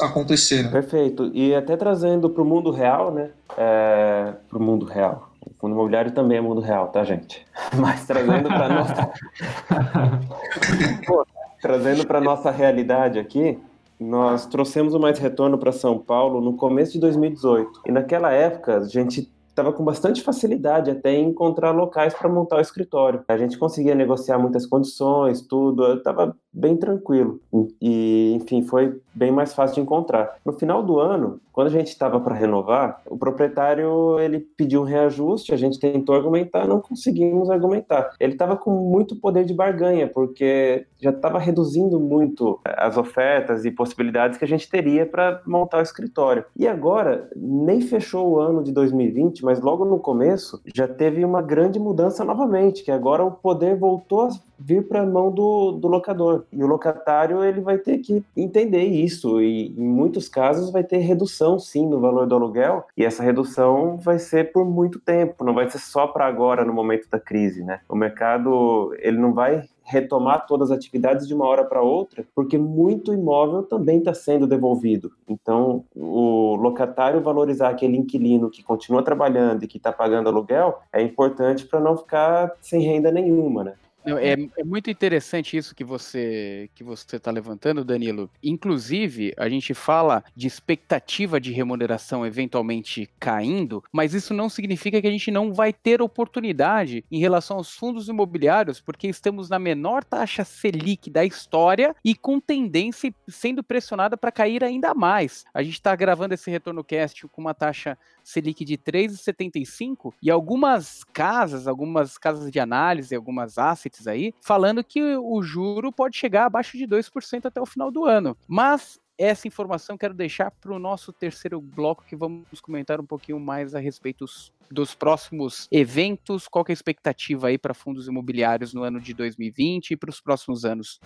acontecer. 0.00 0.62
Né? 0.62 0.70
Perfeito. 0.70 1.32
E 1.34 1.52
até 1.52 1.76
trazendo 1.76 2.30
para 2.30 2.42
o 2.42 2.46
mundo 2.46 2.70
real, 2.70 3.12
né? 3.12 3.30
É, 3.58 4.34
para 4.48 4.58
o 4.58 4.62
mundo 4.62 4.86
real. 4.86 5.32
O 5.44 5.50
fundo 5.60 5.74
imobiliário 5.74 6.12
também 6.12 6.38
é 6.38 6.40
mundo 6.40 6.60
real, 6.60 6.88
tá, 6.88 7.02
gente? 7.02 7.44
Mas 7.76 8.06
trazendo 8.06 8.48
para 8.48 8.68
nossa, 8.68 9.10
Pô, 11.04 11.26
trazendo 11.60 12.06
para 12.06 12.20
nossa 12.20 12.52
realidade 12.52 13.18
aqui, 13.18 13.58
nós 14.02 14.46
trouxemos 14.46 14.94
o 14.94 15.00
Mais 15.00 15.18
Retorno 15.18 15.56
para 15.56 15.72
São 15.72 15.98
Paulo 15.98 16.40
no 16.40 16.56
começo 16.56 16.92
de 16.92 17.00
2018. 17.00 17.82
E 17.86 17.92
naquela 17.92 18.32
época, 18.32 18.78
a 18.78 18.84
gente 18.84 19.32
estava 19.52 19.72
com 19.72 19.84
bastante 19.84 20.22
facilidade 20.22 20.90
até 20.90 21.12
em 21.12 21.28
encontrar 21.28 21.72
locais 21.72 22.14
para 22.14 22.28
montar 22.28 22.56
o 22.56 22.60
escritório. 22.60 23.22
A 23.28 23.36
gente 23.36 23.58
conseguia 23.58 23.94
negociar 23.94 24.38
muitas 24.38 24.66
condições, 24.66 25.42
tudo, 25.42 25.94
estava 25.94 26.34
bem 26.52 26.76
tranquilo. 26.76 27.38
E, 27.80 28.32
enfim, 28.34 28.62
foi 28.62 28.98
bem 29.14 29.30
mais 29.30 29.54
fácil 29.54 29.76
de 29.76 29.80
encontrar. 29.80 30.36
No 30.44 30.52
final 30.52 30.82
do 30.82 30.98
ano, 30.98 31.40
quando 31.52 31.66
a 31.68 31.70
gente 31.70 31.88
estava 31.88 32.18
para 32.18 32.34
renovar, 32.34 33.02
o 33.06 33.16
proprietário 33.16 34.18
ele 34.18 34.40
pediu 34.40 34.82
um 34.82 34.84
reajuste, 34.84 35.52
a 35.52 35.56
gente 35.56 35.78
tentou 35.78 36.14
argumentar, 36.14 36.66
não 36.66 36.80
conseguimos 36.80 37.50
argumentar. 37.50 38.10
Ele 38.18 38.32
estava 38.32 38.56
com 38.56 38.70
muito 38.70 39.16
poder 39.16 39.44
de 39.44 39.52
barganha, 39.52 40.08
porque 40.08 40.86
já 40.98 41.10
estava 41.10 41.38
reduzindo 41.38 42.00
muito 42.00 42.58
as 42.64 42.96
ofertas 42.96 43.64
e 43.64 43.70
possibilidades 43.70 44.38
que 44.38 44.44
a 44.44 44.48
gente 44.48 44.68
teria 44.68 45.04
para 45.04 45.42
montar 45.46 45.78
o 45.78 45.82
escritório. 45.82 46.44
E 46.56 46.66
agora, 46.66 47.28
nem 47.36 47.80
fechou 47.80 48.30
o 48.30 48.38
ano 48.38 48.62
de 48.62 48.72
2020, 48.72 49.44
mas 49.44 49.60
logo 49.60 49.84
no 49.84 49.98
começo 49.98 50.60
já 50.74 50.88
teve 50.88 51.24
uma 51.24 51.42
grande 51.42 51.78
mudança 51.78 52.24
novamente, 52.24 52.82
que 52.82 52.90
agora 52.90 53.24
o 53.24 53.30
poder 53.30 53.76
voltou 53.76 54.22
a 54.22 54.30
vir 54.64 54.86
para 54.86 55.02
a 55.02 55.06
mão 55.06 55.30
do, 55.30 55.72
do 55.72 55.88
locador. 55.88 56.44
E 56.52 56.62
o 56.62 56.66
locatário 56.66 57.42
ele 57.44 57.60
vai 57.60 57.78
ter 57.78 57.98
que 57.98 58.24
entender 58.36 58.84
isso 58.84 59.40
e 59.40 59.68
em 59.68 59.88
muitos 59.88 60.28
casos 60.28 60.70
vai 60.70 60.84
ter 60.84 60.98
redução 60.98 61.58
sim 61.58 61.86
no 61.86 62.00
valor 62.00 62.26
do 62.26 62.34
aluguel 62.34 62.84
e 62.96 63.04
essa 63.04 63.22
redução 63.22 63.96
vai 63.96 64.18
ser 64.18 64.52
por 64.52 64.64
muito 64.64 65.00
tempo, 65.00 65.44
não 65.44 65.54
vai 65.54 65.68
ser 65.70 65.78
só 65.78 66.06
para 66.06 66.26
agora 66.26 66.64
no 66.64 66.72
momento 66.72 67.08
da 67.10 67.18
crise, 67.18 67.62
né? 67.62 67.80
O 67.88 67.96
mercado 67.96 68.94
ele 69.00 69.18
não 69.18 69.32
vai 69.32 69.64
retomar 69.84 70.46
todas 70.46 70.70
as 70.70 70.78
atividades 70.78 71.26
de 71.26 71.34
uma 71.34 71.46
hora 71.46 71.64
para 71.64 71.82
outra, 71.82 72.24
porque 72.34 72.56
muito 72.56 73.12
imóvel 73.12 73.62
também 73.62 73.98
está 73.98 74.14
sendo 74.14 74.46
devolvido. 74.46 75.12
Então, 75.28 75.84
o 75.94 76.54
locatário 76.56 77.20
valorizar 77.20 77.68
aquele 77.68 77.96
inquilino 77.96 78.50
que 78.50 78.62
continua 78.62 79.02
trabalhando 79.02 79.64
e 79.64 79.66
que 79.66 79.76
está 79.76 79.92
pagando 79.92 80.28
aluguel 80.28 80.80
é 80.92 81.02
importante 81.02 81.66
para 81.66 81.80
não 81.80 81.96
ficar 81.96 82.52
sem 82.60 82.80
renda 82.80 83.10
nenhuma, 83.10 83.64
né? 83.64 83.74
É, 84.04 84.32
é, 84.32 84.64
muito 84.64 84.90
interessante 84.90 85.56
isso 85.56 85.74
que 85.74 85.84
você 85.84 86.68
que 86.74 86.82
você 86.82 87.16
está 87.16 87.30
levantando, 87.30 87.84
Danilo. 87.84 88.30
Inclusive, 88.42 89.32
a 89.36 89.48
gente 89.48 89.74
fala 89.74 90.24
de 90.34 90.46
expectativa 90.46 91.40
de 91.40 91.52
remuneração 91.52 92.26
eventualmente 92.26 93.08
caindo, 93.20 93.82
mas 93.92 94.14
isso 94.14 94.34
não 94.34 94.48
significa 94.48 95.00
que 95.00 95.06
a 95.06 95.10
gente 95.10 95.30
não 95.30 95.52
vai 95.52 95.72
ter 95.72 96.02
oportunidade 96.02 97.04
em 97.10 97.18
relação 97.18 97.58
aos 97.58 97.74
fundos 97.74 98.08
imobiliários, 98.08 98.80
porque 98.80 99.06
estamos 99.06 99.48
na 99.48 99.58
menor 99.58 100.02
taxa 100.04 100.44
Selic 100.44 101.10
da 101.10 101.24
história 101.24 101.94
e 102.04 102.14
com 102.14 102.40
tendência 102.40 103.14
sendo 103.28 103.62
pressionada 103.62 104.16
para 104.16 104.32
cair 104.32 104.64
ainda 104.64 104.94
mais. 104.94 105.44
A 105.54 105.62
gente 105.62 105.74
está 105.74 105.94
gravando 105.94 106.34
esse 106.34 106.50
retorno 106.50 106.82
cast 106.82 107.26
com 107.28 107.40
uma 107.40 107.54
taxa 107.54 107.96
Selic 108.24 108.64
de 108.64 108.76
3,75 108.76 110.12
e 110.22 110.30
algumas 110.30 111.04
casas, 111.04 111.66
algumas 111.66 112.18
casas 112.18 112.50
de 112.50 112.58
análise, 112.58 113.14
algumas 113.14 113.58
assets 113.58 113.91
aí, 114.06 114.34
falando 114.40 114.82
que 114.82 115.02
o 115.16 115.42
juro 115.42 115.92
pode 115.92 116.16
chegar 116.16 116.46
abaixo 116.46 116.76
de 116.76 116.86
2% 116.86 117.46
até 117.46 117.60
o 117.60 117.66
final 117.66 117.90
do 117.90 118.04
ano. 118.04 118.36
Mas 118.46 119.00
essa 119.18 119.46
informação 119.46 119.96
quero 119.96 120.14
deixar 120.14 120.50
para 120.50 120.72
o 120.72 120.78
nosso 120.78 121.12
terceiro 121.12 121.60
bloco, 121.60 122.04
que 122.04 122.16
vamos 122.16 122.60
comentar 122.60 123.00
um 123.00 123.06
pouquinho 123.06 123.38
mais 123.38 123.74
a 123.74 123.78
respeito 123.78 124.24
dos 124.70 124.94
próximos 124.94 125.68
eventos, 125.70 126.48
qual 126.48 126.64
é 126.68 126.72
a 126.72 126.74
expectativa 126.74 127.48
aí 127.48 127.58
para 127.58 127.74
fundos 127.74 128.08
imobiliários 128.08 128.72
no 128.72 128.82
ano 128.82 129.00
de 129.00 129.12
2020 129.14 129.92
e 129.92 129.96
para 129.96 130.10
os 130.10 130.20
próximos 130.20 130.64
anos. 130.64 130.98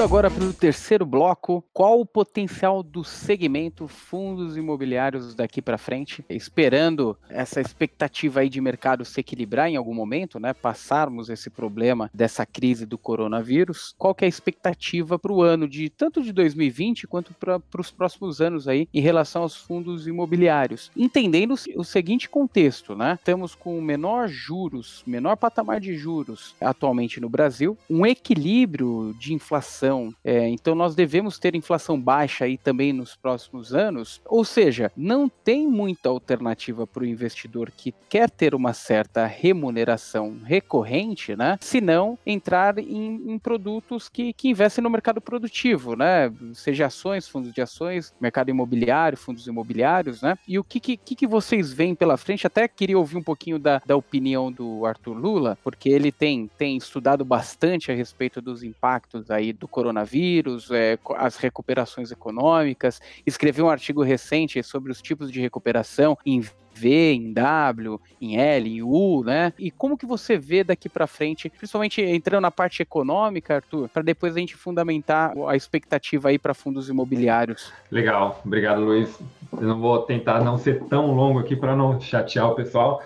Indo 0.00 0.06
agora 0.06 0.30
para 0.30 0.44
o 0.44 0.52
terceiro 0.54 1.04
bloco, 1.04 1.62
qual 1.74 2.00
o 2.00 2.06
potencial 2.06 2.82
do 2.82 3.04
segmento 3.04 3.86
fundos 3.86 4.56
imobiliários 4.56 5.34
daqui 5.34 5.60
para 5.60 5.76
frente? 5.76 6.24
Esperando 6.30 7.18
essa 7.28 7.60
expectativa 7.60 8.40
aí 8.40 8.48
de 8.48 8.62
mercado 8.62 9.04
se 9.04 9.20
equilibrar 9.20 9.68
em 9.68 9.76
algum 9.76 9.92
momento, 9.92 10.40
né? 10.40 10.54
Passarmos 10.54 11.28
esse 11.28 11.50
problema 11.50 12.10
dessa 12.14 12.46
crise 12.46 12.86
do 12.86 12.96
coronavírus. 12.96 13.94
Qual 13.98 14.14
que 14.14 14.24
é 14.24 14.26
a 14.26 14.28
expectativa 14.30 15.18
para 15.18 15.34
o 15.34 15.42
ano 15.42 15.68
de 15.68 15.90
tanto 15.90 16.22
de 16.22 16.32
2020 16.32 17.06
quanto 17.06 17.34
para 17.34 17.60
os 17.78 17.90
próximos 17.90 18.40
anos 18.40 18.66
aí 18.66 18.88
em 18.94 19.02
relação 19.02 19.42
aos 19.42 19.54
fundos 19.54 20.06
imobiliários? 20.06 20.90
Entendendo 20.96 21.54
o 21.76 21.84
seguinte 21.84 22.26
contexto, 22.26 22.94
né? 22.94 23.18
Estamos 23.18 23.54
com 23.54 23.78
menor 23.82 24.28
juros, 24.28 25.02
menor 25.06 25.36
patamar 25.36 25.78
de 25.78 25.94
juros 25.94 26.56
atualmente 26.58 27.20
no 27.20 27.28
Brasil, 27.28 27.76
um 27.90 28.06
equilíbrio 28.06 29.14
de 29.18 29.34
inflação 29.34 29.89
inflação, 29.90 30.14
é, 30.24 30.48
então 30.48 30.74
nós 30.74 30.94
devemos 30.94 31.38
ter 31.38 31.54
inflação 31.54 32.00
baixa 32.00 32.44
aí 32.44 32.56
também 32.56 32.92
nos 32.92 33.16
próximos 33.16 33.74
anos. 33.74 34.20
Ou 34.24 34.44
seja, 34.44 34.92
não 34.96 35.28
tem 35.28 35.66
muita 35.66 36.08
alternativa 36.08 36.86
para 36.86 37.02
o 37.02 37.06
investidor 37.06 37.70
que 37.70 37.92
quer 38.08 38.30
ter 38.30 38.54
uma 38.54 38.72
certa 38.72 39.26
remuneração 39.26 40.38
recorrente, 40.44 41.34
né? 41.34 41.58
Se 41.60 41.80
não 41.80 42.18
entrar 42.24 42.78
em, 42.78 43.32
em 43.32 43.38
produtos 43.38 44.08
que, 44.08 44.32
que 44.32 44.48
investem 44.48 44.82
no 44.82 44.90
mercado 44.90 45.20
produtivo, 45.20 45.96
né? 45.96 46.32
Seja 46.54 46.86
ações, 46.86 47.28
fundos 47.28 47.52
de 47.52 47.60
ações, 47.60 48.14
mercado 48.20 48.50
imobiliário, 48.50 49.18
fundos 49.18 49.46
imobiliários, 49.46 50.22
né? 50.22 50.38
E 50.46 50.58
o 50.58 50.64
que, 50.64 50.78
que, 50.80 50.96
que 50.96 51.26
vocês 51.26 51.72
veem 51.72 51.94
pela 51.94 52.16
frente? 52.16 52.46
Até 52.46 52.68
queria 52.68 52.98
ouvir 52.98 53.16
um 53.16 53.22
pouquinho 53.22 53.58
da, 53.58 53.82
da 53.84 53.96
opinião 53.96 54.52
do 54.52 54.86
Arthur 54.86 55.14
Lula, 55.14 55.58
porque 55.62 55.88
ele 55.88 56.12
tem, 56.12 56.48
tem 56.58 56.76
estudado 56.76 57.24
bastante 57.24 57.90
a 57.90 57.94
respeito 57.94 58.40
dos 58.40 58.62
impactos 58.62 59.30
aí 59.30 59.52
do 59.52 59.66
coronavírus, 59.70 60.70
é, 60.70 60.98
as 61.16 61.36
recuperações 61.36 62.10
econômicas, 62.10 63.00
escreveu 63.26 63.66
um 63.66 63.70
artigo 63.70 64.02
recente 64.02 64.62
sobre 64.62 64.92
os 64.92 65.00
tipos 65.00 65.30
de 65.30 65.40
recuperação 65.40 66.18
em 66.26 66.42
V, 66.74 67.12
em 67.12 67.32
W, 67.32 68.00
em 68.20 68.38
L, 68.38 68.68
em 68.68 68.82
U, 68.82 69.22
né? 69.24 69.52
E 69.58 69.70
como 69.70 69.98
que 69.98 70.06
você 70.06 70.38
vê 70.38 70.64
daqui 70.64 70.88
para 70.88 71.06
frente, 71.06 71.50
principalmente 71.50 72.00
entrando 72.00 72.42
na 72.42 72.50
parte 72.50 72.82
econômica, 72.82 73.56
Arthur, 73.56 73.88
para 73.88 74.02
depois 74.02 74.34
a 74.34 74.38
gente 74.38 74.56
fundamentar 74.56 75.32
a 75.48 75.56
expectativa 75.56 76.30
aí 76.30 76.38
para 76.38 76.54
fundos 76.54 76.88
imobiliários? 76.88 77.72
Legal, 77.90 78.40
obrigado, 78.44 78.80
Luiz. 78.82 79.18
Eu 79.52 79.68
não 79.68 79.80
vou 79.80 79.98
tentar 80.02 80.42
não 80.42 80.56
ser 80.56 80.84
tão 80.84 81.12
longo 81.14 81.40
aqui 81.40 81.54
para 81.54 81.76
não 81.76 82.00
chatear 82.00 82.50
o 82.50 82.54
pessoal. 82.54 83.02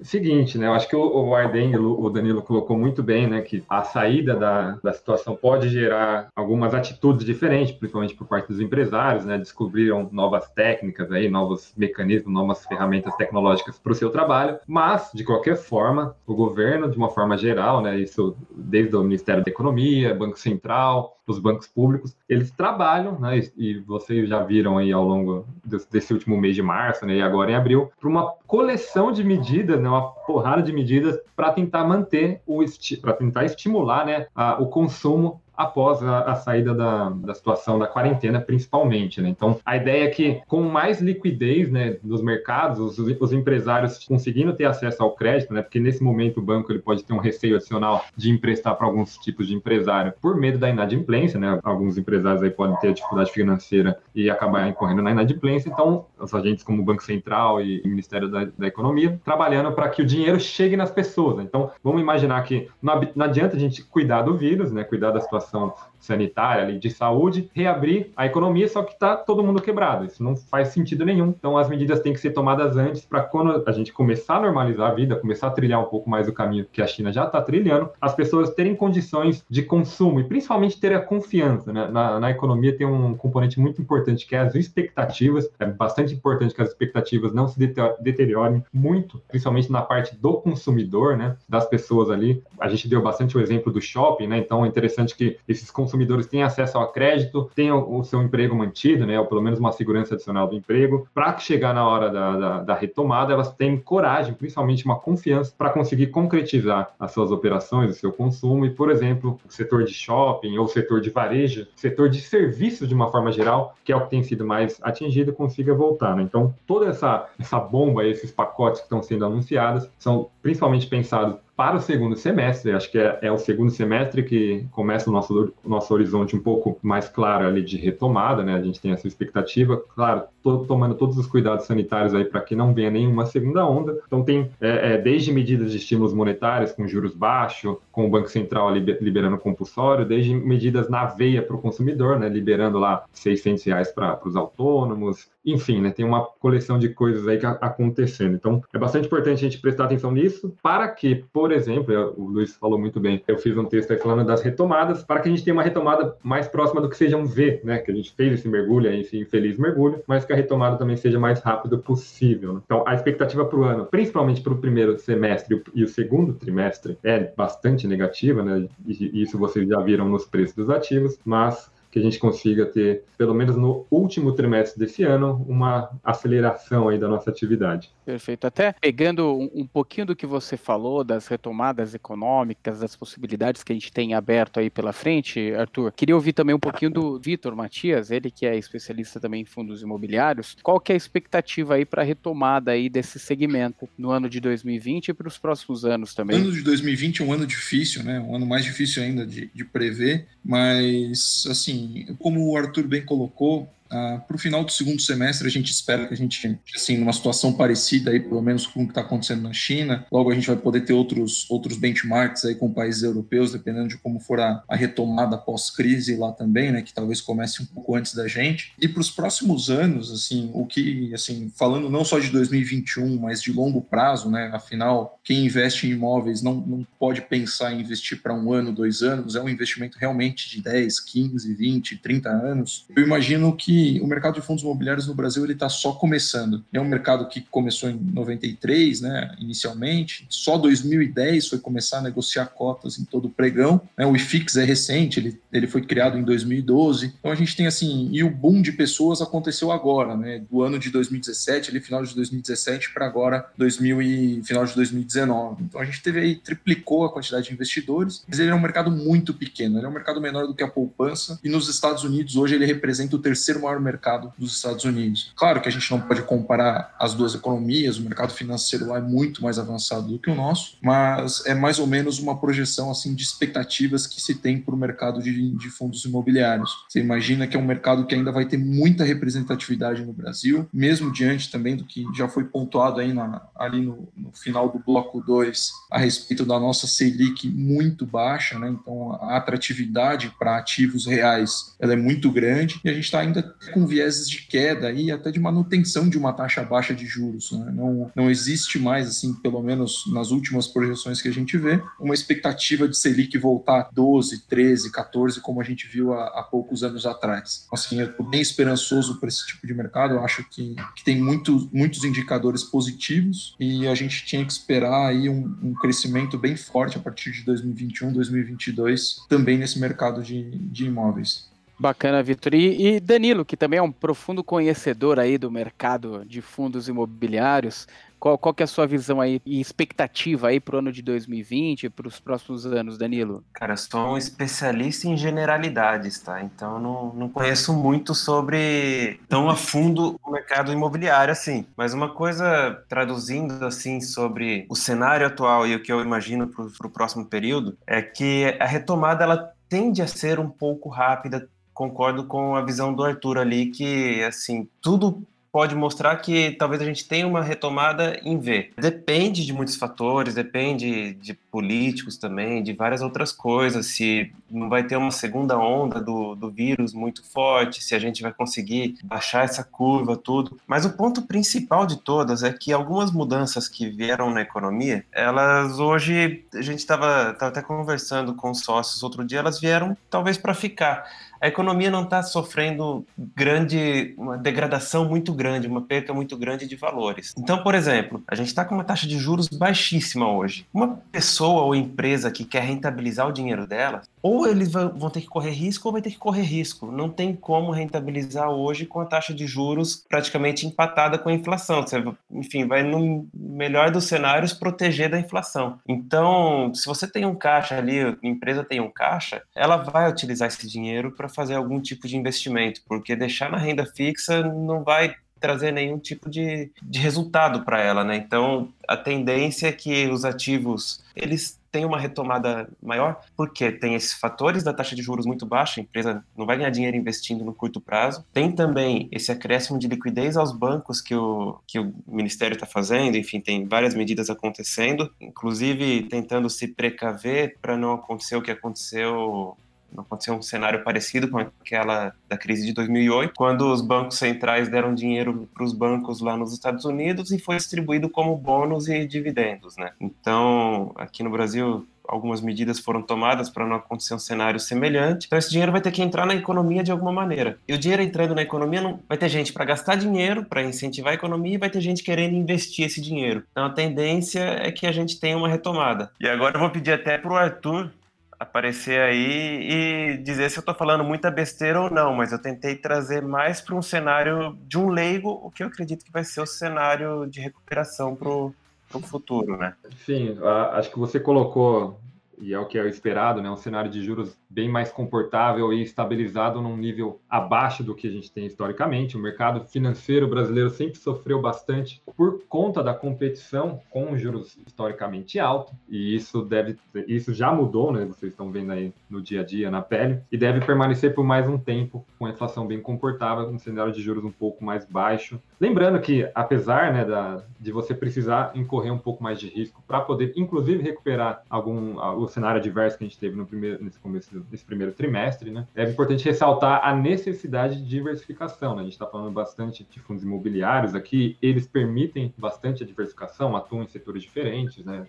Seguinte, 0.00 0.58
né? 0.58 0.66
Eu 0.66 0.74
acho 0.74 0.88
que 0.88 0.96
o, 0.96 1.34
Arden, 1.34 1.76
o 1.76 2.10
Danilo 2.10 2.42
colocou 2.42 2.76
muito 2.76 3.02
bem, 3.02 3.26
né? 3.26 3.40
Que 3.40 3.64
a 3.68 3.82
saída 3.82 4.34
da, 4.36 4.78
da 4.82 4.92
situação 4.92 5.34
pode 5.34 5.68
gerar 5.68 6.28
algumas 6.34 6.74
atitudes 6.74 7.24
diferentes, 7.24 7.74
principalmente 7.74 8.14
por 8.14 8.26
parte 8.26 8.48
dos 8.48 8.60
empresários, 8.60 9.24
né? 9.24 9.38
Descobriram 9.38 10.08
novas 10.12 10.48
técnicas 10.50 11.10
aí, 11.10 11.28
novos 11.28 11.72
mecanismos, 11.76 12.32
novas 12.32 12.64
ferramentas 12.66 13.14
tecnológicas 13.16 13.78
para 13.78 13.92
o 13.92 13.94
seu 13.94 14.10
trabalho. 14.10 14.58
Mas, 14.66 15.10
de 15.14 15.24
qualquer 15.24 15.56
forma, 15.56 16.14
o 16.26 16.34
governo, 16.34 16.90
de 16.90 16.96
uma 16.96 17.10
forma 17.10 17.36
geral, 17.36 17.80
né? 17.80 17.98
Isso 17.98 18.36
desde 18.54 18.94
o 18.96 19.02
Ministério 19.02 19.44
da 19.44 19.50
Economia, 19.50 20.14
Banco 20.14 20.38
Central, 20.38 21.14
os 21.26 21.38
bancos 21.38 21.66
públicos, 21.66 22.14
eles 22.28 22.50
trabalham, 22.50 23.18
né, 23.18 23.40
e 23.56 23.78
vocês 23.80 24.28
já 24.28 24.42
viram 24.42 24.78
aí 24.78 24.92
ao 24.92 25.04
longo 25.04 25.46
desse 25.90 26.12
último 26.12 26.36
mês 26.36 26.54
de 26.54 26.62
março, 26.62 27.06
né, 27.06 27.16
e 27.16 27.22
agora 27.22 27.50
em 27.50 27.54
abril, 27.54 27.90
para 27.98 28.08
uma 28.08 28.32
coleção 28.46 29.10
de 29.10 29.24
medidas, 29.24 29.53
né, 29.62 29.88
uma 29.88 30.10
porrada 30.10 30.62
de 30.62 30.72
medidas 30.72 31.18
para 31.36 31.52
tentar 31.52 31.84
manter 31.84 32.40
o 32.46 32.64
para 33.00 33.12
tentar 33.12 33.44
estimular, 33.44 34.04
né, 34.04 34.26
a, 34.34 34.60
o 34.60 34.68
consumo 34.68 35.40
após 35.56 36.02
a, 36.02 36.20
a 36.20 36.34
saída 36.34 36.74
da, 36.74 37.10
da, 37.10 37.34
situação 37.34 37.78
da 37.78 37.86
quarentena, 37.86 38.40
principalmente. 38.40 39.20
Né? 39.20 39.28
Então, 39.28 39.58
a 39.64 39.76
ideia 39.76 40.04
é 40.04 40.08
que, 40.08 40.40
com 40.46 40.62
mais 40.62 41.00
liquidez 41.00 41.70
né, 41.70 41.96
nos 42.02 42.22
mercados, 42.22 42.78
os, 42.78 42.98
os, 42.98 43.32
empresários 43.32 44.04
conseguindo 44.04 44.52
ter 44.52 44.64
acesso 44.64 45.02
ao 45.02 45.14
crédito, 45.14 45.52
né, 45.52 45.62
porque 45.62 45.80
nesse 45.80 46.02
momento 46.02 46.38
o 46.38 46.42
banco 46.42 46.70
ele 46.70 46.78
pode 46.78 47.04
ter 47.04 47.12
um 47.12 47.18
receio 47.18 47.56
adicional 47.56 48.04
de 48.16 48.30
emprestar 48.30 48.76
para 48.76 48.86
alguns 48.86 49.16
tipos 49.18 49.46
de 49.46 49.54
empresário 49.54 50.12
por 50.20 50.36
medo 50.36 50.58
da 50.58 50.68
inadimplência. 50.68 51.38
Né? 51.38 51.58
Alguns 51.62 51.96
empresários 51.98 52.42
aí 52.42 52.50
podem 52.50 52.76
ter 52.76 52.92
dificuldade 52.92 53.30
financeira 53.30 53.98
e 54.14 54.30
acabar 54.30 54.68
incorrendo 54.68 55.02
na 55.02 55.10
inadimplência. 55.10 55.68
Então, 55.68 56.06
os 56.18 56.34
agentes 56.34 56.64
como 56.64 56.82
o 56.82 56.84
Banco 56.84 57.02
Central 57.02 57.60
e 57.60 57.80
o 57.84 57.88
Ministério 57.88 58.28
da, 58.28 58.44
da 58.44 58.66
Economia 58.66 59.20
trabalhando 59.24 59.72
para 59.72 59.88
que 59.88 60.02
o 60.02 60.06
dinheiro 60.06 60.38
chegue 60.40 60.76
nas 60.76 60.90
pessoas. 60.90 61.36
Né? 61.36 61.44
Então, 61.44 61.70
vamos 61.82 62.00
imaginar 62.00 62.42
que 62.42 62.68
não, 62.82 63.00
não 63.14 63.26
adianta 63.26 63.56
a 63.56 63.58
gente 63.58 63.82
cuidar 63.82 64.22
do 64.22 64.36
vírus, 64.36 64.72
né, 64.72 64.84
cuidar 64.84 65.10
da 65.10 65.20
situação 65.20 65.43
situação 65.44 65.93
sanitária, 66.04 66.62
ali, 66.62 66.78
de 66.78 66.90
saúde, 66.90 67.50
reabrir 67.54 68.10
a 68.16 68.26
economia, 68.26 68.68
só 68.68 68.82
que 68.82 68.92
está 68.92 69.16
todo 69.16 69.42
mundo 69.42 69.62
quebrado. 69.62 70.04
Isso 70.04 70.22
não 70.22 70.36
faz 70.36 70.68
sentido 70.68 71.04
nenhum. 71.04 71.28
Então, 71.28 71.56
as 71.56 71.68
medidas 71.68 72.00
têm 72.00 72.12
que 72.12 72.20
ser 72.20 72.30
tomadas 72.30 72.76
antes 72.76 73.04
para 73.04 73.22
quando 73.22 73.62
a 73.66 73.72
gente 73.72 73.92
começar 73.92 74.36
a 74.36 74.40
normalizar 74.40 74.90
a 74.90 74.94
vida, 74.94 75.16
começar 75.16 75.48
a 75.48 75.50
trilhar 75.50 75.80
um 75.80 75.86
pouco 75.86 76.08
mais 76.08 76.28
o 76.28 76.32
caminho 76.32 76.66
que 76.70 76.82
a 76.82 76.86
China 76.86 77.12
já 77.12 77.24
está 77.24 77.40
trilhando, 77.40 77.90
as 78.00 78.14
pessoas 78.14 78.50
terem 78.50 78.74
condições 78.74 79.44
de 79.48 79.62
consumo 79.62 80.20
e 80.20 80.24
principalmente 80.24 80.78
ter 80.78 80.94
a 80.94 81.00
confiança. 81.00 81.72
Né? 81.72 81.88
Na, 81.88 82.20
na 82.20 82.30
economia 82.30 82.76
tem 82.76 82.86
um 82.86 83.14
componente 83.14 83.58
muito 83.58 83.80
importante 83.80 84.26
que 84.26 84.36
é 84.36 84.40
as 84.40 84.54
expectativas. 84.54 85.48
É 85.58 85.66
bastante 85.66 86.14
importante 86.14 86.54
que 86.54 86.62
as 86.62 86.68
expectativas 86.68 87.32
não 87.32 87.48
se 87.48 87.58
deteriorem 88.00 88.62
muito, 88.72 89.20
principalmente 89.28 89.70
na 89.70 89.82
parte 89.82 90.16
do 90.16 90.34
consumidor, 90.34 91.16
né? 91.16 91.36
das 91.48 91.66
pessoas 91.66 92.10
ali. 92.10 92.42
A 92.60 92.68
gente 92.68 92.88
deu 92.88 93.02
bastante 93.02 93.36
o 93.36 93.40
exemplo 93.40 93.72
do 93.72 93.80
shopping, 93.80 94.26
né? 94.26 94.38
então 94.38 94.64
é 94.64 94.68
interessante 94.68 95.16
que 95.16 95.38
esses 95.48 95.70
consumidores 95.70 95.93
tenham 96.30 96.46
acesso 96.46 96.78
ao 96.78 96.90
crédito, 96.92 97.50
tenham 97.54 97.92
o 97.92 98.02
seu 98.04 98.22
emprego 98.22 98.54
mantido, 98.54 99.06
né, 99.06 99.18
ou 99.18 99.26
pelo 99.26 99.42
menos 99.42 99.58
uma 99.58 99.72
segurança 99.72 100.14
adicional 100.14 100.48
do 100.48 100.56
emprego, 100.56 101.06
para 101.14 101.36
chegar 101.38 101.74
na 101.74 101.86
hora 101.86 102.10
da, 102.10 102.36
da, 102.36 102.60
da, 102.62 102.74
retomada, 102.74 103.32
elas 103.32 103.52
têm 103.52 103.76
coragem, 103.76 104.34
principalmente 104.34 104.84
uma 104.84 104.98
confiança, 104.98 105.54
para 105.56 105.70
conseguir 105.70 106.08
concretizar 106.08 106.92
as 106.98 107.12
suas 107.12 107.30
operações, 107.30 107.90
o 107.90 107.94
seu 107.94 108.12
consumo, 108.12 108.66
e, 108.66 108.70
por 108.70 108.90
exemplo, 108.90 109.38
o 109.46 109.52
setor 109.52 109.84
de 109.84 109.92
shopping 109.92 110.56
ou 110.58 110.64
o 110.64 110.68
setor 110.68 111.00
de 111.00 111.10
varejo, 111.10 111.66
setor 111.76 112.08
de 112.08 112.20
serviços 112.20 112.88
de 112.88 112.94
uma 112.94 113.10
forma 113.10 113.30
geral, 113.32 113.74
que 113.84 113.92
é 113.92 113.96
o 113.96 114.02
que 114.02 114.10
tem 114.10 114.22
sido 114.22 114.44
mais 114.46 114.78
atingido, 114.82 115.32
consiga 115.32 115.74
voltar. 115.74 116.16
Né? 116.16 116.22
Então, 116.22 116.54
toda 116.66 116.86
essa, 116.86 117.26
essa 117.38 117.58
bomba, 117.58 118.04
esses 118.04 118.30
pacotes 118.30 118.80
que 118.80 118.86
estão 118.86 119.02
sendo 119.02 119.24
anunciados, 119.24 119.88
são 119.98 120.28
principalmente 120.42 120.86
pensados 120.86 121.36
para 121.56 121.76
o 121.76 121.80
segundo 121.80 122.16
semestre. 122.16 122.72
Acho 122.72 122.90
que 122.90 122.98
é, 122.98 123.18
é, 123.22 123.32
o 123.32 123.38
segundo 123.38 123.70
semestre 123.70 124.22
que 124.22 124.66
começa 124.72 125.08
o 125.08 125.12
nosso, 125.12 125.52
nosso 125.64 125.94
horizonte 125.94 126.36
um 126.36 126.42
pouco 126.42 126.78
mais 126.82 127.08
claro 127.08 127.46
ali 127.46 127.62
de 127.62 127.76
retomada, 127.76 128.42
né? 128.42 128.54
A 128.54 128.62
gente 128.62 128.80
tem 128.80 128.92
essa 128.92 129.06
expectativa, 129.06 129.76
claro, 129.76 130.24
tomando 130.66 130.94
todos 130.94 131.16
os 131.16 131.26
cuidados 131.26 131.66
sanitários 131.66 132.14
aí 132.14 132.24
para 132.24 132.40
que 132.40 132.54
não 132.54 132.74
venha 132.74 132.90
nenhuma 132.90 133.26
segunda 133.26 133.66
onda. 133.66 133.98
Então 134.06 134.22
tem 134.22 134.50
é, 134.60 134.94
é, 134.94 134.98
desde 134.98 135.32
medidas 135.32 135.70
de 135.70 135.78
estímulos 135.78 136.12
monetários 136.12 136.72
com 136.72 136.86
juros 136.86 137.14
baixos, 137.14 137.76
com 137.90 138.06
o 138.06 138.10
Banco 138.10 138.28
Central 138.28 138.72
liberando 138.74 139.38
compulsório, 139.38 140.04
desde 140.04 140.34
medidas 140.34 140.88
na 140.88 141.06
veia 141.06 141.42
para 141.42 141.56
o 141.56 141.60
consumidor, 141.60 142.18
né? 142.18 142.28
Liberando 142.28 142.78
lá 142.78 143.04
600 143.12 143.64
reais 143.64 143.92
para 143.92 144.20
os 144.24 144.36
autônomos, 144.36 145.28
enfim, 145.44 145.80
né, 145.80 145.90
tem 145.90 146.04
uma 146.04 146.24
coleção 146.24 146.78
de 146.78 146.88
coisas 146.88 147.28
aí 147.28 147.38
acontecendo. 147.60 148.34
Então, 148.34 148.62
é 148.72 148.78
bastante 148.78 149.06
importante 149.06 149.38
a 149.38 149.48
gente 149.48 149.60
prestar 149.60 149.84
atenção 149.84 150.10
nisso, 150.10 150.54
para 150.62 150.88
que, 150.88 151.16
por 151.32 151.52
exemplo, 151.52 152.14
o 152.16 152.28
Luiz 152.28 152.56
falou 152.56 152.78
muito 152.78 152.98
bem, 152.98 153.22
eu 153.28 153.36
fiz 153.36 153.56
um 153.56 153.64
texto 153.64 153.90
aí 153.90 153.98
falando 153.98 154.24
das 154.24 154.40
retomadas, 154.40 155.02
para 155.02 155.20
que 155.20 155.28
a 155.28 155.30
gente 155.30 155.44
tenha 155.44 155.54
uma 155.54 155.62
retomada 155.62 156.16
mais 156.22 156.48
próxima 156.48 156.80
do 156.80 156.88
que 156.88 156.96
seja 156.96 157.16
um 157.16 157.26
V, 157.26 157.60
né, 157.62 157.78
que 157.78 157.90
a 157.90 157.94
gente 157.94 158.12
fez 158.12 158.32
esse 158.32 158.48
mergulho, 158.48 158.90
esse 158.90 159.18
infeliz 159.18 159.58
mergulho, 159.58 160.02
mas 160.06 160.24
que 160.24 160.32
a 160.34 160.36
retomada 160.36 160.76
também 160.76 160.96
seja 160.96 161.18
mais 161.18 161.40
rápido 161.40 161.78
possível. 161.78 162.60
Então, 162.64 162.84
a 162.86 162.94
expectativa 162.94 163.44
para 163.44 163.58
o 163.58 163.64
ano, 163.64 163.86
principalmente 163.86 164.40
para 164.40 164.52
o 164.52 164.58
primeiro 164.58 164.98
semestre 164.98 165.62
e 165.74 165.82
o 165.82 165.88
segundo 165.88 166.34
trimestre, 166.34 166.98
é 167.02 167.32
bastante 167.36 167.86
negativa, 167.86 168.42
né, 168.42 168.68
e 168.86 169.22
isso 169.22 169.38
vocês 169.38 169.68
já 169.68 169.80
viram 169.80 170.08
nos 170.08 170.26
preços 170.26 170.54
dos 170.54 170.70
ativos, 170.70 171.18
mas 171.24 171.72
que 171.94 172.00
a 172.00 172.02
gente 172.02 172.18
consiga 172.18 172.66
ter, 172.66 173.04
pelo 173.16 173.32
menos 173.32 173.54
no 173.54 173.86
último 173.88 174.32
trimestre 174.32 174.80
desse 174.80 175.04
ano, 175.04 175.46
uma 175.48 175.96
aceleração 176.02 176.88
aí 176.88 176.98
da 176.98 177.06
nossa 177.06 177.30
atividade. 177.30 177.88
Perfeito. 178.04 178.48
Até 178.48 178.74
pegando 178.80 179.32
um, 179.32 179.48
um 179.54 179.64
pouquinho 179.64 180.08
do 180.08 180.16
que 180.16 180.26
você 180.26 180.56
falou 180.56 181.04
das 181.04 181.28
retomadas 181.28 181.94
econômicas, 181.94 182.80
das 182.80 182.96
possibilidades 182.96 183.62
que 183.62 183.70
a 183.70 183.76
gente 183.76 183.92
tem 183.92 184.12
aberto 184.12 184.58
aí 184.58 184.70
pela 184.70 184.92
frente, 184.92 185.54
Arthur, 185.54 185.92
queria 185.92 186.16
ouvir 186.16 186.32
também 186.32 186.52
um 186.52 186.58
pouquinho 186.58 186.90
do 186.90 187.20
Vitor 187.20 187.54
Matias, 187.54 188.10
ele 188.10 188.28
que 188.28 188.44
é 188.44 188.58
especialista 188.58 189.20
também 189.20 189.42
em 189.42 189.46
fundos 189.46 189.80
imobiliários. 189.80 190.56
Qual 190.64 190.80
que 190.80 190.90
é 190.90 190.94
a 190.94 190.96
expectativa 190.96 191.76
aí 191.76 191.84
para 191.84 192.02
a 192.02 192.04
retomada 192.04 192.72
aí 192.72 192.88
desse 192.88 193.20
segmento 193.20 193.88
no 193.96 194.10
ano 194.10 194.28
de 194.28 194.40
2020 194.40 195.10
e 195.10 195.14
para 195.14 195.28
os 195.28 195.38
próximos 195.38 195.84
anos 195.84 196.12
também? 196.12 196.38
O 196.38 196.40
ano 196.40 196.52
de 196.52 196.62
2020 196.62 197.22
é 197.22 197.24
um 197.24 197.32
ano 197.32 197.46
difícil, 197.46 198.02
né? 198.02 198.18
Um 198.18 198.34
ano 198.34 198.46
mais 198.46 198.64
difícil 198.64 199.00
ainda 199.00 199.24
de, 199.24 199.48
de 199.54 199.64
prever, 199.64 200.26
mas 200.44 201.44
assim 201.48 201.83
como 202.18 202.50
o 202.50 202.56
Arthur 202.56 202.86
bem 202.86 203.04
colocou, 203.04 203.68
Uh, 203.94 204.20
para 204.26 204.34
o 204.34 204.38
final 204.38 204.64
do 204.64 204.72
segundo 204.72 205.00
semestre, 205.00 205.46
a 205.46 205.50
gente 205.50 205.70
espera 205.70 206.08
que 206.08 206.14
a 206.14 206.16
gente, 206.16 206.58
assim, 206.74 206.96
numa 206.96 207.12
situação 207.12 207.52
parecida 207.52 208.10
aí, 208.10 208.18
pelo 208.18 208.42
menos 208.42 208.66
com 208.66 208.82
o 208.82 208.84
que 208.84 208.90
está 208.90 209.02
acontecendo 209.02 209.42
na 209.42 209.52
China. 209.52 210.04
Logo 210.10 210.32
a 210.32 210.34
gente 210.34 210.48
vai 210.48 210.56
poder 210.56 210.80
ter 210.80 210.92
outros, 210.92 211.48
outros 211.48 211.78
benchmarks 211.78 212.44
aí 212.44 212.56
com 212.56 212.72
países 212.72 213.04
europeus, 213.04 213.52
dependendo 213.52 213.88
de 213.88 213.96
como 213.98 214.18
for 214.18 214.40
a, 214.40 214.64
a 214.68 214.74
retomada 214.74 215.38
pós-crise 215.38 216.16
lá 216.16 216.32
também, 216.32 216.72
né, 216.72 216.82
que 216.82 216.92
talvez 216.92 217.20
comece 217.20 217.62
um 217.62 217.66
pouco 217.66 217.94
antes 217.94 218.14
da 218.14 218.26
gente. 218.26 218.72
E 218.80 218.88
para 218.88 219.00
os 219.00 219.10
próximos 219.10 219.70
anos, 219.70 220.10
assim, 220.10 220.50
o 220.52 220.66
que, 220.66 221.14
assim, 221.14 221.52
falando 221.56 221.88
não 221.88 222.04
só 222.04 222.18
de 222.18 222.30
2021, 222.30 223.20
mas 223.20 223.40
de 223.40 223.52
longo 223.52 223.80
prazo, 223.80 224.28
né, 224.28 224.50
afinal, 224.52 225.20
quem 225.22 225.46
investe 225.46 225.86
em 225.86 225.90
imóveis 225.90 226.42
não, 226.42 226.54
não 226.54 226.86
pode 226.98 227.22
pensar 227.22 227.72
em 227.72 227.80
investir 227.80 228.20
para 228.20 228.34
um 228.34 228.52
ano, 228.52 228.72
dois 228.72 229.02
anos, 229.02 229.36
é 229.36 229.40
um 229.40 229.48
investimento 229.48 229.98
realmente 229.98 230.50
de 230.50 230.60
10, 230.60 230.98
15, 231.00 231.54
20, 231.54 231.96
30 231.98 232.28
anos. 232.28 232.86
Eu 232.96 233.04
imagino 233.04 233.54
que 233.56 233.83
o 234.00 234.06
mercado 234.06 234.34
de 234.34 234.40
fundos 234.40 234.62
imobiliários 234.62 235.06
no 235.06 235.14
Brasil 235.14 235.44
ele 235.44 235.52
está 235.52 235.68
só 235.68 235.92
começando. 235.92 236.64
É 236.72 236.80
um 236.80 236.88
mercado 236.88 237.26
que 237.28 237.40
começou 237.40 237.88
em 237.88 237.98
93, 237.98 239.00
né, 239.00 239.34
inicialmente. 239.38 240.26
Só 240.28 240.58
2010 240.58 241.48
foi 241.48 241.58
começar 241.58 241.98
a 241.98 242.02
negociar 242.02 242.46
cotas 242.46 242.98
em 242.98 243.04
todo 243.04 243.26
o 243.26 243.30
pregão. 243.30 243.80
Né, 243.96 244.06
o 244.06 244.14
IFIX 244.14 244.56
é 244.56 244.64
recente, 244.64 245.20
ele, 245.20 245.40
ele 245.52 245.66
foi 245.66 245.82
criado 245.82 246.18
em 246.18 246.22
2012. 246.22 247.14
Então 247.18 247.30
a 247.30 247.34
gente 247.34 247.56
tem 247.56 247.66
assim, 247.66 248.08
e 248.12 248.22
o 248.22 248.30
boom 248.30 248.62
de 248.62 248.72
pessoas 248.72 249.20
aconteceu 249.20 249.70
agora, 249.70 250.16
né, 250.16 250.42
do 250.50 250.62
ano 250.62 250.78
de 250.78 250.90
2017, 250.90 251.70
ali 251.70 251.80
final 251.80 252.04
de 252.04 252.14
2017 252.14 252.92
para 252.92 253.06
agora 253.06 253.46
2000 253.56 254.02
e 254.02 254.42
final 254.44 254.64
de 254.64 254.74
2019. 254.74 255.64
Então 255.64 255.80
a 255.80 255.84
gente 255.84 256.02
teve 256.02 256.20
aí 256.20 256.36
triplicou 256.36 257.04
a 257.04 257.12
quantidade 257.12 257.48
de 257.48 257.54
investidores, 257.54 258.24
mas 258.28 258.38
ele 258.38 258.50
é 258.50 258.54
um 258.54 258.60
mercado 258.60 258.90
muito 258.90 259.34
pequeno, 259.34 259.78
ele 259.78 259.86
é 259.86 259.88
um 259.88 259.92
mercado 259.92 260.20
menor 260.20 260.46
do 260.46 260.54
que 260.54 260.62
a 260.62 260.68
poupança 260.68 261.38
e 261.42 261.48
nos 261.48 261.68
Estados 261.68 262.04
Unidos 262.04 262.36
hoje 262.36 262.54
ele 262.54 262.66
representa 262.66 263.16
o 263.16 263.18
terceiro 263.18 263.62
maior 263.62 263.73
mercado 263.80 264.32
dos 264.38 264.56
Estados 264.56 264.84
Unidos. 264.84 265.32
Claro 265.36 265.60
que 265.60 265.68
a 265.68 265.72
gente 265.72 265.90
não 265.90 266.00
pode 266.00 266.22
comparar 266.22 266.94
as 266.98 267.14
duas 267.14 267.34
economias, 267.34 267.98
o 267.98 268.02
mercado 268.02 268.32
financeiro 268.32 268.86
lá 268.86 268.98
é 268.98 269.00
muito 269.00 269.42
mais 269.42 269.58
avançado 269.58 270.08
do 270.08 270.18
que 270.18 270.30
o 270.30 270.34
nosso, 270.34 270.76
mas 270.82 271.44
é 271.46 271.54
mais 271.54 271.78
ou 271.78 271.86
menos 271.86 272.18
uma 272.18 272.38
projeção 272.38 272.90
assim 272.90 273.14
de 273.14 273.22
expectativas 273.22 274.06
que 274.06 274.20
se 274.20 274.34
tem 274.34 274.60
para 274.60 274.74
o 274.74 274.78
mercado 274.78 275.22
de, 275.22 275.50
de 275.52 275.70
fundos 275.70 276.04
imobiliários. 276.04 276.70
Você 276.88 277.00
imagina 277.00 277.46
que 277.46 277.56
é 277.56 277.60
um 277.60 277.64
mercado 277.64 278.06
que 278.06 278.14
ainda 278.14 278.32
vai 278.32 278.44
ter 278.44 278.58
muita 278.58 279.04
representatividade 279.04 280.04
no 280.04 280.12
Brasil, 280.12 280.68
mesmo 280.72 281.12
diante 281.12 281.50
também 281.50 281.76
do 281.76 281.84
que 281.84 282.04
já 282.14 282.28
foi 282.28 282.44
pontuado 282.44 283.00
aí 283.00 283.12
na, 283.12 283.42
ali 283.54 283.80
no, 283.80 284.08
no 284.16 284.32
final 284.32 284.68
do 284.68 284.78
bloco 284.78 285.20
2 285.20 285.70
a 285.90 285.98
respeito 285.98 286.44
da 286.44 286.58
nossa 286.58 286.86
Selic 286.86 287.48
muito 287.48 288.06
baixa, 288.06 288.58
né? 288.58 288.68
então 288.68 289.12
a 289.12 289.36
atratividade 289.36 290.32
para 290.38 290.58
ativos 290.58 291.06
reais 291.06 291.74
ela 291.78 291.92
é 291.92 291.96
muito 291.96 292.30
grande 292.30 292.80
e 292.84 292.88
a 292.88 292.94
gente 292.94 293.04
está 293.04 293.20
ainda 293.20 293.54
com 293.72 293.86
vieses 293.86 294.28
de 294.28 294.42
queda 294.42 294.90
e 294.92 295.10
até 295.10 295.30
de 295.30 295.40
manutenção 295.40 296.08
de 296.08 296.18
uma 296.18 296.32
taxa 296.32 296.62
baixa 296.62 296.94
de 296.94 297.06
juros. 297.06 297.52
Né? 297.52 297.72
Não, 297.72 298.10
não 298.14 298.30
existe 298.30 298.78
mais, 298.78 299.08
assim, 299.08 299.34
pelo 299.34 299.62
menos 299.62 300.04
nas 300.12 300.30
últimas 300.30 300.66
projeções 300.66 301.20
que 301.20 301.28
a 301.28 301.32
gente 301.32 301.56
vê, 301.56 301.82
uma 301.98 302.14
expectativa 302.14 302.88
de 302.88 302.96
Selic 302.96 303.36
voltar 303.38 303.80
a 303.80 303.90
12, 303.92 304.46
13, 304.46 304.90
14, 304.90 305.40
como 305.40 305.60
a 305.60 305.64
gente 305.64 305.86
viu 305.86 306.12
há, 306.12 306.26
há 306.40 306.42
poucos 306.42 306.82
anos 306.82 307.06
atrás. 307.06 307.66
Assim, 307.72 308.00
eu 308.00 308.10
estou 308.10 308.28
bem 308.28 308.40
esperançoso 308.40 309.18
para 309.18 309.28
esse 309.28 309.46
tipo 309.46 309.66
de 309.66 309.74
mercado, 309.74 310.14
eu 310.14 310.24
acho 310.24 310.44
que, 310.48 310.74
que 310.94 311.04
tem 311.04 311.20
muito, 311.20 311.68
muitos 311.72 312.04
indicadores 312.04 312.64
positivos 312.64 313.54
e 313.58 313.86
a 313.86 313.94
gente 313.94 314.24
tinha 314.24 314.44
que 314.44 314.52
esperar 314.52 315.08
aí 315.08 315.28
um, 315.28 315.56
um 315.62 315.74
crescimento 315.74 316.38
bem 316.38 316.56
forte 316.56 316.96
a 316.96 317.00
partir 317.00 317.32
de 317.32 317.42
2021, 317.44 318.12
2022, 318.12 319.24
também 319.28 319.58
nesse 319.58 319.78
mercado 319.78 320.22
de, 320.22 320.50
de 320.58 320.86
imóveis. 320.86 321.53
Bacana, 321.84 322.22
Vitor. 322.22 322.54
E, 322.54 322.94
e, 322.94 323.00
Danilo, 323.00 323.44
que 323.44 323.58
também 323.58 323.78
é 323.78 323.82
um 323.82 323.92
profundo 323.92 324.42
conhecedor 324.42 325.20
aí 325.20 325.36
do 325.36 325.50
mercado 325.50 326.24
de 326.24 326.40
fundos 326.40 326.88
imobiliários, 326.88 327.86
qual, 328.18 328.38
qual 328.38 328.54
que 328.54 328.62
é 328.62 328.64
a 328.64 328.66
sua 328.66 328.86
visão 328.86 329.20
aí 329.20 329.38
e 329.44 329.60
expectativa 329.60 330.48
aí 330.48 330.58
para 330.58 330.76
o 330.76 330.78
ano 330.78 330.90
de 330.90 331.02
2020 331.02 331.82
e 331.82 331.90
para 331.90 332.08
os 332.08 332.18
próximos 332.18 332.64
anos, 332.64 332.96
Danilo? 332.96 333.44
Cara, 333.52 333.74
eu 333.74 333.76
sou 333.76 334.14
um 334.14 334.16
especialista 334.16 335.06
em 335.06 335.14
generalidades, 335.14 336.18
tá? 336.20 336.42
Então 336.42 336.78
não, 336.80 337.12
não 337.12 337.28
conheço 337.28 337.74
muito 337.74 338.14
sobre 338.14 339.20
tão 339.28 339.50
a 339.50 339.54
fundo 339.54 340.18
o 340.24 340.30
mercado 340.30 340.72
imobiliário 340.72 341.32
assim. 341.32 341.66
Mas 341.76 341.92
uma 341.92 342.14
coisa 342.14 342.82
traduzindo 342.88 343.62
assim 343.62 344.00
sobre 344.00 344.64
o 344.70 344.74
cenário 344.74 345.26
atual 345.26 345.66
e 345.66 345.74
o 345.74 345.82
que 345.82 345.92
eu 345.92 346.00
imagino 346.00 346.48
para 346.48 346.86
o 346.86 346.90
próximo 346.90 347.26
período 347.26 347.76
é 347.86 348.00
que 348.00 348.56
a 348.58 348.64
retomada 348.64 349.22
ela 349.22 349.52
tende 349.68 350.00
a 350.02 350.06
ser 350.06 350.38
um 350.38 350.48
pouco 350.48 350.88
rápida, 350.88 351.48
concordo 351.74 352.24
com 352.24 352.54
a 352.54 352.62
visão 352.62 352.94
do 352.94 353.04
Arthur 353.04 353.38
ali, 353.38 353.66
que 353.66 354.22
assim, 354.22 354.68
tudo 354.80 355.22
pode 355.54 355.76
mostrar 355.76 356.16
que 356.16 356.50
talvez 356.50 356.82
a 356.82 356.84
gente 356.84 357.06
tenha 357.06 357.28
uma 357.28 357.40
retomada 357.40 358.18
em 358.24 358.36
V. 358.40 358.72
Depende 358.76 359.46
de 359.46 359.52
muitos 359.52 359.76
fatores, 359.76 360.34
depende 360.34 361.14
de 361.14 361.32
políticos 361.32 362.16
também, 362.16 362.60
de 362.60 362.72
várias 362.72 363.00
outras 363.00 363.30
coisas, 363.30 363.86
se 363.86 364.32
não 364.50 364.68
vai 364.68 364.82
ter 364.82 364.96
uma 364.96 365.12
segunda 365.12 365.56
onda 365.56 366.00
do, 366.00 366.34
do 366.34 366.50
vírus 366.50 366.92
muito 366.92 367.24
forte, 367.24 367.84
se 367.84 367.94
a 367.94 368.00
gente 368.00 368.20
vai 368.20 368.32
conseguir 368.32 368.96
baixar 369.04 369.44
essa 369.44 369.62
curva, 369.62 370.16
tudo. 370.16 370.58
Mas 370.66 370.84
o 370.84 370.96
ponto 370.96 371.22
principal 371.22 371.86
de 371.86 371.98
todas 371.98 372.42
é 372.42 372.52
que 372.52 372.72
algumas 372.72 373.12
mudanças 373.12 373.68
que 373.68 373.88
vieram 373.88 374.34
na 374.34 374.40
economia, 374.40 375.06
elas 375.12 375.78
hoje, 375.78 376.44
a 376.52 376.62
gente 376.62 376.80
estava 376.80 377.28
até 377.30 377.62
conversando 377.62 378.34
com 378.34 378.52
sócios 378.52 379.04
outro 379.04 379.24
dia, 379.24 379.38
elas 379.38 379.60
vieram 379.60 379.96
talvez 380.10 380.36
para 380.36 380.52
ficar 380.52 381.04
a 381.44 381.48
economia 381.48 381.90
não 381.90 382.04
está 382.04 382.22
sofrendo 382.22 383.06
grande, 383.18 384.14
uma 384.16 384.38
degradação 384.38 385.04
muito 385.04 385.30
grande, 385.30 385.68
uma 385.68 385.82
perca 385.82 386.14
muito 386.14 386.38
grande 386.38 386.66
de 386.66 386.74
valores. 386.74 387.34
Então, 387.36 387.62
por 387.62 387.74
exemplo, 387.74 388.22
a 388.26 388.34
gente 388.34 388.46
está 388.46 388.64
com 388.64 388.74
uma 388.74 388.82
taxa 388.82 389.06
de 389.06 389.18
juros 389.18 389.48
baixíssima 389.48 390.26
hoje. 390.32 390.66
Uma 390.72 390.96
pessoa 391.12 391.64
ou 391.64 391.74
empresa 391.74 392.30
que 392.30 392.46
quer 392.46 392.62
rentabilizar 392.62 393.28
o 393.28 393.32
dinheiro 393.32 393.66
dela, 393.66 394.00
ou 394.22 394.46
eles 394.46 394.72
vão 394.72 395.10
ter 395.10 395.20
que 395.20 395.26
correr 395.26 395.50
risco 395.50 395.86
ou 395.86 395.92
vai 395.92 396.00
ter 396.00 396.12
que 396.12 396.16
correr 396.16 396.40
risco. 396.40 396.90
Não 396.90 397.10
tem 397.10 397.36
como 397.36 397.70
rentabilizar 397.70 398.48
hoje 398.48 398.86
com 398.86 399.00
a 399.00 399.04
taxa 399.04 399.34
de 399.34 399.46
juros 399.46 400.02
praticamente 400.08 400.66
empatada 400.66 401.18
com 401.18 401.28
a 401.28 401.34
inflação. 401.34 401.82
Você, 401.82 402.02
enfim, 402.30 402.66
vai 402.66 402.82
no 402.82 403.28
melhor 403.34 403.90
dos 403.90 404.04
cenários 404.04 404.54
proteger 404.54 405.10
da 405.10 405.20
inflação. 405.20 405.78
Então, 405.86 406.72
se 406.72 406.86
você 406.86 407.06
tem 407.06 407.26
um 407.26 407.34
caixa 407.34 407.76
ali, 407.76 408.00
a 408.00 408.16
empresa 408.22 408.64
tem 408.64 408.80
um 408.80 408.90
caixa, 408.90 409.42
ela 409.54 409.76
vai 409.76 410.10
utilizar 410.10 410.48
esse 410.48 410.66
dinheiro 410.66 411.12
para 411.12 411.33
fazer 411.34 411.54
algum 411.54 411.80
tipo 411.80 412.06
de 412.06 412.16
investimento, 412.16 412.80
porque 412.86 413.16
deixar 413.16 413.50
na 413.50 413.58
renda 413.58 413.84
fixa 413.84 414.42
não 414.42 414.82
vai 414.82 415.14
trazer 415.40 415.72
nenhum 415.72 415.98
tipo 415.98 416.30
de, 416.30 416.70
de 416.82 416.98
resultado 416.98 417.64
para 417.64 417.78
ela, 417.78 418.02
né? 418.02 418.16
Então, 418.16 418.72
a 418.88 418.96
tendência 418.96 419.66
é 419.66 419.72
que 419.72 420.08
os 420.08 420.24
ativos, 420.24 421.04
eles 421.14 421.60
tem 421.74 421.84
uma 421.84 421.98
retomada 421.98 422.68
maior, 422.80 423.20
porque 423.36 423.72
tem 423.72 423.96
esses 423.96 424.12
fatores 424.12 424.62
da 424.62 424.72
taxa 424.72 424.94
de 424.94 425.02
juros 425.02 425.26
muito 425.26 425.44
baixa, 425.44 425.80
a 425.80 425.82
empresa 425.82 426.24
não 426.36 426.46
vai 426.46 426.56
ganhar 426.56 426.70
dinheiro 426.70 426.96
investindo 426.96 427.44
no 427.44 427.52
curto 427.52 427.80
prazo. 427.80 428.24
Tem 428.32 428.52
também 428.52 429.08
esse 429.10 429.32
acréscimo 429.32 429.76
de 429.76 429.88
liquidez 429.88 430.36
aos 430.36 430.52
bancos 430.52 431.00
que 431.00 431.16
o, 431.16 431.58
que 431.66 431.80
o 431.80 431.92
Ministério 432.06 432.54
está 432.54 432.64
fazendo, 432.64 433.16
enfim, 433.16 433.40
tem 433.40 433.66
várias 433.66 433.92
medidas 433.92 434.30
acontecendo, 434.30 435.12
inclusive 435.20 436.04
tentando 436.04 436.48
se 436.48 436.68
precaver 436.68 437.58
para 437.60 437.76
não 437.76 437.94
acontecer 437.94 438.36
o 438.36 438.42
que 438.42 438.52
aconteceu 438.52 439.56
aconteceu 440.00 440.34
um 440.34 440.42
cenário 440.42 440.82
parecido 440.82 441.28
com 441.28 441.38
aquela 441.38 442.12
da 442.28 442.36
crise 442.36 442.66
de 442.66 442.72
2008, 442.72 443.32
quando 443.36 443.72
os 443.72 443.80
bancos 443.80 444.18
centrais 444.18 444.68
deram 444.68 444.94
dinheiro 444.94 445.48
para 445.54 445.64
os 445.64 445.72
bancos 445.72 446.20
lá 446.20 446.36
nos 446.36 446.52
Estados 446.52 446.84
Unidos 446.84 447.30
e 447.30 447.38
foi 447.38 447.56
distribuído 447.56 448.08
como 448.08 448.36
bônus 448.36 448.88
e 448.88 449.06
dividendos, 449.06 449.76
né? 449.76 449.92
Então, 450.00 450.92
aqui 450.96 451.22
no 451.22 451.30
Brasil, 451.30 451.86
algumas 452.06 452.40
medidas 452.40 452.78
foram 452.78 453.02
tomadas 453.02 453.48
para 453.48 453.66
não 453.66 453.76
acontecer 453.76 454.14
um 454.14 454.18
cenário 454.18 454.60
semelhante. 454.60 455.26
Então 455.26 455.38
esse 455.38 455.50
dinheiro 455.50 455.72
vai 455.72 455.80
ter 455.80 455.90
que 455.90 456.02
entrar 456.02 456.26
na 456.26 456.34
economia 456.34 456.82
de 456.82 456.92
alguma 456.92 457.12
maneira. 457.12 457.58
E 457.66 457.72
o 457.72 457.78
dinheiro 457.78 458.02
entrando 458.02 458.34
na 458.34 458.42
economia 458.42 458.80
não 458.80 459.00
vai 459.08 459.16
ter 459.16 459.28
gente 459.28 459.52
para 459.52 459.64
gastar 459.64 459.96
dinheiro, 459.96 460.44
para 460.44 460.62
incentivar 460.62 461.12
a 461.12 461.14
economia 461.14 461.54
e 461.54 461.58
vai 461.58 461.70
ter 461.70 461.80
gente 461.80 462.02
querendo 462.02 462.34
investir 462.34 462.86
esse 462.86 463.00
dinheiro. 463.00 463.42
Então 463.50 463.64
a 463.64 463.70
tendência 463.70 464.40
é 464.40 464.70
que 464.70 464.86
a 464.86 464.92
gente 464.92 465.18
tenha 465.18 465.36
uma 465.36 465.48
retomada. 465.48 466.10
E 466.20 466.28
agora 466.28 466.56
eu 466.56 466.60
vou 466.60 466.70
pedir 466.70 466.92
até 466.92 467.18
para 467.18 467.32
o 467.32 467.36
Arthur 467.36 467.90
aparecer 468.38 469.00
aí 469.00 470.12
e 470.14 470.16
dizer 470.18 470.50
se 470.50 470.58
eu 470.58 470.60
estou 470.60 470.74
falando 470.74 471.04
muita 471.04 471.30
besteira 471.30 471.80
ou 471.80 471.90
não, 471.90 472.14
mas 472.14 472.32
eu 472.32 472.38
tentei 472.38 472.76
trazer 472.76 473.22
mais 473.22 473.60
para 473.60 473.74
um 473.74 473.82
cenário 473.82 474.58
de 474.66 474.78
um 474.78 474.88
leigo, 474.88 475.30
o 475.42 475.50
que 475.50 475.62
eu 475.62 475.68
acredito 475.68 476.04
que 476.04 476.12
vai 476.12 476.24
ser 476.24 476.40
o 476.40 476.46
cenário 476.46 477.26
de 477.26 477.40
recuperação 477.40 478.14
para 478.14 478.28
o 478.28 478.54
futuro, 479.02 479.56
né? 479.56 479.74
Enfim, 479.86 480.38
acho 480.72 480.90
que 480.90 480.98
você 480.98 481.18
colocou 481.18 481.98
e 482.38 482.52
é 482.52 482.58
o 482.58 482.66
que 482.66 482.78
é 482.78 482.88
esperado, 482.88 483.42
né? 483.42 483.50
Um 483.50 483.56
cenário 483.56 483.90
de 483.90 484.02
juros 484.02 484.38
bem 484.48 484.68
mais 484.68 484.90
confortável 484.90 485.72
e 485.72 485.82
estabilizado 485.82 486.60
num 486.60 486.76
nível 486.76 487.20
abaixo 487.28 487.82
do 487.82 487.94
que 487.94 488.06
a 488.06 488.10
gente 488.10 488.30
tem 488.30 488.46
historicamente. 488.46 489.16
O 489.16 489.20
mercado 489.20 489.64
financeiro 489.64 490.28
brasileiro 490.28 490.70
sempre 490.70 490.98
sofreu 490.98 491.40
bastante 491.40 492.02
por 492.16 492.44
conta 492.48 492.82
da 492.82 492.94
competição 492.94 493.80
com 493.90 494.16
juros 494.16 494.56
historicamente 494.66 495.38
altos, 495.38 495.74
e 495.88 496.14
isso 496.14 496.42
deve 496.42 496.76
isso 497.06 497.34
já 497.34 497.52
mudou, 497.52 497.92
né? 497.92 498.04
Vocês 498.04 498.32
estão 498.32 498.50
vendo 498.50 498.72
aí 498.72 498.92
no 499.08 499.20
dia 499.20 499.40
a 499.40 499.44
dia 499.44 499.70
na 499.70 499.82
pele 499.82 500.20
e 500.30 500.36
deve 500.36 500.64
permanecer 500.64 501.14
por 501.14 501.24
mais 501.24 501.48
um 501.48 501.58
tempo 501.58 502.04
com 502.18 502.26
a 502.26 502.30
inflação 502.30 502.66
bem 502.66 502.80
comportável, 502.80 503.48
um 503.48 503.58
cenário 503.58 503.92
de 503.92 504.02
juros 504.02 504.24
um 504.24 504.30
pouco 504.30 504.64
mais 504.64 504.84
baixo. 504.84 505.40
Lembrando 505.60 506.00
que 506.00 506.28
apesar, 506.34 506.92
né, 506.92 507.04
da, 507.04 507.42
de 507.58 507.72
você 507.72 507.94
precisar 507.94 508.52
incorrer 508.54 508.92
um 508.92 508.98
pouco 508.98 509.22
mais 509.22 509.38
de 509.40 509.48
risco 509.48 509.82
para 509.86 510.00
poder 510.00 510.32
inclusive 510.36 510.82
recuperar 510.82 511.42
algum 511.48 511.98
o 512.24 512.28
cenário 512.28 512.60
adverso 512.60 512.98
que 512.98 513.04
a 513.04 513.06
gente 513.06 513.18
teve 513.18 513.36
no 513.36 513.46
primeiro, 513.46 513.82
nesse 513.82 513.98
começo 513.98 514.40
desse 514.40 514.64
primeiro 514.64 514.92
trimestre, 514.92 515.50
né? 515.50 515.66
É 515.74 515.84
importante 515.84 516.24
ressaltar 516.24 516.80
a 516.84 516.94
necessidade 516.94 517.76
de 517.76 517.88
diversificação. 517.88 518.74
Né? 518.74 518.80
A 518.80 518.84
gente 518.84 518.92
está 518.92 519.06
falando 519.06 519.32
bastante 519.32 519.86
de 519.88 520.00
fundos 520.00 520.22
imobiliários 520.22 520.94
aqui, 520.94 521.36
eles 521.40 521.66
permitem 521.66 522.32
bastante 522.36 522.82
a 522.82 522.86
diversificação, 522.86 523.56
atuam 523.56 523.82
em 523.82 523.88
setores 523.88 524.22
diferentes, 524.22 524.84
né? 524.84 525.06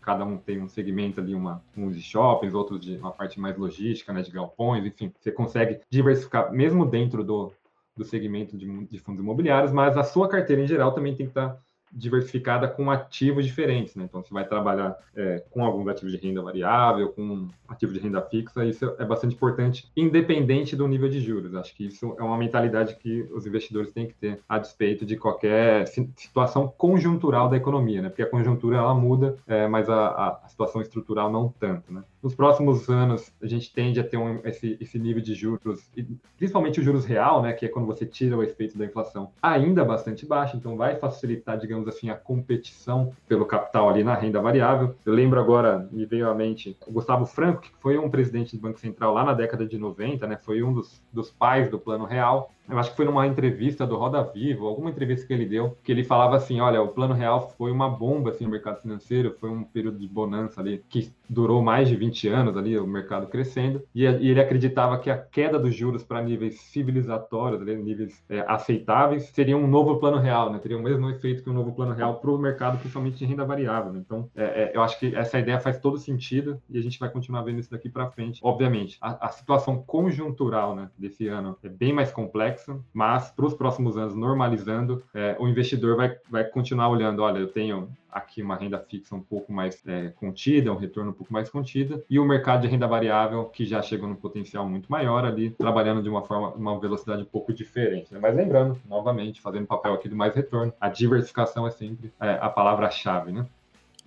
Cada 0.00 0.24
um 0.24 0.36
tem 0.36 0.60
um 0.60 0.68
segmento 0.68 1.20
ali, 1.20 1.34
uma, 1.34 1.62
uns 1.76 1.96
de 1.96 2.02
shoppings, 2.02 2.54
outros 2.54 2.80
de 2.80 2.96
uma 2.96 3.12
parte 3.12 3.40
mais 3.40 3.56
logística, 3.56 4.12
né? 4.12 4.22
De 4.22 4.30
galpões, 4.30 4.84
enfim, 4.84 5.12
você 5.18 5.30
consegue 5.30 5.80
diversificar 5.90 6.52
mesmo 6.52 6.84
dentro 6.84 7.24
do 7.24 7.52
do 7.98 8.04
segmento 8.04 8.56
de, 8.56 8.86
de 8.86 8.98
fundos 9.00 9.20
imobiliários, 9.20 9.72
mas 9.72 9.96
a 9.96 10.04
sua 10.04 10.28
carteira 10.28 10.62
em 10.62 10.68
geral 10.68 10.92
também 10.92 11.16
tem 11.16 11.26
que 11.26 11.32
estar 11.32 11.58
diversificada 11.92 12.68
com 12.68 12.90
ativos 12.90 13.46
diferentes, 13.46 13.94
né? 13.96 14.04
Então, 14.04 14.22
você 14.22 14.32
vai 14.32 14.46
trabalhar 14.46 14.96
é, 15.14 15.42
com 15.50 15.64
alguns 15.64 15.88
ativos 15.88 16.12
de 16.12 16.18
renda 16.18 16.42
variável, 16.42 17.08
com 17.10 17.48
ativos 17.68 17.94
de 17.94 18.00
renda 18.00 18.22
fixa, 18.22 18.64
isso 18.64 18.94
é 18.98 19.04
bastante 19.04 19.34
importante, 19.34 19.90
independente 19.96 20.74
do 20.74 20.86
nível 20.88 21.08
de 21.08 21.20
juros. 21.20 21.54
Acho 21.54 21.74
que 21.74 21.86
isso 21.86 22.14
é 22.18 22.22
uma 22.22 22.38
mentalidade 22.38 22.96
que 22.96 23.22
os 23.32 23.46
investidores 23.46 23.92
têm 23.92 24.06
que 24.06 24.14
ter 24.14 24.40
a 24.48 24.58
despeito 24.58 25.04
de 25.04 25.16
qualquer 25.16 25.86
situação 26.16 26.72
conjuntural 26.76 27.48
da 27.48 27.56
economia, 27.56 28.02
né? 28.02 28.08
Porque 28.08 28.22
a 28.22 28.30
conjuntura 28.30 28.78
ela 28.78 28.94
muda, 28.94 29.36
é, 29.46 29.66
mas 29.68 29.88
a, 29.88 30.40
a, 30.44 30.48
situação 30.48 30.80
estrutural 30.80 31.30
não 31.30 31.48
tanto, 31.58 31.92
né? 31.92 32.02
Nos 32.22 32.34
próximos 32.34 32.88
anos, 32.88 33.32
a 33.40 33.46
gente 33.46 33.72
tende 33.72 34.00
a 34.00 34.04
ter 34.04 34.16
um, 34.16 34.40
esse, 34.44 34.76
esse 34.80 34.98
nível 34.98 35.22
de 35.22 35.34
juros, 35.34 35.88
principalmente 36.36 36.80
o 36.80 36.82
juros 36.82 37.04
real, 37.04 37.42
né? 37.42 37.52
Que 37.52 37.66
é 37.66 37.68
quando 37.68 37.86
você 37.86 38.04
tira 38.04 38.36
o 38.36 38.42
efeito 38.42 38.76
da 38.76 38.84
inflação, 38.84 39.30
ainda 39.40 39.84
bastante 39.84 40.26
baixo, 40.26 40.56
então 40.56 40.76
vai 40.76 40.96
facilitar, 40.96 41.58
digamos 41.58 41.77
digamos 41.78 41.88
assim, 41.88 42.10
a 42.10 42.16
competição 42.16 43.12
pelo 43.26 43.46
capital 43.46 43.88
ali 43.88 44.02
na 44.02 44.14
renda 44.14 44.40
variável. 44.40 44.94
Eu 45.04 45.12
lembro 45.12 45.40
agora, 45.40 45.88
me 45.90 46.04
veio 46.04 46.28
à 46.28 46.34
mente, 46.34 46.76
o 46.86 46.92
Gustavo 46.92 47.24
Franco, 47.24 47.62
que 47.62 47.70
foi 47.80 47.98
um 47.98 48.10
presidente 48.10 48.56
do 48.56 48.62
Banco 48.62 48.78
Central 48.78 49.14
lá 49.14 49.24
na 49.24 49.34
década 49.34 49.66
de 49.66 49.78
90, 49.78 50.26
né, 50.26 50.36
foi 50.36 50.62
um 50.62 50.72
dos, 50.72 51.02
dos 51.12 51.30
pais 51.30 51.70
do 51.70 51.78
Plano 51.78 52.04
Real, 52.04 52.50
eu 52.68 52.78
acho 52.78 52.90
que 52.90 52.96
foi 52.96 53.06
numa 53.06 53.26
entrevista 53.26 53.86
do 53.86 53.96
Roda 53.96 54.22
Vivo, 54.22 54.66
alguma 54.66 54.90
entrevista 54.90 55.26
que 55.26 55.32
ele 55.32 55.46
deu, 55.46 55.76
que 55.82 55.90
ele 55.90 56.04
falava 56.04 56.36
assim, 56.36 56.60
olha, 56.60 56.82
o 56.82 56.88
plano 56.88 57.14
real 57.14 57.54
foi 57.56 57.72
uma 57.72 57.88
bomba 57.88 58.30
assim 58.30 58.44
no 58.44 58.50
mercado 58.50 58.82
financeiro, 58.82 59.34
foi 59.40 59.48
um 59.48 59.64
período 59.64 59.98
de 59.98 60.06
bonança 60.06 60.60
ali 60.60 60.84
que 60.88 61.10
durou 61.28 61.62
mais 61.62 61.88
de 61.88 61.96
20 61.96 62.28
anos 62.28 62.56
ali, 62.56 62.78
o 62.78 62.86
mercado 62.86 63.26
crescendo, 63.26 63.82
e, 63.94 64.02
e 64.04 64.30
ele 64.30 64.40
acreditava 64.40 64.98
que 64.98 65.08
a 65.08 65.16
queda 65.16 65.58
dos 65.58 65.74
juros 65.74 66.02
para 66.02 66.22
níveis 66.22 66.60
civilizatórios, 66.60 67.62
ali, 67.62 67.74
níveis 67.76 68.22
é, 68.28 68.44
aceitáveis, 68.46 69.24
seria 69.34 69.56
um 69.56 69.66
novo 69.66 69.96
plano 69.98 70.18
real, 70.18 70.52
né? 70.52 70.58
Teria 70.58 70.76
o 70.76 70.82
mesmo 70.82 71.08
efeito 71.08 71.42
que 71.42 71.48
um 71.48 71.54
novo 71.54 71.67
plano 71.72 71.92
real 71.92 72.20
para 72.20 72.30
o 72.30 72.38
mercado, 72.38 72.78
principalmente 72.78 73.18
de 73.18 73.24
renda 73.24 73.44
variável. 73.44 73.92
Né? 73.92 74.02
Então, 74.04 74.30
é, 74.34 74.44
é, 74.44 74.72
eu 74.74 74.82
acho 74.82 74.98
que 74.98 75.14
essa 75.14 75.38
ideia 75.38 75.60
faz 75.60 75.78
todo 75.78 75.98
sentido 75.98 76.60
e 76.68 76.78
a 76.78 76.82
gente 76.82 76.98
vai 76.98 77.08
continuar 77.08 77.42
vendo 77.42 77.60
isso 77.60 77.70
daqui 77.70 77.88
para 77.88 78.10
frente. 78.10 78.40
Obviamente, 78.42 78.98
a, 79.00 79.26
a 79.26 79.30
situação 79.30 79.82
conjuntural 79.82 80.74
né, 80.74 80.90
desse 80.96 81.28
ano 81.28 81.56
é 81.62 81.68
bem 81.68 81.92
mais 81.92 82.10
complexa, 82.10 82.78
mas 82.92 83.30
para 83.30 83.46
os 83.46 83.54
próximos 83.54 83.96
anos, 83.96 84.14
normalizando, 84.14 85.02
é, 85.14 85.36
o 85.38 85.48
investidor 85.48 85.96
vai, 85.96 86.16
vai 86.30 86.44
continuar 86.44 86.88
olhando: 86.88 87.22
olha, 87.22 87.38
eu 87.38 87.48
tenho 87.48 87.88
aqui 88.10 88.42
uma 88.42 88.56
renda 88.56 88.78
fixa 88.78 89.14
um 89.14 89.20
pouco 89.20 89.52
mais 89.52 89.80
é, 89.86 90.08
contida, 90.10 90.72
um 90.72 90.76
retorno 90.76 91.10
um 91.10 91.14
pouco 91.14 91.32
mais 91.32 91.48
contida, 91.48 92.02
e 92.08 92.18
o 92.18 92.24
mercado 92.24 92.62
de 92.62 92.68
renda 92.68 92.86
variável, 92.86 93.44
que 93.44 93.64
já 93.64 93.82
chegou 93.82 94.08
num 94.08 94.14
potencial 94.14 94.68
muito 94.68 94.90
maior 94.90 95.24
ali, 95.24 95.50
trabalhando 95.50 96.02
de 96.02 96.08
uma 96.08 96.22
forma, 96.22 96.50
uma 96.50 96.78
velocidade 96.78 97.22
um 97.22 97.26
pouco 97.26 97.52
diferente. 97.52 98.12
Né? 98.12 98.18
Mas 98.20 98.34
lembrando, 98.34 98.78
novamente, 98.88 99.40
fazendo 99.40 99.66
papel 99.66 99.94
aqui 99.94 100.08
do 100.08 100.16
mais 100.16 100.34
retorno, 100.34 100.72
a 100.80 100.88
diversificação 100.88 101.66
é 101.66 101.70
sempre 101.70 102.12
é, 102.20 102.38
a 102.40 102.48
palavra-chave, 102.48 103.32
né? 103.32 103.46